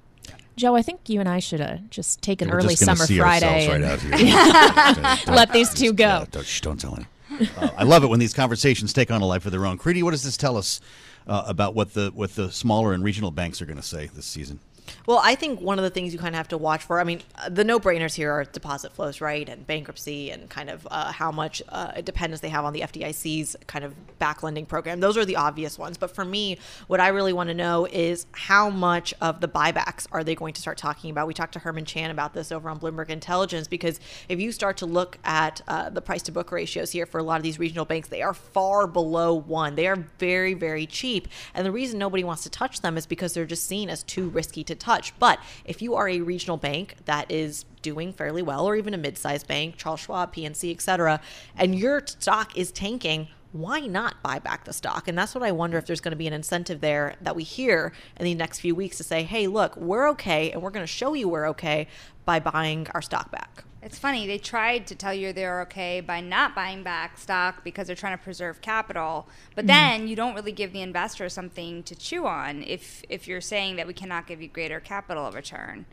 Joe, 0.55 0.75
I 0.75 0.81
think 0.81 1.07
you 1.07 1.19
and 1.19 1.29
I 1.29 1.39
should 1.39 1.61
uh, 1.61 1.77
just 1.89 2.21
take 2.21 2.41
an 2.41 2.49
We're 2.49 2.57
early 2.57 2.69
just 2.75 2.85
summer 2.85 3.05
see 3.05 3.19
Friday. 3.19 3.67
ourselves 3.67 4.01
and- 4.09 4.15
right 4.15 5.03
out 5.03 5.17
here. 5.25 5.33
Let 5.35 5.51
these 5.53 5.73
two 5.73 5.93
go. 5.93 6.05
Uh, 6.07 6.25
don't, 6.31 6.45
shh, 6.45 6.61
don't 6.61 6.79
tell 6.79 6.95
anyone. 6.95 7.51
Uh, 7.57 7.69
I 7.77 7.83
love 7.83 8.03
it 8.03 8.07
when 8.07 8.19
these 8.19 8.33
conversations 8.33 8.91
take 8.93 9.11
on 9.11 9.21
a 9.21 9.25
life 9.25 9.45
of 9.45 9.51
their 9.51 9.65
own. 9.67 9.77
Kriti, 9.77 10.01
what 10.01 10.11
does 10.11 10.23
this 10.23 10.35
tell 10.37 10.57
us 10.57 10.81
uh, 11.27 11.43
about 11.45 11.75
what 11.75 11.93
the 11.93 12.11
what 12.15 12.33
the 12.35 12.51
smaller 12.51 12.93
and 12.93 13.03
regional 13.03 13.29
banks 13.29 13.61
are 13.61 13.65
going 13.67 13.77
to 13.77 13.83
say 13.83 14.09
this 14.15 14.25
season? 14.25 14.59
Well, 15.05 15.21
I 15.23 15.35
think 15.35 15.61
one 15.61 15.79
of 15.79 15.83
the 15.83 15.89
things 15.89 16.13
you 16.13 16.19
kind 16.19 16.35
of 16.35 16.37
have 16.37 16.47
to 16.49 16.57
watch 16.57 16.83
for, 16.83 16.99
I 16.99 17.03
mean, 17.03 17.21
uh, 17.35 17.49
the 17.49 17.63
no 17.63 17.79
brainers 17.79 18.15
here 18.15 18.31
are 18.31 18.43
deposit 18.43 18.91
flows, 18.93 19.21
right? 19.21 19.47
And 19.47 19.65
bankruptcy 19.65 20.31
and 20.31 20.49
kind 20.49 20.69
of 20.69 20.87
uh, 20.89 21.11
how 21.11 21.31
much 21.31 21.61
uh, 21.69 22.01
dependence 22.01 22.41
they 22.41 22.49
have 22.49 22.65
on 22.65 22.73
the 22.73 22.81
FDIC's 22.81 23.55
kind 23.67 23.85
of 23.85 23.93
back 24.19 24.43
lending 24.43 24.65
program. 24.65 24.99
Those 24.99 25.17
are 25.17 25.25
the 25.25 25.35
obvious 25.35 25.77
ones. 25.77 25.97
But 25.97 26.13
for 26.13 26.25
me, 26.25 26.57
what 26.87 26.99
I 26.99 27.09
really 27.09 27.33
want 27.33 27.49
to 27.49 27.53
know 27.53 27.85
is 27.85 28.25
how 28.31 28.69
much 28.69 29.13
of 29.21 29.41
the 29.41 29.47
buybacks 29.47 30.07
are 30.11 30.23
they 30.23 30.35
going 30.35 30.53
to 30.53 30.61
start 30.61 30.77
talking 30.77 31.09
about? 31.11 31.27
We 31.27 31.33
talked 31.33 31.53
to 31.53 31.59
Herman 31.59 31.85
Chan 31.85 32.11
about 32.11 32.33
this 32.33 32.51
over 32.51 32.69
on 32.69 32.79
Bloomberg 32.79 33.09
Intelligence 33.09 33.67
because 33.67 33.99
if 34.29 34.39
you 34.39 34.51
start 34.51 34.77
to 34.77 34.85
look 34.85 35.17
at 35.23 35.61
uh, 35.67 35.89
the 35.89 36.01
price 36.01 36.23
to 36.23 36.31
book 36.31 36.51
ratios 36.51 36.91
here 36.91 37.05
for 37.05 37.19
a 37.19 37.23
lot 37.23 37.37
of 37.37 37.43
these 37.43 37.59
regional 37.59 37.85
banks, 37.85 38.07
they 38.09 38.21
are 38.21 38.33
far 38.33 38.87
below 38.87 39.33
one. 39.33 39.75
They 39.75 39.87
are 39.87 39.95
very, 40.17 40.53
very 40.53 40.85
cheap. 40.85 41.27
And 41.53 41.65
the 41.65 41.71
reason 41.71 41.99
nobody 41.99 42.23
wants 42.23 42.43
to 42.43 42.49
touch 42.49 42.81
them 42.81 42.97
is 42.97 43.05
because 43.05 43.33
they're 43.33 43.45
just 43.45 43.65
seen 43.65 43.89
as 43.89 44.03
too 44.03 44.29
risky 44.29 44.63
to 44.63 44.75
touch. 44.77 45.17
But 45.19 45.39
if 45.65 45.81
you 45.81 45.95
are 45.95 46.07
a 46.07 46.21
regional 46.21 46.57
bank 46.57 46.95
that 47.05 47.31
is 47.31 47.65
doing 47.81 48.13
fairly 48.13 48.41
well, 48.41 48.65
or 48.65 48.75
even 48.75 48.93
a 48.93 48.97
mid-sized 48.97 49.47
bank, 49.47 49.77
Charles 49.77 50.01
Schwab, 50.01 50.33
PNC, 50.33 50.73
et 50.73 50.81
cetera, 50.81 51.19
and 51.55 51.75
your 51.75 52.01
stock 52.05 52.57
is 52.57 52.71
tanking, 52.71 53.27
why 53.53 53.79
not 53.79 54.21
buy 54.21 54.39
back 54.39 54.65
the 54.65 54.73
stock? 54.73 55.07
And 55.07 55.17
that's 55.17 55.33
what 55.33 55.43
I 55.43 55.51
wonder 55.51 55.77
if 55.77 55.85
there's 55.85 56.01
going 56.01 56.11
to 56.11 56.17
be 56.17 56.27
an 56.27 56.33
incentive 56.33 56.81
there 56.81 57.15
that 57.21 57.35
we 57.35 57.43
hear 57.43 57.93
in 58.17 58.25
the 58.25 58.35
next 58.35 58.59
few 58.59 58.75
weeks 58.75 58.97
to 58.97 59.03
say, 59.03 59.23
hey, 59.23 59.47
look, 59.47 59.75
we're 59.77 60.09
okay, 60.09 60.51
and 60.51 60.61
we're 60.61 60.69
going 60.69 60.83
to 60.83 60.91
show 60.91 61.13
you 61.13 61.29
we're 61.29 61.47
okay 61.49 61.87
by 62.25 62.39
buying 62.39 62.87
our 62.93 63.01
stock 63.01 63.31
back. 63.31 63.63
It's 63.87 63.97
funny, 63.97 64.27
they 64.27 64.37
tried 64.37 64.85
to 64.87 64.95
tell 64.95 65.13
you 65.13 65.31
they're 65.31 65.61
okay 65.61 66.01
by 66.01 66.19
not 66.19 66.53
buying 66.53 66.83
back 66.83 67.17
stock 67.17 67.63
because 67.63 67.87
they're 67.87 67.95
trying 67.95 68.17
to 68.17 68.21
preserve 68.21 68.59
capital. 68.59 69.29
But 69.55 69.63
Mhm. 69.63 69.67
then 69.69 70.07
you 70.09 70.15
don't 70.17 70.35
really 70.35 70.51
give 70.51 70.73
the 70.73 70.81
investor 70.81 71.29
something 71.29 71.83
to 71.83 71.95
chew 71.95 72.27
on 72.27 72.63
if 72.63 73.01
if 73.07 73.29
you're 73.29 73.39
saying 73.39 73.77
that 73.77 73.87
we 73.87 73.93
cannot 73.93 74.27
give 74.27 74.41
you 74.41 74.49
greater 74.49 74.81
capital 74.81 75.31
return. 75.31 75.85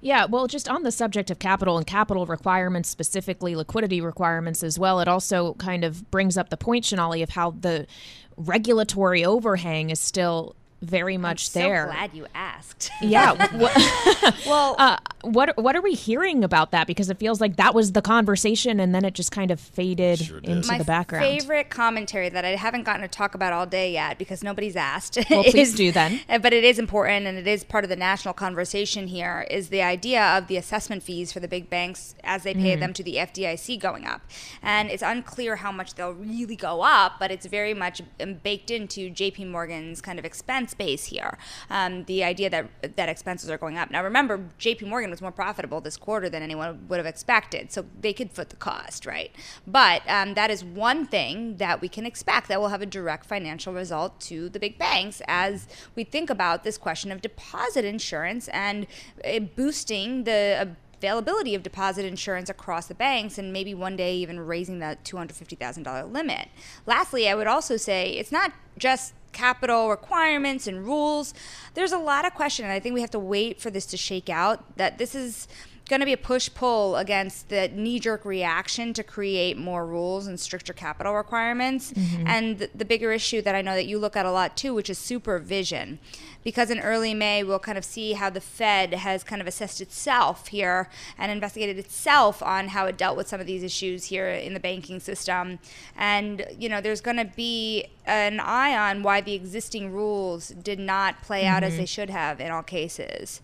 Yeah, 0.00 0.26
well, 0.26 0.46
just 0.46 0.68
on 0.68 0.84
the 0.84 0.92
subject 0.92 1.28
of 1.32 1.40
capital 1.40 1.76
and 1.76 1.84
capital 1.84 2.26
requirements, 2.26 2.88
specifically 2.88 3.56
liquidity 3.56 4.00
requirements 4.00 4.62
as 4.62 4.78
well, 4.78 5.00
it 5.00 5.08
also 5.08 5.54
kind 5.54 5.82
of 5.82 6.08
brings 6.12 6.38
up 6.38 6.50
the 6.50 6.56
point, 6.56 6.84
Sonali, 6.84 7.22
of 7.22 7.30
how 7.30 7.50
the 7.50 7.88
regulatory 8.36 9.24
overhang 9.24 9.90
is 9.90 9.98
still 9.98 10.54
very 10.86 11.16
much 11.18 11.54
I'm 11.56 11.62
there. 11.62 11.86
So 11.86 11.92
glad 11.92 12.14
you 12.14 12.26
asked. 12.34 12.90
Yeah. 13.02 13.34
Well, 14.46 14.76
uh, 14.78 14.96
what 15.22 15.56
what 15.56 15.74
are 15.76 15.82
we 15.82 15.94
hearing 15.94 16.44
about 16.44 16.70
that? 16.70 16.86
Because 16.86 17.10
it 17.10 17.18
feels 17.18 17.40
like 17.40 17.56
that 17.56 17.74
was 17.74 17.92
the 17.92 18.02
conversation, 18.02 18.78
and 18.80 18.94
then 18.94 19.04
it 19.04 19.14
just 19.14 19.32
kind 19.32 19.50
of 19.50 19.58
faded 19.60 20.20
into 20.44 20.68
My 20.68 20.78
the 20.78 20.84
background. 20.84 21.24
My 21.24 21.38
favorite 21.38 21.70
commentary 21.70 22.28
that 22.28 22.44
I 22.44 22.50
haven't 22.56 22.84
gotten 22.84 23.02
to 23.02 23.08
talk 23.08 23.34
about 23.34 23.52
all 23.52 23.66
day 23.66 23.92
yet 23.92 24.18
because 24.18 24.42
nobody's 24.44 24.76
asked. 24.76 25.18
Well, 25.30 25.42
please 25.44 25.70
is- 25.70 25.74
do 25.74 25.90
then. 25.92 26.20
But 26.28 26.52
it 26.52 26.64
is 26.64 26.78
important 26.78 27.26
and 27.26 27.38
it 27.38 27.46
is 27.46 27.64
part 27.64 27.84
of 27.84 27.90
the 27.90 27.96
national 27.96 28.34
conversation 28.34 29.08
here 29.08 29.46
is 29.50 29.68
the 29.68 29.82
idea 29.82 30.22
of 30.36 30.46
the 30.46 30.56
assessment 30.56 31.02
fees 31.02 31.32
for 31.32 31.40
the 31.40 31.48
big 31.48 31.68
banks 31.70 32.14
as 32.22 32.42
they 32.44 32.54
pay 32.54 32.76
Mhm. 32.76 32.80
them 32.80 32.92
to 32.94 33.02
the 33.02 33.16
FDIC 33.18 33.76
going 33.80 34.06
up. 34.06 34.22
And 34.62 34.90
it's 34.90 35.02
unclear 35.02 35.56
how 35.56 35.72
much 35.72 35.94
they'll 35.94 36.12
really 36.12 36.56
go 36.56 36.82
up, 36.82 37.14
but 37.18 37.30
it's 37.30 37.46
very 37.46 37.74
much 37.74 38.00
um, 38.20 38.34
baked 38.34 38.70
into 38.70 39.10
JP 39.10 39.44
Morgan's 39.50 40.00
kind 40.00 40.18
of 40.18 40.24
expense 40.24 40.74
base 40.78 41.06
here. 41.06 41.38
Um, 41.70 42.04
the 42.04 42.24
idea 42.24 42.50
that 42.50 42.96
that 42.96 43.08
expenses 43.08 43.50
are 43.50 43.58
going 43.58 43.78
up. 43.78 43.90
Now 43.90 44.02
remember, 44.02 44.38
JP 44.58 44.88
Morgan 44.88 45.10
was 45.10 45.20
more 45.20 45.32
profitable 45.32 45.80
this 45.80 45.96
quarter 45.96 46.28
than 46.28 46.42
anyone 46.42 46.86
would 46.88 46.98
have 46.98 47.06
expected, 47.06 47.72
so 47.72 47.84
they 48.00 48.12
could 48.12 48.30
foot 48.32 48.50
the 48.50 48.56
cost, 48.56 49.06
right? 49.06 49.30
But 49.66 50.02
um, 50.08 50.34
that 50.34 50.50
is 50.50 50.64
one 50.64 51.06
thing 51.06 51.56
that 51.56 51.80
we 51.80 51.88
can 51.88 52.06
expect 52.06 52.48
that 52.48 52.60
will 52.60 52.68
have 52.68 52.82
a 52.82 52.86
direct 52.86 53.26
financial 53.26 53.72
result 53.72 54.20
to 54.20 54.48
the 54.48 54.58
big 54.58 54.78
banks 54.78 55.22
as 55.26 55.68
we 55.94 56.04
think 56.04 56.30
about 56.30 56.64
this 56.64 56.78
question 56.78 57.12
of 57.12 57.20
deposit 57.20 57.84
insurance 57.84 58.48
and 58.48 58.86
uh, 59.24 59.40
boosting 59.40 60.24
the 60.24 60.76
availability 60.98 61.54
of 61.54 61.62
deposit 61.62 62.04
insurance 62.04 62.48
across 62.48 62.86
the 62.86 62.94
banks 62.94 63.38
and 63.38 63.52
maybe 63.52 63.74
one 63.74 63.96
day 63.96 64.16
even 64.16 64.40
raising 64.40 64.78
that 64.78 65.04
$250,000 65.04 66.12
limit. 66.12 66.48
Lastly, 66.86 67.28
I 67.28 67.34
would 67.34 67.46
also 67.46 67.76
say 67.76 68.12
it's 68.12 68.32
not 68.32 68.52
just 68.78 69.12
capital 69.32 69.90
requirements 69.90 70.66
and 70.66 70.84
rules. 70.84 71.34
There's 71.74 71.92
a 71.92 71.98
lot 71.98 72.26
of 72.26 72.34
question, 72.34 72.64
and 72.64 72.72
I 72.72 72.80
think 72.80 72.94
we 72.94 73.02
have 73.02 73.10
to 73.10 73.18
wait 73.18 73.60
for 73.60 73.70
this 73.70 73.86
to 73.86 73.96
shake 73.96 74.30
out. 74.30 74.76
That 74.76 74.98
this 74.98 75.14
is 75.14 75.46
going 75.88 76.00
to 76.00 76.06
be 76.06 76.12
a 76.12 76.16
push 76.16 76.50
pull 76.52 76.96
against 76.96 77.48
the 77.48 77.68
knee 77.68 78.00
jerk 78.00 78.24
reaction 78.24 78.92
to 78.92 79.02
create 79.02 79.56
more 79.56 79.86
rules 79.86 80.26
and 80.26 80.38
stricter 80.38 80.72
capital 80.72 81.14
requirements. 81.14 81.92
Mm-hmm. 81.92 82.26
And 82.26 82.58
the, 82.58 82.70
the 82.74 82.84
bigger 82.84 83.12
issue 83.12 83.40
that 83.42 83.54
I 83.54 83.62
know 83.62 83.74
that 83.74 83.86
you 83.86 83.98
look 83.98 84.16
at 84.16 84.26
a 84.26 84.30
lot 84.30 84.56
too, 84.56 84.74
which 84.74 84.90
is 84.90 84.98
supervision. 84.98 85.98
Because 86.42 86.70
in 86.70 86.78
early 86.80 87.12
May, 87.12 87.42
we'll 87.42 87.58
kind 87.58 87.78
of 87.78 87.84
see 87.84 88.12
how 88.12 88.30
the 88.30 88.40
Fed 88.40 88.94
has 88.94 89.24
kind 89.24 89.42
of 89.42 89.48
assessed 89.48 89.80
itself 89.80 90.48
here 90.48 90.88
and 91.18 91.32
investigated 91.32 91.78
itself 91.78 92.42
on 92.42 92.68
how 92.68 92.86
it 92.86 92.96
dealt 92.96 93.16
with 93.16 93.28
some 93.28 93.40
of 93.40 93.46
these 93.46 93.62
issues 93.64 94.04
here 94.04 94.28
in 94.28 94.54
the 94.54 94.60
banking 94.60 95.00
system. 95.00 95.58
And, 95.96 96.46
you 96.56 96.68
know, 96.68 96.80
there's 96.80 97.00
going 97.00 97.16
to 97.16 97.24
be 97.24 97.86
an 98.06 98.38
eye 98.38 98.76
on 98.76 99.02
why 99.02 99.20
the 99.20 99.34
existing 99.34 99.92
rules 99.92 100.48
did 100.48 100.78
not 100.78 101.22
play 101.22 101.42
mm-hmm. 101.42 101.54
out 101.56 101.64
as 101.64 101.72
mm-hmm. 101.72 101.80
they 101.80 101.86
should 101.86 102.10
have 102.10 102.40
in 102.40 102.50
all 102.52 102.62
cases. 102.62 103.40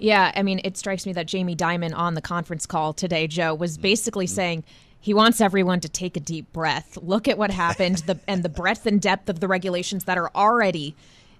Yeah, 0.00 0.32
I 0.34 0.42
mean, 0.42 0.60
it 0.64 0.76
strikes 0.76 1.06
me 1.06 1.12
that 1.12 1.26
Jamie 1.26 1.56
Dimon 1.56 1.94
on 1.96 2.14
the 2.14 2.22
conference 2.22 2.66
call 2.66 2.92
today, 2.92 3.26
Joe, 3.26 3.54
was 3.54 3.78
basically 3.78 4.26
mm-hmm. 4.26 4.34
saying 4.34 4.64
he 5.00 5.14
wants 5.14 5.40
everyone 5.40 5.80
to 5.80 5.88
take 5.88 6.16
a 6.16 6.20
deep 6.20 6.52
breath, 6.52 6.98
look 7.00 7.28
at 7.28 7.38
what 7.38 7.50
happened, 7.50 7.98
the, 8.06 8.18
and 8.28 8.42
the 8.42 8.48
breadth 8.48 8.86
and 8.86 9.00
depth 9.00 9.28
of 9.28 9.40
the 9.40 9.48
regulations 9.48 10.04
that 10.04 10.18
are 10.18 10.30
already 10.34 10.94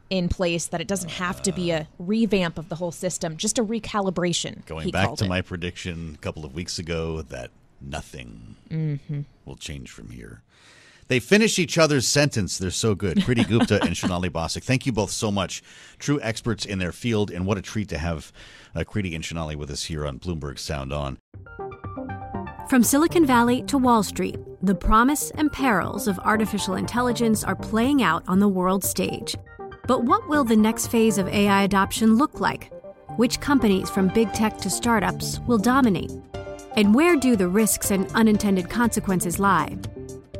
in 0.08 0.28
place. 0.28 0.66
That 0.66 0.80
it 0.80 0.88
doesn't 0.88 1.10
have 1.10 1.42
to 1.42 1.52
be 1.52 1.70
a 1.70 1.88
revamp 1.98 2.58
of 2.58 2.68
the 2.68 2.76
whole 2.76 2.92
system, 2.92 3.36
just 3.36 3.58
a 3.58 3.64
recalibration. 3.64 4.64
Going 4.66 4.90
back 4.90 5.14
to 5.16 5.24
it. 5.24 5.28
my 5.28 5.40
prediction 5.40 6.14
a 6.14 6.18
couple 6.18 6.44
of 6.44 6.54
weeks 6.54 6.78
ago 6.78 7.22
that 7.22 7.50
nothing 7.80 8.56
mm-hmm. 8.70 9.20
will 9.44 9.56
change 9.56 9.90
from 9.90 10.10
here. 10.10 10.42
They 11.10 11.18
finish 11.18 11.58
each 11.58 11.76
other's 11.76 12.06
sentence. 12.06 12.56
They're 12.56 12.70
so 12.70 12.94
good. 12.94 13.16
Kriti 13.18 13.46
Gupta 13.48 13.82
and 13.82 13.96
Sonali 13.96 14.30
Basak. 14.30 14.62
Thank 14.62 14.86
you 14.86 14.92
both 14.92 15.10
so 15.10 15.32
much. 15.32 15.60
True 15.98 16.20
experts 16.22 16.64
in 16.64 16.78
their 16.78 16.92
field, 16.92 17.32
and 17.32 17.44
what 17.44 17.58
a 17.58 17.62
treat 17.62 17.88
to 17.88 17.98
have 17.98 18.32
uh, 18.76 18.84
Kriti 18.84 19.16
and 19.16 19.24
Shonali 19.24 19.56
with 19.56 19.72
us 19.72 19.82
here 19.82 20.06
on 20.06 20.20
Bloomberg 20.20 20.56
Sound 20.56 20.92
On. 20.92 21.18
From 22.68 22.84
Silicon 22.84 23.26
Valley 23.26 23.62
to 23.62 23.76
Wall 23.76 24.04
Street, 24.04 24.38
the 24.62 24.76
promise 24.76 25.32
and 25.32 25.50
perils 25.50 26.06
of 26.06 26.16
artificial 26.20 26.76
intelligence 26.76 27.42
are 27.42 27.56
playing 27.56 28.04
out 28.04 28.22
on 28.28 28.38
the 28.38 28.48
world 28.48 28.84
stage. 28.84 29.34
But 29.88 30.04
what 30.04 30.28
will 30.28 30.44
the 30.44 30.54
next 30.54 30.86
phase 30.86 31.18
of 31.18 31.26
AI 31.26 31.64
adoption 31.64 32.18
look 32.18 32.38
like? 32.38 32.72
Which 33.16 33.40
companies, 33.40 33.90
from 33.90 34.14
big 34.14 34.32
tech 34.32 34.58
to 34.58 34.70
startups, 34.70 35.40
will 35.40 35.58
dominate? 35.58 36.12
And 36.76 36.94
where 36.94 37.16
do 37.16 37.34
the 37.34 37.48
risks 37.48 37.90
and 37.90 38.06
unintended 38.12 38.70
consequences 38.70 39.40
lie? 39.40 39.76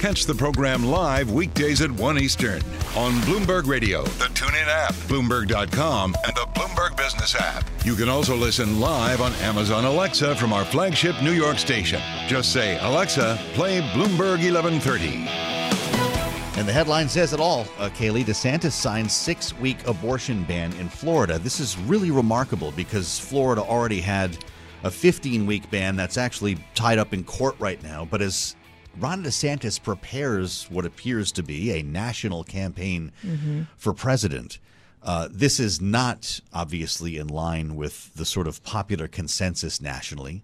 Catch 0.00 0.26
the 0.26 0.34
program 0.34 0.84
live 0.84 1.30
weekdays 1.30 1.80
at 1.80 1.90
1 1.90 2.18
Eastern 2.18 2.60
on 2.94 3.12
Bloomberg 3.22 3.66
Radio, 3.66 4.02
the 4.02 4.26
TuneIn 4.26 4.66
app, 4.66 4.92
Bloomberg.com, 5.08 6.14
and 6.24 6.36
the 6.36 6.46
Bloomberg 6.54 6.94
Business 6.98 7.34
app. 7.34 7.64
You 7.82 7.94
can 7.94 8.10
also 8.10 8.36
listen 8.36 8.78
live 8.78 9.22
on 9.22 9.32
Amazon 9.36 9.86
Alexa 9.86 10.36
from 10.36 10.52
our 10.52 10.66
flagship 10.66 11.20
New 11.22 11.32
York 11.32 11.58
station. 11.58 12.00
Just 12.28 12.52
say, 12.52 12.78
Alexa, 12.80 13.38
play 13.54 13.80
Bloomberg 13.94 14.44
1130. 14.44 15.26
And 16.58 16.68
the 16.68 16.72
headline 16.72 17.08
says 17.08 17.32
it 17.32 17.40
all. 17.40 17.62
Uh, 17.78 17.88
Kailey 17.88 18.22
DeSantis 18.22 18.72
signed 18.72 19.10
six-week 19.10 19.86
abortion 19.86 20.44
ban 20.44 20.74
in 20.74 20.90
Florida. 20.90 21.38
This 21.38 21.58
is 21.58 21.78
really 21.78 22.10
remarkable 22.10 22.70
because 22.72 23.18
Florida 23.18 23.62
already 23.62 24.02
had 24.02 24.36
a 24.84 24.90
15-week 24.90 25.70
ban 25.70 25.96
that's 25.96 26.18
actually 26.18 26.58
tied 26.74 26.98
up 26.98 27.14
in 27.14 27.24
court 27.24 27.56
right 27.58 27.82
now. 27.82 28.04
But 28.04 28.20
as 28.20 28.56
Ron 28.98 29.22
DeSantis 29.22 29.82
prepares 29.82 30.66
what 30.70 30.86
appears 30.86 31.32
to 31.32 31.42
be 31.42 31.72
a 31.72 31.82
national 31.82 32.44
campaign 32.44 33.12
mm-hmm. 33.24 33.62
for 33.76 33.92
president. 33.92 34.58
Uh, 35.02 35.28
this 35.30 35.60
is 35.60 35.80
not 35.80 36.40
obviously 36.52 37.16
in 37.16 37.28
line 37.28 37.76
with 37.76 38.14
the 38.14 38.24
sort 38.24 38.48
of 38.48 38.62
popular 38.62 39.06
consensus 39.06 39.80
nationally. 39.80 40.42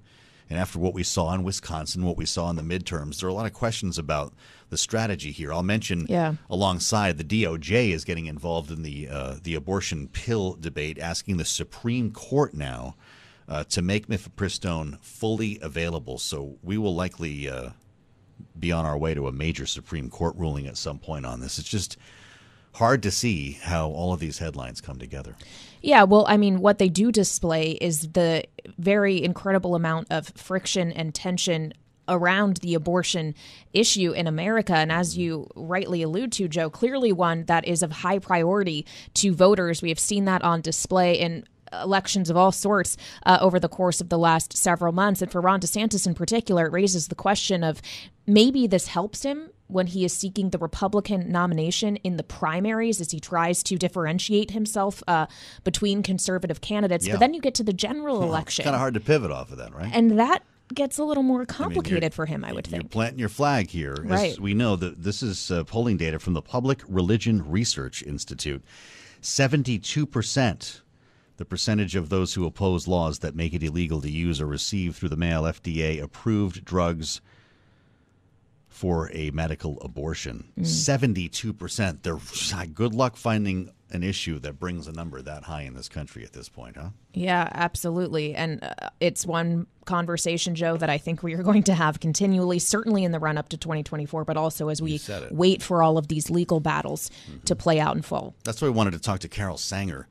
And 0.48 0.58
after 0.58 0.78
what 0.78 0.92
we 0.92 1.02
saw 1.02 1.32
in 1.32 1.44
Wisconsin, 1.44 2.04
what 2.04 2.18
we 2.18 2.26
saw 2.26 2.50
in 2.50 2.56
the 2.56 2.62
midterms, 2.62 3.18
there 3.18 3.26
are 3.26 3.30
a 3.30 3.34
lot 3.34 3.46
of 3.46 3.54
questions 3.54 3.96
about 3.96 4.34
the 4.68 4.76
strategy 4.76 5.32
here. 5.32 5.52
I'll 5.52 5.62
mention 5.62 6.06
yeah. 6.08 6.34
alongside 6.50 7.16
the 7.16 7.24
DOJ 7.24 7.90
is 7.90 8.04
getting 8.04 8.26
involved 8.26 8.70
in 8.70 8.82
the 8.82 9.08
uh, 9.08 9.36
the 9.42 9.54
abortion 9.54 10.08
pill 10.08 10.58
debate, 10.60 10.98
asking 10.98 11.38
the 11.38 11.44
Supreme 11.46 12.10
Court 12.10 12.52
now 12.52 12.96
uh, 13.48 13.64
to 13.64 13.82
make 13.82 14.08
mifepristone 14.08 15.00
fully 15.00 15.58
available. 15.62 16.18
So 16.18 16.58
we 16.62 16.76
will 16.76 16.94
likely 16.94 17.48
uh, 17.48 17.70
be 18.58 18.72
on 18.72 18.84
our 18.84 18.96
way 18.96 19.14
to 19.14 19.28
a 19.28 19.32
major 19.32 19.66
Supreme 19.66 20.10
Court 20.10 20.34
ruling 20.36 20.66
at 20.66 20.76
some 20.76 20.98
point 20.98 21.26
on 21.26 21.40
this. 21.40 21.58
It's 21.58 21.68
just 21.68 21.96
hard 22.74 23.02
to 23.02 23.10
see 23.10 23.58
how 23.62 23.90
all 23.90 24.12
of 24.12 24.20
these 24.20 24.38
headlines 24.38 24.80
come 24.80 24.98
together. 24.98 25.36
Yeah, 25.82 26.04
well, 26.04 26.24
I 26.28 26.36
mean, 26.36 26.60
what 26.60 26.78
they 26.78 26.88
do 26.88 27.12
display 27.12 27.72
is 27.72 28.12
the 28.12 28.44
very 28.78 29.22
incredible 29.22 29.74
amount 29.74 30.08
of 30.10 30.28
friction 30.28 30.92
and 30.92 31.14
tension 31.14 31.74
around 32.08 32.58
the 32.58 32.74
abortion 32.74 33.34
issue 33.72 34.12
in 34.12 34.26
America. 34.26 34.74
And 34.74 34.90
as 34.90 35.16
you 35.16 35.48
rightly 35.54 36.02
allude 36.02 36.32
to, 36.32 36.48
Joe, 36.48 36.70
clearly 36.70 37.12
one 37.12 37.44
that 37.44 37.64
is 37.64 37.82
of 37.82 37.92
high 37.92 38.18
priority 38.18 38.86
to 39.14 39.34
voters. 39.34 39.82
We 39.82 39.88
have 39.88 39.98
seen 39.98 40.24
that 40.24 40.42
on 40.42 40.60
display 40.60 41.14
in 41.14 41.46
elections 41.82 42.30
of 42.30 42.36
all 42.36 42.52
sorts 42.52 42.96
uh, 43.24 43.38
over 43.40 43.58
the 43.58 43.68
course 43.68 44.00
of 44.00 44.08
the 44.08 44.18
last 44.18 44.56
several 44.56 44.92
months. 44.92 45.22
And 45.22 45.30
for 45.30 45.40
Ron 45.40 45.60
DeSantis 45.60 46.06
in 46.06 46.14
particular, 46.14 46.66
it 46.66 46.72
raises 46.72 47.08
the 47.08 47.14
question 47.14 47.64
of 47.64 47.80
maybe 48.26 48.66
this 48.66 48.88
helps 48.88 49.22
him 49.22 49.50
when 49.72 49.86
he 49.86 50.04
is 50.04 50.12
seeking 50.12 50.50
the 50.50 50.58
Republican 50.58 51.30
nomination 51.30 51.96
in 51.96 52.16
the 52.16 52.22
primaries 52.22 53.00
as 53.00 53.10
he 53.10 53.18
tries 53.18 53.62
to 53.62 53.76
differentiate 53.76 54.50
himself 54.50 55.02
uh, 55.08 55.26
between 55.64 56.02
conservative 56.02 56.60
candidates. 56.60 57.06
Yeah. 57.06 57.14
But 57.14 57.20
then 57.20 57.34
you 57.34 57.40
get 57.40 57.54
to 57.54 57.62
the 57.62 57.72
general 57.72 58.20
well, 58.20 58.28
election. 58.28 58.62
It's 58.62 58.66
kind 58.66 58.74
of 58.74 58.80
hard 58.80 58.94
to 58.94 59.00
pivot 59.00 59.30
off 59.30 59.50
of 59.50 59.58
that, 59.58 59.74
right? 59.74 59.90
And 59.92 60.18
that 60.18 60.42
gets 60.74 60.98
a 60.98 61.04
little 61.04 61.22
more 61.22 61.44
complicated 61.44 62.04
I 62.04 62.06
mean, 62.06 62.10
for 62.12 62.26
him, 62.26 62.44
I 62.44 62.52
would 62.52 62.66
think. 62.66 62.82
You're 62.82 62.88
planting 62.88 63.18
your 63.18 63.28
flag 63.28 63.70
here. 63.70 63.96
Right. 64.02 64.38
we 64.38 64.54
know 64.54 64.76
that 64.76 65.02
this 65.02 65.22
is 65.22 65.50
uh, 65.50 65.64
polling 65.64 65.96
data 65.96 66.18
from 66.18 66.34
the 66.34 66.42
Public 66.42 66.82
Religion 66.86 67.48
Research 67.50 68.02
Institute. 68.02 68.62
72% 69.22 70.80
the 71.42 71.46
percentage 71.46 71.96
of 71.96 72.08
those 72.08 72.34
who 72.34 72.46
oppose 72.46 72.86
laws 72.86 73.18
that 73.18 73.34
make 73.34 73.52
it 73.52 73.64
illegal 73.64 74.00
to 74.00 74.08
use 74.08 74.40
or 74.40 74.46
receive 74.46 74.94
through 74.94 75.08
the 75.08 75.16
mail 75.16 75.42
FDA 75.42 76.00
approved 76.00 76.64
drugs 76.64 77.20
for 78.68 79.10
a 79.12 79.32
medical 79.32 79.80
abortion. 79.80 80.44
Mm. 80.56 80.62
72%. 80.62 82.02
They're 82.02 82.66
good 82.66 82.94
luck 82.94 83.16
finding 83.16 83.72
an 83.90 84.04
issue 84.04 84.38
that 84.38 84.60
brings 84.60 84.86
a 84.86 84.92
number 84.92 85.20
that 85.20 85.42
high 85.42 85.62
in 85.62 85.74
this 85.74 85.88
country 85.88 86.22
at 86.22 86.32
this 86.32 86.48
point, 86.48 86.76
huh? 86.76 86.90
Yeah, 87.12 87.48
absolutely. 87.50 88.36
And 88.36 88.62
uh, 88.62 88.90
it's 89.00 89.26
one 89.26 89.66
conversation, 89.84 90.54
Joe, 90.54 90.76
that 90.76 90.88
I 90.88 90.96
think 90.96 91.24
we 91.24 91.34
are 91.34 91.42
going 91.42 91.64
to 91.64 91.74
have 91.74 91.98
continually, 91.98 92.60
certainly 92.60 93.02
in 93.02 93.10
the 93.10 93.18
run 93.18 93.36
up 93.36 93.48
to 93.48 93.56
2024, 93.56 94.24
but 94.24 94.36
also 94.36 94.68
as 94.68 94.80
we 94.80 95.00
wait 95.32 95.60
for 95.60 95.82
all 95.82 95.98
of 95.98 96.06
these 96.06 96.30
legal 96.30 96.60
battles 96.60 97.10
mm-hmm. 97.28 97.40
to 97.46 97.56
play 97.56 97.80
out 97.80 97.96
in 97.96 98.02
full. 98.02 98.32
That's 98.44 98.62
why 98.62 98.68
we 98.68 98.74
wanted 98.74 98.92
to 98.92 99.00
talk 99.00 99.18
to 99.20 99.28
Carol 99.28 99.58
Sanger 99.58 100.06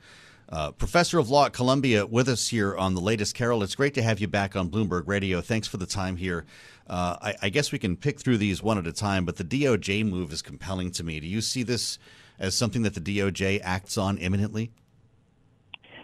uh, 0.52 0.72
professor 0.72 1.18
of 1.18 1.30
law 1.30 1.46
at 1.46 1.54
Columbia 1.54 2.06
with 2.06 2.28
us 2.28 2.50
here 2.50 2.76
on 2.76 2.94
the 2.94 3.02
latest. 3.02 3.36
Carol, 3.36 3.64
it's 3.64 3.76
great 3.76 3.94
to 3.94 4.02
have 4.02 4.20
you 4.20 4.28
back 4.28 4.56
on 4.56 4.70
Bloomberg 4.70 5.08
Radio. 5.08 5.40
Thanks 5.42 5.68
for 5.68 5.78
the 5.78 5.86
time 5.86 6.18
here. 6.18 6.46
Uh, 6.88 7.16
I, 7.22 7.36
I, 7.44 7.50
guess 7.50 7.72
we 7.72 7.80
can 7.80 7.96
pick 7.96 8.20
through 8.20 8.38
these 8.38 8.62
one 8.62 8.78
at 8.78 8.86
a 8.86 8.92
time, 8.92 9.24
but 9.24 9.38
the 9.38 9.46
DOJ 9.46 10.06
move 10.06 10.34
is 10.34 10.42
compelling 10.42 10.92
to 10.92 11.04
me. 11.04 11.22
Do 11.22 11.28
you 11.28 11.40
see 11.40 11.64
this 11.64 11.98
as 12.38 12.54
something 12.54 12.82
that 12.82 12.96
the 12.96 13.00
DOJ 13.00 13.62
acts 13.64 13.98
on 13.98 14.18
imminently? 14.18 14.72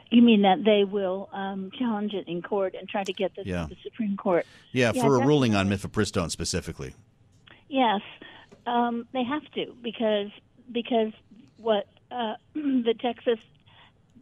You 0.10 0.22
mean 0.22 0.44
that 0.44 0.64
they 0.64 0.86
will 0.86 1.30
um, 1.34 1.70
challenge 1.78 2.14
it 2.14 2.30
in 2.30 2.42
court 2.42 2.74
and 2.80 2.88
try 2.88 3.04
to 3.04 3.12
get 3.12 3.36
this 3.36 3.46
yeah. 3.46 3.64
to 3.64 3.70
the 3.70 3.78
Supreme 3.84 4.16
Court? 4.16 4.46
Yeah, 4.72 4.94
yeah 4.96 5.02
for 5.02 5.22
a 5.22 5.26
ruling 5.26 5.56
on 5.56 5.68
mifepristone 5.68 6.32
specifically. 6.32 6.94
Yes, 7.68 8.00
um, 8.66 9.06
they 9.12 9.24
have 9.24 9.44
to 9.56 9.76
because 9.84 10.30
because 10.72 11.12
what 11.58 11.88
uh, 12.12 12.36
the 12.54 12.96
Texas 12.98 13.40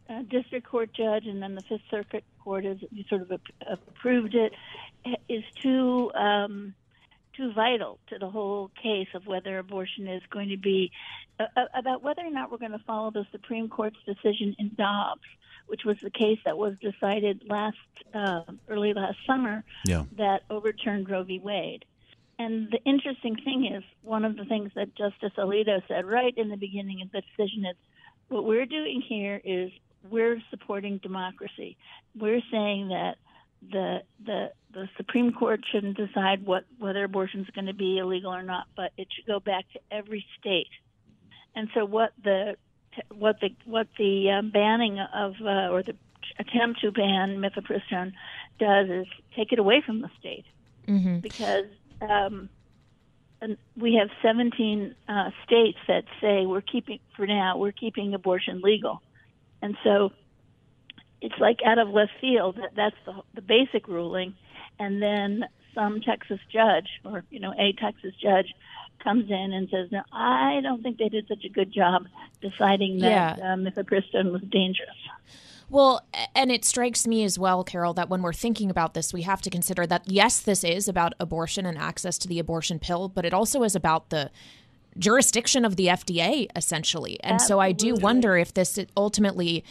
uh, 0.08 0.22
district 0.28 0.66
court 0.66 0.92
judge 0.92 1.26
and 1.26 1.42
then 1.42 1.54
the 1.54 1.62
Fifth 1.62 1.82
Circuit 1.90 2.24
Court 2.42 2.64
has 2.64 2.78
sort 3.08 3.22
of 3.22 3.40
approved 3.88 4.34
it, 4.34 4.52
is 5.28 5.44
too 5.62 6.12
um, 6.14 6.74
too 7.36 7.52
vital 7.52 7.98
to 8.08 8.18
the 8.18 8.28
whole 8.28 8.70
case 8.82 9.08
of 9.14 9.26
whether 9.26 9.58
abortion 9.58 10.08
is 10.08 10.22
going 10.30 10.48
to 10.48 10.56
be 10.56 10.90
uh, 11.38 11.44
uh 11.56 11.64
about 11.74 12.02
whether 12.02 12.22
or 12.22 12.30
not 12.30 12.50
we're 12.50 12.58
going 12.58 12.72
to 12.72 12.84
follow 12.86 13.10
the 13.10 13.26
Supreme 13.30 13.68
Court's 13.68 13.98
decision 14.06 14.56
in 14.58 14.72
Dobbs, 14.76 15.26
which 15.66 15.84
was 15.84 15.98
the 16.02 16.10
case 16.10 16.38
that 16.44 16.56
was 16.56 16.74
decided 16.80 17.42
last 17.48 17.76
uh, 18.14 18.42
early 18.68 18.94
last 18.94 19.18
summer 19.26 19.64
yeah. 19.84 20.04
that 20.16 20.42
overturned 20.50 21.08
Roe 21.10 21.24
v. 21.24 21.38
Wade. 21.38 21.84
And 22.38 22.70
the 22.70 22.80
interesting 22.84 23.36
thing 23.36 23.70
is, 23.74 23.82
one 24.02 24.24
of 24.24 24.36
the 24.36 24.44
things 24.44 24.70
that 24.74 24.94
Justice 24.94 25.32
Alito 25.38 25.80
said 25.88 26.04
right 26.04 26.36
in 26.36 26.50
the 26.50 26.56
beginning 26.56 27.00
of 27.00 27.10
the 27.10 27.22
decision 27.22 27.64
is, 27.64 27.76
what 28.28 28.44
we're 28.44 28.66
doing 28.66 29.02
here 29.06 29.40
is 29.42 29.70
we're 30.10 30.40
supporting 30.50 30.98
democracy. 30.98 31.76
We're 32.18 32.42
saying 32.50 32.88
that 32.88 33.16
the 33.70 34.02
the 34.24 34.52
the 34.72 34.88
Supreme 34.96 35.32
Court 35.32 35.60
shouldn't 35.70 35.96
decide 35.96 36.44
what 36.44 36.64
whether 36.78 37.04
abortion 37.04 37.40
is 37.40 37.50
going 37.54 37.66
to 37.66 37.74
be 37.74 37.98
illegal 37.98 38.32
or 38.32 38.42
not, 38.42 38.66
but 38.76 38.92
it 38.96 39.08
should 39.14 39.26
go 39.26 39.40
back 39.40 39.64
to 39.72 39.80
every 39.90 40.24
state. 40.38 40.68
And 41.54 41.68
so 41.74 41.84
what 41.84 42.12
the 42.22 42.56
what 43.14 43.40
the 43.40 43.50
what 43.64 43.88
the 43.98 44.30
um, 44.30 44.50
banning 44.50 44.98
of 45.00 45.34
uh, 45.40 45.68
or 45.70 45.82
the 45.82 45.96
attempt 46.38 46.80
to 46.80 46.92
ban 46.92 47.38
mifepristone 47.38 48.12
does 48.58 48.88
is 48.88 49.06
take 49.34 49.52
it 49.52 49.58
away 49.58 49.82
from 49.84 50.00
the 50.00 50.10
state 50.18 50.44
mm-hmm. 50.86 51.18
because 51.18 51.66
um, 52.00 52.48
we 53.76 53.94
have 53.94 54.08
17 54.22 54.94
uh, 55.08 55.30
states 55.44 55.78
that 55.88 56.04
say 56.20 56.46
we're 56.46 56.60
keeping 56.60 56.98
for 57.16 57.26
now 57.26 57.56
we're 57.58 57.72
keeping 57.72 58.14
abortion 58.14 58.60
legal, 58.62 59.02
and 59.62 59.76
so 59.84 60.12
it's 61.20 61.38
like 61.38 61.60
out 61.64 61.78
of 61.78 61.88
left 61.88 62.12
field 62.20 62.56
that 62.56 62.70
that's 62.74 62.96
the 63.04 63.14
the 63.34 63.42
basic 63.42 63.88
ruling, 63.88 64.34
and 64.78 65.02
then 65.02 65.44
some 65.74 66.00
Texas 66.00 66.40
judge 66.52 66.88
or 67.04 67.24
you 67.30 67.40
know 67.40 67.52
a 67.58 67.72
Texas 67.72 68.14
judge 68.20 68.54
comes 69.02 69.30
in 69.30 69.52
and 69.52 69.68
says, 69.70 69.90
"No, 69.90 70.02
I 70.12 70.60
don't 70.62 70.82
think 70.82 70.98
they 70.98 71.08
did 71.08 71.26
such 71.28 71.44
a 71.44 71.48
good 71.48 71.72
job 71.72 72.06
deciding 72.40 72.98
that 72.98 73.38
yeah. 73.38 73.52
Um, 73.52 73.64
mifepristone 73.64 74.32
was 74.32 74.42
dangerous." 74.42 74.96
Well, 75.68 76.06
and 76.34 76.52
it 76.52 76.64
strikes 76.64 77.08
me 77.08 77.24
as 77.24 77.40
well, 77.40 77.64
Carol, 77.64 77.92
that 77.94 78.08
when 78.08 78.22
we're 78.22 78.32
thinking 78.32 78.70
about 78.70 78.94
this, 78.94 79.12
we 79.12 79.22
have 79.22 79.42
to 79.42 79.50
consider 79.50 79.84
that 79.86 80.02
yes, 80.06 80.38
this 80.40 80.62
is 80.62 80.86
about 80.86 81.14
abortion 81.18 81.66
and 81.66 81.76
access 81.76 82.18
to 82.18 82.28
the 82.28 82.38
abortion 82.38 82.78
pill, 82.78 83.08
but 83.08 83.24
it 83.24 83.34
also 83.34 83.62
is 83.62 83.74
about 83.74 84.10
the 84.10 84.30
jurisdiction 84.98 85.64
of 85.64 85.76
the 85.76 85.86
FDA, 85.86 86.48
essentially. 86.56 87.18
And 87.22 87.34
Absolutely. 87.34 87.48
so 87.48 87.60
I 87.60 87.72
do 87.72 87.94
wonder 87.94 88.36
if 88.36 88.54
this 88.54 88.78
ultimately 88.96 89.64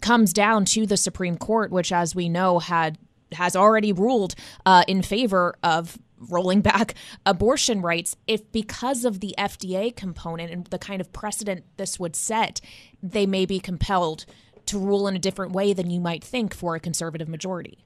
comes 0.00 0.32
down 0.32 0.64
to 0.66 0.86
the 0.86 0.96
Supreme 0.96 1.36
Court, 1.36 1.70
which, 1.70 1.92
as 1.92 2.14
we 2.14 2.28
know, 2.28 2.58
had 2.58 2.98
has 3.32 3.56
already 3.56 3.92
ruled 3.92 4.34
uh, 4.66 4.84
in 4.86 5.00
favor 5.00 5.54
of 5.62 5.98
rolling 6.18 6.60
back 6.62 6.94
abortion 7.24 7.80
rights 7.80 8.16
if 8.26 8.50
because 8.52 9.04
of 9.04 9.20
the 9.20 9.34
FDA 9.38 9.94
component 9.94 10.50
and 10.50 10.66
the 10.66 10.78
kind 10.78 11.00
of 11.00 11.12
precedent 11.12 11.64
this 11.76 11.98
would 11.98 12.14
set, 12.14 12.60
they 13.02 13.26
may 13.26 13.46
be 13.46 13.58
compelled 13.58 14.26
to 14.66 14.78
rule 14.78 15.08
in 15.08 15.16
a 15.16 15.18
different 15.18 15.52
way 15.52 15.72
than 15.72 15.90
you 15.90 16.00
might 16.00 16.22
think 16.22 16.54
for 16.54 16.74
a 16.74 16.80
conservative 16.80 17.28
majority. 17.28 17.84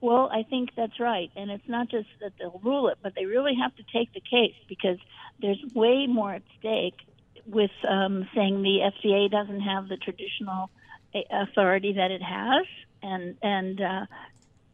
Well, 0.00 0.30
I 0.32 0.44
think 0.44 0.70
that's 0.76 1.00
right. 1.00 1.30
And 1.34 1.50
it's 1.50 1.68
not 1.68 1.88
just 1.88 2.08
that 2.20 2.32
they'll 2.38 2.60
rule 2.62 2.88
it, 2.88 2.98
but 3.02 3.14
they 3.14 3.26
really 3.26 3.54
have 3.60 3.74
to 3.76 3.82
take 3.92 4.12
the 4.14 4.20
case 4.20 4.54
because 4.68 4.98
there's 5.40 5.62
way 5.74 6.06
more 6.06 6.34
at 6.34 6.42
stake 6.58 6.98
with 7.46 7.70
um, 7.88 8.28
saying 8.34 8.62
the 8.62 8.90
FDA 8.92 9.30
doesn't 9.30 9.60
have 9.60 9.88
the 9.88 9.96
traditional 9.96 10.70
uh, 11.14 11.20
authority 11.30 11.94
that 11.94 12.10
it 12.10 12.22
has. 12.22 12.66
And, 13.02 13.36
and, 13.42 13.80
uh, 13.80 14.06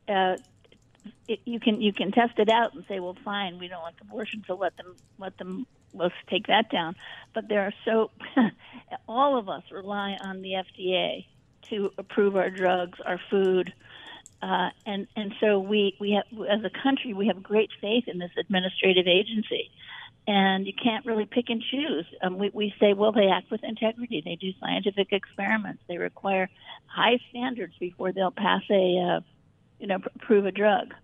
uh, 0.09 0.37
it, 1.29 1.41
you 1.45 1.61
can 1.61 1.81
you 1.81 1.93
can 1.93 2.12
test 2.12 2.39
it 2.39 2.49
out 2.49 2.75
and 2.75 2.85
say, 2.89 3.01
well, 3.01 3.17
fine, 3.25 3.59
we 3.59 3.69
don't 3.69 3.83
like 3.83 3.95
abortion, 4.01 4.45
so 4.47 4.55
let 4.55 4.77
them 4.77 4.95
let 5.19 5.37
them 5.39 5.67
let's 5.93 6.15
take 6.29 6.47
that 6.49 6.71
down. 6.71 6.97
But 7.35 7.49
there 7.49 7.62
are 7.62 7.73
so 7.85 8.11
all 9.09 9.39
of 9.39 9.49
us 9.49 9.62
rely 9.71 10.17
on 10.21 10.43
the 10.43 10.53
FDA 10.53 11.27
to 11.71 11.93
approve 11.99 12.37
our 12.37 12.51
drugs, 12.51 12.99
our 13.05 13.21
food, 13.31 13.73
uh, 14.43 14.71
and 14.87 15.07
and 15.17 15.35
so 15.41 15.59
we 15.59 15.97
we 15.99 16.12
have 16.12 16.25
as 16.49 16.65
a 16.65 16.71
country 16.71 17.15
we 17.15 17.29
have 17.29 17.43
great 17.43 17.71
faith 17.81 18.05
in 18.07 18.19
this 18.19 18.33
administrative 18.39 19.07
agency, 19.07 19.71
and 20.27 20.66
you 20.66 20.72
can't 20.72 21.05
really 21.05 21.27
pick 21.27 21.47
and 21.49 21.62
choose. 21.62 22.07
Um, 22.22 22.39
we 22.39 22.51
we 22.53 22.75
say 22.81 22.93
well 22.95 23.12
they 23.12 23.27
act 23.27 23.51
with 23.51 23.62
integrity, 23.64 24.22
they 24.25 24.37
do 24.37 24.53
scientific 24.61 25.09
experiments, 25.12 25.83
they 25.89 25.99
require 25.99 26.49
high 26.87 27.18
standards 27.31 27.75
before 27.79 28.12
they'll 28.12 28.31
pass 28.31 28.62
a 28.70 29.18
uh, 29.18 29.20
you 29.79 29.87
know 29.87 29.99
approve 30.14 30.47
a 30.47 30.53
drug. 30.53 30.95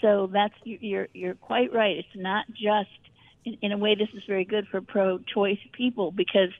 So 0.00 0.28
that's 0.32 0.54
you're 0.64 1.08
you're 1.12 1.34
quite 1.34 1.72
right. 1.72 1.96
It's 1.96 2.08
not 2.16 2.46
just 2.48 2.90
in, 3.44 3.58
in 3.62 3.72
a 3.72 3.78
way 3.78 3.94
this 3.94 4.08
is 4.14 4.22
very 4.26 4.44
good 4.44 4.66
for 4.68 4.80
pro-choice 4.80 5.58
people 5.72 6.10
because 6.10 6.50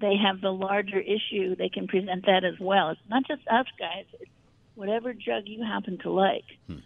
they 0.00 0.14
have 0.16 0.40
the 0.40 0.52
larger 0.52 1.00
issue, 1.00 1.56
they 1.56 1.68
can 1.68 1.88
present 1.88 2.26
that 2.26 2.44
as 2.44 2.58
well. 2.60 2.90
It's 2.90 3.00
not 3.08 3.26
just 3.26 3.42
us 3.48 3.66
guys, 3.78 4.04
it's 4.20 4.30
whatever 4.74 5.12
drug 5.12 5.44
you 5.46 5.64
happen 5.64 5.98
to 5.98 6.10
like, 6.10 6.44
hmm. 6.66 6.76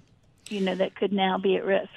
you 0.48 0.60
know, 0.60 0.74
that 0.74 0.96
could 0.96 1.12
now 1.12 1.38
be 1.38 1.56
at 1.56 1.64
risk. 1.64 1.90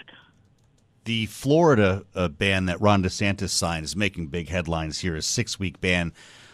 The 1.06 1.28
Florida 1.28 2.04
uh, 2.16 2.28
ban 2.30 2.66
that 2.66 2.82
Ron 2.82 3.04
DeSantis 3.04 3.50
signed 3.50 3.86
is 3.86 3.96
making 3.96 4.28
big 4.28 4.50
headlines 4.50 5.00
here, 5.00 5.16
a 5.16 5.22
six 5.22 5.60
week 5.60 5.80
ban 5.80 6.12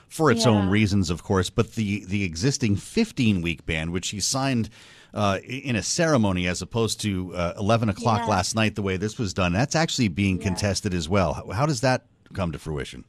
for 0.09 0.29
its 0.29 0.45
yeah. 0.45 0.51
own 0.51 0.67
reasons, 0.67 1.09
of 1.09 1.23
course. 1.23 1.49
But 1.49 1.73
the, 1.75 2.03
the 2.05 2.25
existing 2.25 2.75
15 2.75 3.41
week 3.41 3.65
ban, 3.65 3.91
which 3.93 4.09
he 4.09 4.19
signed 4.19 4.69
uh, 5.13 5.39
in 5.47 5.77
a 5.77 5.81
ceremony 5.81 6.47
as 6.47 6.61
opposed 6.61 6.99
to 7.01 7.33
uh, 7.33 7.53
11 7.57 7.87
o'clock 7.87 8.21
yeah. 8.23 8.27
last 8.27 8.53
night, 8.53 8.75
the 8.75 8.81
way 8.81 8.97
this 8.97 9.17
was 9.17 9.33
done, 9.33 9.53
that's 9.53 9.75
actually 9.75 10.09
being 10.09 10.37
yeah. 10.37 10.43
contested 10.43 10.93
as 10.93 11.07
well. 11.07 11.33
How, 11.33 11.47
how 11.51 11.65
does 11.65 11.79
that 11.81 12.05
come 12.33 12.51
to 12.51 12.59
fruition? 12.59 13.05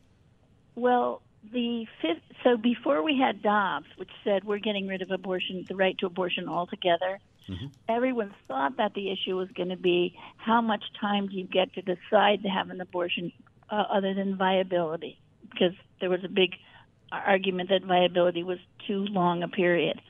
Well, 0.76 1.22
the 1.51 1.86
fifth, 2.01 2.22
so 2.45 2.57
before 2.57 3.03
we 3.03 3.18
had 3.18 3.43
Dobbs, 3.43 3.86
which 3.97 4.11
said 4.24 4.45
we're 4.45 4.59
getting 4.59 4.86
rid 4.86 5.03
of 5.03 5.11
abortion, 5.11 5.64
the 5.68 5.74
right 5.74 5.97
to 5.99 6.07
abortion 6.07 6.49
altogether, 6.49 7.18
mm-hmm. 7.49 7.66
everyone 7.88 8.34
thought 8.47 8.76
that 8.76 8.95
the 8.95 9.11
issue 9.11 9.36
was 9.36 9.49
going 9.57 9.70
to 9.70 9.76
be 9.76 10.16
how 10.36 10.61
much 10.61 10.84
time 11.01 11.28
do 11.28 11.36
you 11.36 11.45
get 11.45 11.72
to 11.74 11.82
decide 11.82 12.43
to 12.43 12.49
have 12.49 12.70
an 12.70 12.80
abortion 12.80 13.32
uh, 13.70 13.84
other 13.90 14.14
than 14.14 14.36
viability, 14.36 15.18
because 15.51 15.72
there 16.01 16.11
was 16.11 16.22
a 16.24 16.28
big 16.28 16.55
argument 17.11 17.68
that 17.70 17.82
viability 17.84 18.43
was 18.43 18.59
too 18.86 19.05
long 19.07 19.43
a 19.43 19.49
period. 19.49 20.01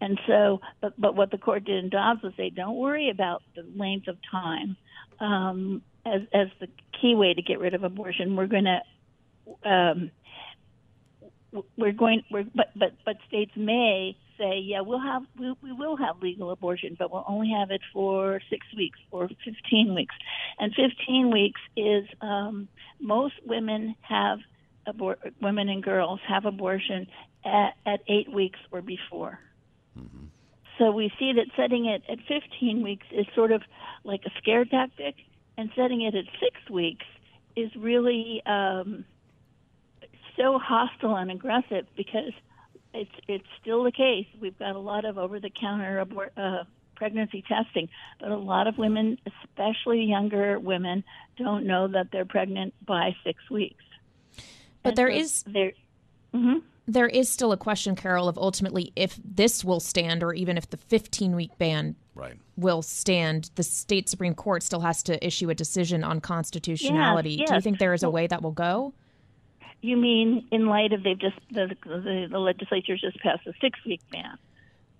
And 0.00 0.20
so, 0.26 0.60
but, 0.80 1.00
but 1.00 1.14
what 1.14 1.30
the 1.30 1.38
court 1.38 1.64
did 1.64 1.82
in 1.82 1.90
Dobbs 1.90 2.22
was 2.22 2.32
say, 2.36 2.50
don't 2.50 2.76
worry 2.76 3.08
about 3.10 3.42
the 3.54 3.64
length 3.76 4.08
of 4.08 4.16
time 4.30 4.76
um, 5.20 5.82
as, 6.04 6.22
as 6.32 6.48
the 6.60 6.68
key 7.00 7.14
way 7.14 7.34
to 7.34 7.42
get 7.42 7.60
rid 7.60 7.74
of 7.74 7.84
abortion. 7.84 8.36
We're 8.36 8.46
going 8.46 8.64
to 8.64 9.68
um, 9.68 10.10
we're 11.76 11.92
going 11.92 12.22
we're, 12.30 12.44
but 12.54 12.70
but 12.74 12.92
but 13.04 13.16
states 13.28 13.52
may 13.56 14.16
say 14.38 14.58
yeah 14.58 14.80
we'll 14.80 15.00
have 15.00 15.22
we, 15.38 15.54
we 15.62 15.72
will 15.72 15.96
have 15.96 16.20
legal 16.22 16.50
abortion 16.50 16.96
but 16.98 17.12
we'll 17.12 17.24
only 17.28 17.50
have 17.50 17.70
it 17.70 17.80
for 17.92 18.40
six 18.50 18.66
weeks 18.76 18.98
or 19.10 19.28
15 19.44 19.94
weeks 19.94 20.14
and 20.58 20.74
15 20.74 21.30
weeks 21.30 21.60
is 21.76 22.04
um, 22.20 22.68
most 23.00 23.34
women 23.44 23.94
have 24.00 24.38
abor- 24.86 25.32
women 25.40 25.68
and 25.68 25.82
girls 25.82 26.20
have 26.26 26.44
abortion 26.46 27.06
at, 27.44 27.74
at 27.84 28.00
eight 28.08 28.32
weeks 28.32 28.58
or 28.70 28.80
before 28.80 29.38
mm-hmm. 29.98 30.24
so 30.78 30.90
we 30.90 31.12
see 31.18 31.32
that 31.34 31.46
setting 31.56 31.86
it 31.86 32.02
at 32.08 32.18
15 32.28 32.82
weeks 32.82 33.06
is 33.12 33.26
sort 33.34 33.52
of 33.52 33.62
like 34.04 34.22
a 34.26 34.30
scare 34.38 34.64
tactic 34.64 35.16
and 35.58 35.70
setting 35.76 36.02
it 36.02 36.14
at 36.14 36.24
six 36.40 36.70
weeks 36.70 37.04
is 37.54 37.70
really 37.76 38.42
um, 38.46 39.04
so 40.36 40.58
hostile 40.58 41.16
and 41.16 41.30
aggressive 41.30 41.86
because 41.96 42.32
it's 42.94 43.10
it's 43.28 43.46
still 43.60 43.84
the 43.84 43.92
case. 43.92 44.26
We've 44.40 44.58
got 44.58 44.76
a 44.76 44.78
lot 44.78 45.04
of 45.04 45.18
over-the-counter 45.18 45.98
abort, 46.00 46.32
uh, 46.36 46.64
pregnancy 46.94 47.42
testing, 47.48 47.88
but 48.20 48.30
a 48.30 48.36
lot 48.36 48.66
of 48.66 48.78
women, 48.78 49.18
especially 49.26 50.02
younger 50.04 50.58
women, 50.58 51.04
don't 51.36 51.66
know 51.66 51.88
that 51.88 52.08
they're 52.12 52.24
pregnant 52.24 52.74
by 52.86 53.16
six 53.24 53.38
weeks. 53.50 53.82
But 54.82 54.90
and 54.90 54.96
there 54.96 55.10
so 55.10 55.18
is 55.18 55.42
there. 55.46 55.72
Mm-hmm. 56.34 56.58
There 56.88 57.06
is 57.06 57.28
still 57.28 57.52
a 57.52 57.56
question, 57.56 57.94
Carol, 57.94 58.28
of 58.28 58.36
ultimately 58.36 58.92
if 58.96 59.18
this 59.24 59.64
will 59.64 59.80
stand, 59.80 60.22
or 60.22 60.34
even 60.34 60.58
if 60.58 60.68
the 60.68 60.76
15-week 60.76 61.56
ban 61.56 61.94
right. 62.14 62.36
will 62.56 62.82
stand. 62.82 63.50
The 63.54 63.62
state 63.62 64.08
supreme 64.08 64.34
court 64.34 64.62
still 64.62 64.80
has 64.80 65.02
to 65.04 65.24
issue 65.24 65.48
a 65.50 65.54
decision 65.54 66.02
on 66.02 66.20
constitutionality. 66.20 67.30
Yes, 67.30 67.38
yes. 67.40 67.48
Do 67.48 67.54
you 67.54 67.60
think 67.60 67.78
there 67.78 67.94
is 67.94 68.02
a 68.02 68.10
way 68.10 68.26
that 68.26 68.42
will 68.42 68.52
go? 68.52 68.92
You 69.82 69.96
mean 69.96 70.46
in 70.50 70.66
light 70.66 70.92
of 70.92 71.02
they've 71.02 71.18
just 71.18 71.38
the 71.50 71.76
the, 71.84 72.28
the 72.30 72.38
legislature 72.38 72.96
just 72.96 73.18
passed 73.18 73.46
a 73.46 73.52
six 73.60 73.78
week 73.84 74.00
ban? 74.10 74.38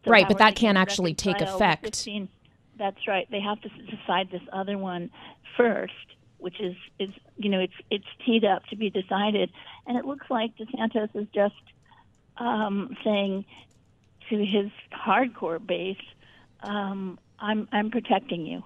So 0.05 0.11
right, 0.11 0.27
but 0.29 0.39
that 0.39 0.57
can't 0.57 0.77
actually 0.77 1.15
take 1.15 1.41
effect. 1.41 1.85
15, 1.85 2.29
that's 2.77 3.07
right. 3.07 3.29
They 3.31 3.41
have 3.41 3.61
to 3.61 3.69
decide 3.69 4.31
this 4.31 4.43
other 4.53 4.77
one 4.77 5.11
first, 5.57 5.95
which 6.39 6.61
is 6.61 6.75
is 6.99 7.11
you 7.37 7.49
know 7.49 7.61
it's 7.61 7.75
it's 7.91 8.07
teed 8.27 8.45
up 8.45 8.67
to 8.67 8.77
be 8.77 8.91
decided, 8.91 9.51
and 9.87 9.97
it 9.97 10.05
looks 10.05 10.27
like 10.29 10.57
DeSantis 10.57 11.15
is 11.15 11.29
just 11.33 11.55
um, 12.37 12.97
saying 13.05 13.45
to 14.31 14.45
his 14.45 14.71
hardcore 14.93 15.65
base, 15.65 15.97
um, 16.61 17.19
I'm 17.39 17.69
I'm 17.71 17.91
protecting 17.91 18.47
you. 18.47 18.63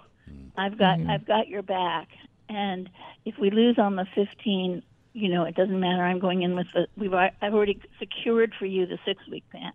I've 0.56 0.78
got 0.78 0.98
Mm-hmm. 0.98 1.10
I've 1.10 1.26
got 1.26 1.48
your 1.48 1.62
back. 1.62 2.08
And 2.48 2.88
if 3.24 3.38
we 3.38 3.50
lose 3.50 3.78
on 3.78 3.96
the 3.96 4.06
15, 4.14 4.82
you 5.16 5.30
know, 5.30 5.44
it 5.44 5.54
doesn't 5.54 5.80
matter. 5.80 6.02
I'm 6.02 6.18
going 6.18 6.42
in 6.42 6.54
with 6.54 6.66
the 6.74 6.86
we've 6.96 7.14
I've 7.14 7.54
already 7.54 7.80
secured 7.98 8.52
for 8.58 8.66
you 8.66 8.84
the 8.86 8.98
six 9.06 9.26
week 9.28 9.44
ban. 9.50 9.72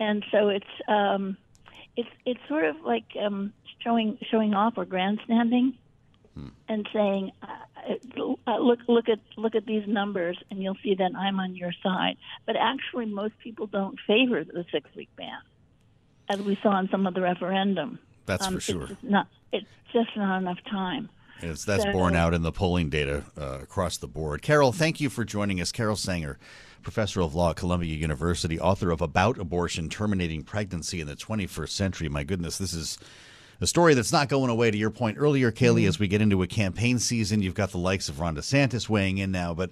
And 0.00 0.24
so 0.32 0.48
it's 0.48 0.74
um, 0.88 1.36
it's 1.96 2.08
it's 2.24 2.40
sort 2.48 2.64
of 2.64 2.76
like 2.82 3.04
um, 3.22 3.52
showing 3.82 4.18
showing 4.30 4.54
off 4.54 4.74
or 4.78 4.86
grandstanding, 4.86 5.74
and 6.68 6.88
saying, 6.92 7.30
uh, 7.42 7.94
uh, 8.46 8.56
look 8.58 8.80
look 8.88 9.08
at 9.08 9.20
look 9.36 9.54
at 9.54 9.66
these 9.66 9.86
numbers, 9.86 10.38
and 10.50 10.62
you'll 10.62 10.78
see 10.82 10.94
that 10.94 11.12
I'm 11.14 11.38
on 11.38 11.54
your 11.54 11.72
side. 11.82 12.16
But 12.46 12.56
actually, 12.56 13.06
most 13.06 13.34
people 13.38 13.66
don't 13.66 13.98
favor 14.06 14.42
the 14.44 14.64
six 14.72 14.88
week 14.96 15.10
ban, 15.16 15.38
as 16.30 16.40
we 16.40 16.58
saw 16.62 16.80
in 16.80 16.88
some 16.88 17.06
of 17.06 17.12
the 17.14 17.20
referendum. 17.20 17.98
That's 18.26 18.46
Um, 18.46 18.54
for 18.54 18.58
it's 18.58 18.66
sure. 18.66 18.86
just 18.86 19.04
not 19.04 19.28
it's 19.52 19.66
just 19.92 20.16
not 20.16 20.38
enough 20.38 20.58
time. 20.70 21.10
It's, 21.40 21.64
that's 21.64 21.82
So- 21.82 21.92
borne 21.92 22.16
out 22.16 22.34
in 22.34 22.42
the 22.42 22.52
polling 22.52 22.88
data 22.90 23.24
uh, 23.38 23.58
across 23.62 23.96
the 23.96 24.06
board. 24.08 24.42
Carol, 24.42 24.72
thank 24.72 25.00
you 25.00 25.10
for 25.10 25.24
joining 25.24 25.60
us. 25.60 25.72
Carol 25.72 25.96
Sanger, 25.96 26.38
professor 26.82 27.20
of 27.20 27.34
law 27.34 27.50
at 27.50 27.56
Columbia 27.56 27.94
University, 27.94 28.58
author 28.58 28.90
of 28.90 29.00
About 29.00 29.38
Abortion 29.38 29.88
Terminating 29.88 30.42
Pregnancy 30.42 31.00
in 31.00 31.06
the 31.06 31.16
21st 31.16 31.70
Century. 31.70 32.08
My 32.08 32.24
goodness, 32.24 32.58
this 32.58 32.72
is 32.72 32.98
a 33.60 33.66
story 33.66 33.94
that's 33.94 34.12
not 34.12 34.28
going 34.28 34.50
away. 34.50 34.70
To 34.70 34.78
your 34.78 34.90
point 34.90 35.16
earlier, 35.18 35.50
Kailey, 35.52 35.86
as 35.88 35.98
we 35.98 36.08
get 36.08 36.20
into 36.20 36.42
a 36.42 36.46
campaign 36.46 36.98
season, 36.98 37.42
you've 37.42 37.54
got 37.54 37.70
the 37.70 37.78
likes 37.78 38.08
of 38.08 38.20
Ron 38.20 38.36
DeSantis 38.36 38.88
weighing 38.88 39.18
in 39.18 39.30
now. 39.30 39.54
But 39.54 39.70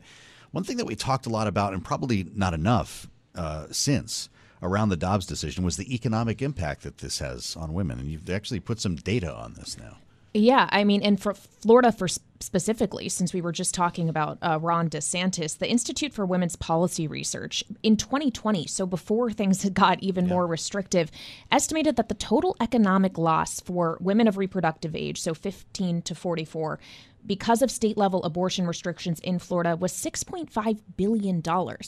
one 0.50 0.64
thing 0.64 0.76
that 0.76 0.86
we 0.86 0.94
talked 0.94 1.26
a 1.26 1.30
lot 1.30 1.46
about, 1.46 1.72
and 1.72 1.84
probably 1.84 2.26
not 2.34 2.54
enough 2.54 3.08
uh, 3.34 3.66
since 3.70 4.28
around 4.62 4.90
the 4.90 4.96
Dobbs 4.96 5.26
decision, 5.26 5.64
was 5.64 5.76
the 5.76 5.92
economic 5.94 6.40
impact 6.42 6.82
that 6.82 6.98
this 6.98 7.18
has 7.18 7.56
on 7.56 7.72
women. 7.72 7.98
And 7.98 8.08
you've 8.08 8.30
actually 8.30 8.60
put 8.60 8.80
some 8.80 8.96
data 8.96 9.32
on 9.34 9.54
this 9.54 9.76
now. 9.78 9.96
Yeah, 10.34 10.66
I 10.72 10.84
mean, 10.84 11.02
and 11.02 11.20
for 11.20 11.34
Florida, 11.34 11.92
for 11.92 12.08
specifically, 12.08 13.08
since 13.10 13.34
we 13.34 13.42
were 13.42 13.52
just 13.52 13.74
talking 13.74 14.08
about 14.08 14.38
uh, 14.40 14.58
Ron 14.60 14.88
DeSantis, 14.88 15.58
the 15.58 15.70
Institute 15.70 16.14
for 16.14 16.24
Women's 16.24 16.56
Policy 16.56 17.06
Research 17.06 17.62
in 17.82 17.98
2020, 17.98 18.66
so 18.66 18.86
before 18.86 19.30
things 19.30 19.62
had 19.62 19.74
got 19.82 20.02
even 20.02 20.26
more 20.26 20.46
restrictive, 20.46 21.10
estimated 21.50 21.96
that 21.96 22.08
the 22.08 22.14
total 22.14 22.56
economic 22.60 23.18
loss 23.18 23.60
for 23.60 23.98
women 24.00 24.26
of 24.26 24.38
reproductive 24.38 24.96
age, 24.96 25.20
so 25.20 25.34
15 25.34 26.00
to 26.02 26.14
44, 26.14 26.78
because 27.26 27.62
of 27.62 27.70
state 27.70 27.96
level 27.96 28.22
abortion 28.24 28.66
restrictions 28.66 29.20
in 29.20 29.38
Florida 29.38 29.76
was 29.76 29.92
$6.5 29.92 30.80
billion. 30.96 31.42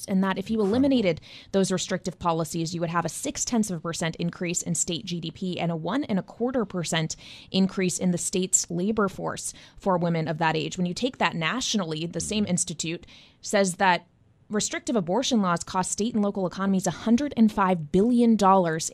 And 0.09 0.25
that 0.25 0.39
if 0.39 0.51
you 0.51 0.61
eliminated 0.61 1.21
those 1.53 1.73
restrictive 1.73 2.19
policies, 2.19 2.75
you 2.75 2.81
would 2.81 2.91
have 2.91 3.05
a 3.05 3.09
six 3.09 3.45
tenths 3.45 3.71
of 3.71 3.79
a 3.79 3.81
percent 3.81 4.17
increase 4.17 4.63
in 4.63 4.75
state 4.75 5.07
GDP 5.07 5.57
and 5.59 5.73
a 5.73 5.77
one 5.77 6.05
and 6.05 6.19
a 6.19 6.23
quarter 6.23 6.65
percent 6.65 7.17
increase 7.51 7.99
in 7.99 8.11
the 8.11 8.19
state's 8.19 8.71
labor 8.71 9.09
force 9.09 9.53
for 9.77 9.99
women 9.99 10.29
of 10.29 10.39
that 10.39 10.57
age. 10.57 10.79
When 10.79 10.87
you 10.87 10.95
take 10.95 11.19
that 11.19 11.35
nationally, 11.35 12.07
the 12.07 12.19
mm-hmm. 12.19 12.29
same 12.29 12.47
institute 12.47 13.07
says 13.41 13.77
that 13.77 14.07
restrictive 14.51 14.97
abortion 14.97 15.43
laws 15.43 15.65
cost 15.65 15.91
state 15.91 16.15
and 16.15 16.23
local 16.23 16.47
economies 16.47 16.85
$105 16.85 17.93
billion 17.93 18.37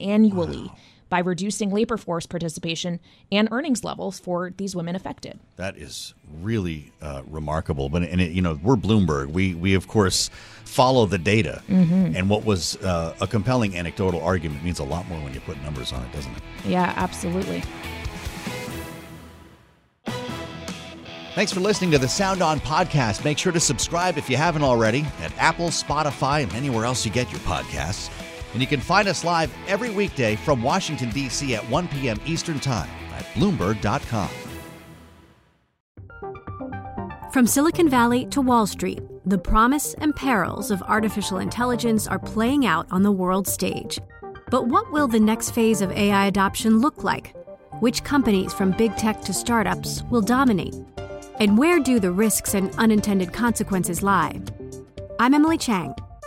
annually. 0.01 0.73
By 1.11 1.19
reducing 1.19 1.71
labor 1.71 1.97
force 1.99 2.25
participation 2.25 3.01
and 3.31 3.49
earnings 3.51 3.85
levels 3.85 4.19
for 4.19 4.51
these 4.57 4.75
women 4.75 4.95
affected. 4.97 5.39
That 5.57 5.77
is 5.77 6.15
really 6.41 6.93
uh, 7.03 7.23
remarkable. 7.29 7.89
But 7.91 8.05
and 8.05 8.21
it, 8.21 8.31
you 8.31 8.41
know, 8.41 8.59
we're 8.63 8.77
Bloomberg. 8.77 9.31
We 9.31 9.55
we 9.55 9.75
of 9.75 9.89
course 9.89 10.31
follow 10.65 11.05
the 11.07 11.19
data. 11.19 11.63
Mhm. 11.69 12.15
And 12.17 12.31
what 12.31 12.45
was 12.45 12.77
uh, 12.77 13.15
a 13.21 13.27
compelling 13.27 13.77
anecdotal 13.77 14.23
argument 14.23 14.65
means 14.65 14.79
a 14.79 14.85
lot 14.85 15.07
more 15.09 15.19
when 15.23 15.35
you 15.35 15.41
put 15.41 15.61
numbers 15.63 15.93
on 15.93 16.03
it, 16.05 16.13
doesn't 16.13 16.33
it? 16.33 16.43
Yeah, 16.65 16.95
absolutely. 16.97 17.63
Thanks 21.35 21.53
for 21.53 21.61
listening 21.61 21.91
to 21.93 21.99
the 21.99 22.09
Sound 22.09 22.43
On 22.43 22.59
podcast. 22.61 23.25
Make 23.25 23.39
sure 23.39 23.53
to 23.53 23.61
subscribe 23.61 24.19
if 24.19 24.29
you 24.29 24.37
haven't 24.37 24.63
already 24.63 25.07
at 25.23 25.37
Apple, 25.39 25.69
Spotify, 25.69 26.43
and 26.43 26.53
anywhere 26.55 26.85
else 26.85 27.05
you 27.07 27.11
get 27.13 27.31
your 27.31 27.41
podcasts. 27.41 28.11
And 28.53 28.61
you 28.61 28.67
can 28.67 28.81
find 28.81 29.07
us 29.09 29.25
live 29.25 29.53
every 29.69 29.91
weekday 29.91 30.37
from 30.37 30.63
Washington, 30.63 31.11
D.C. 31.11 31.55
at 31.55 31.69
1 31.71 31.89
p.m. 31.89 32.21
Eastern 32.27 32.59
Time 32.61 32.91
at 33.15 33.25
Bloomberg.com. 33.35 34.31
From 37.33 37.47
Silicon 37.47 37.89
Valley 37.89 38.27
to 38.27 38.41
Wall 38.41 38.67
Street, 38.67 39.01
the 39.25 39.39
promise 39.39 39.95
and 39.95 40.17
perils 40.17 40.73
of 40.73 40.83
artificial 40.83 41.39
intelligence 41.39 42.09
are 42.09 42.19
playing 42.19 42.67
out 42.67 42.89
on 42.91 43.05
the 43.05 43.13
world 43.13 43.47
stage. 43.47 44.01
But 44.51 44.67
what 44.67 44.91
will 44.91 45.07
the 45.07 45.21
next 45.21 45.51
phase 45.51 45.81
of 45.81 45.93
AI 45.93 46.27
adoption 46.27 46.81
look 46.81 47.05
like? 47.05 47.37
Which 47.79 48.03
companies, 48.03 48.53
from 48.53 48.73
big 48.73 48.97
tech 48.97 49.21
to 49.23 49.33
startups, 49.33 50.03
will 50.11 50.23
dominate? 50.23 50.75
And 51.39 51.57
where 51.57 51.79
do 51.79 52.01
the 52.01 52.11
risks 52.11 52.55
and 52.55 52.75
unintended 52.77 53.33
consequences 53.33 54.03
lie? 54.03 54.41
I'm 55.21 55.33
Emily 55.33 55.57
Chang. 55.57 55.95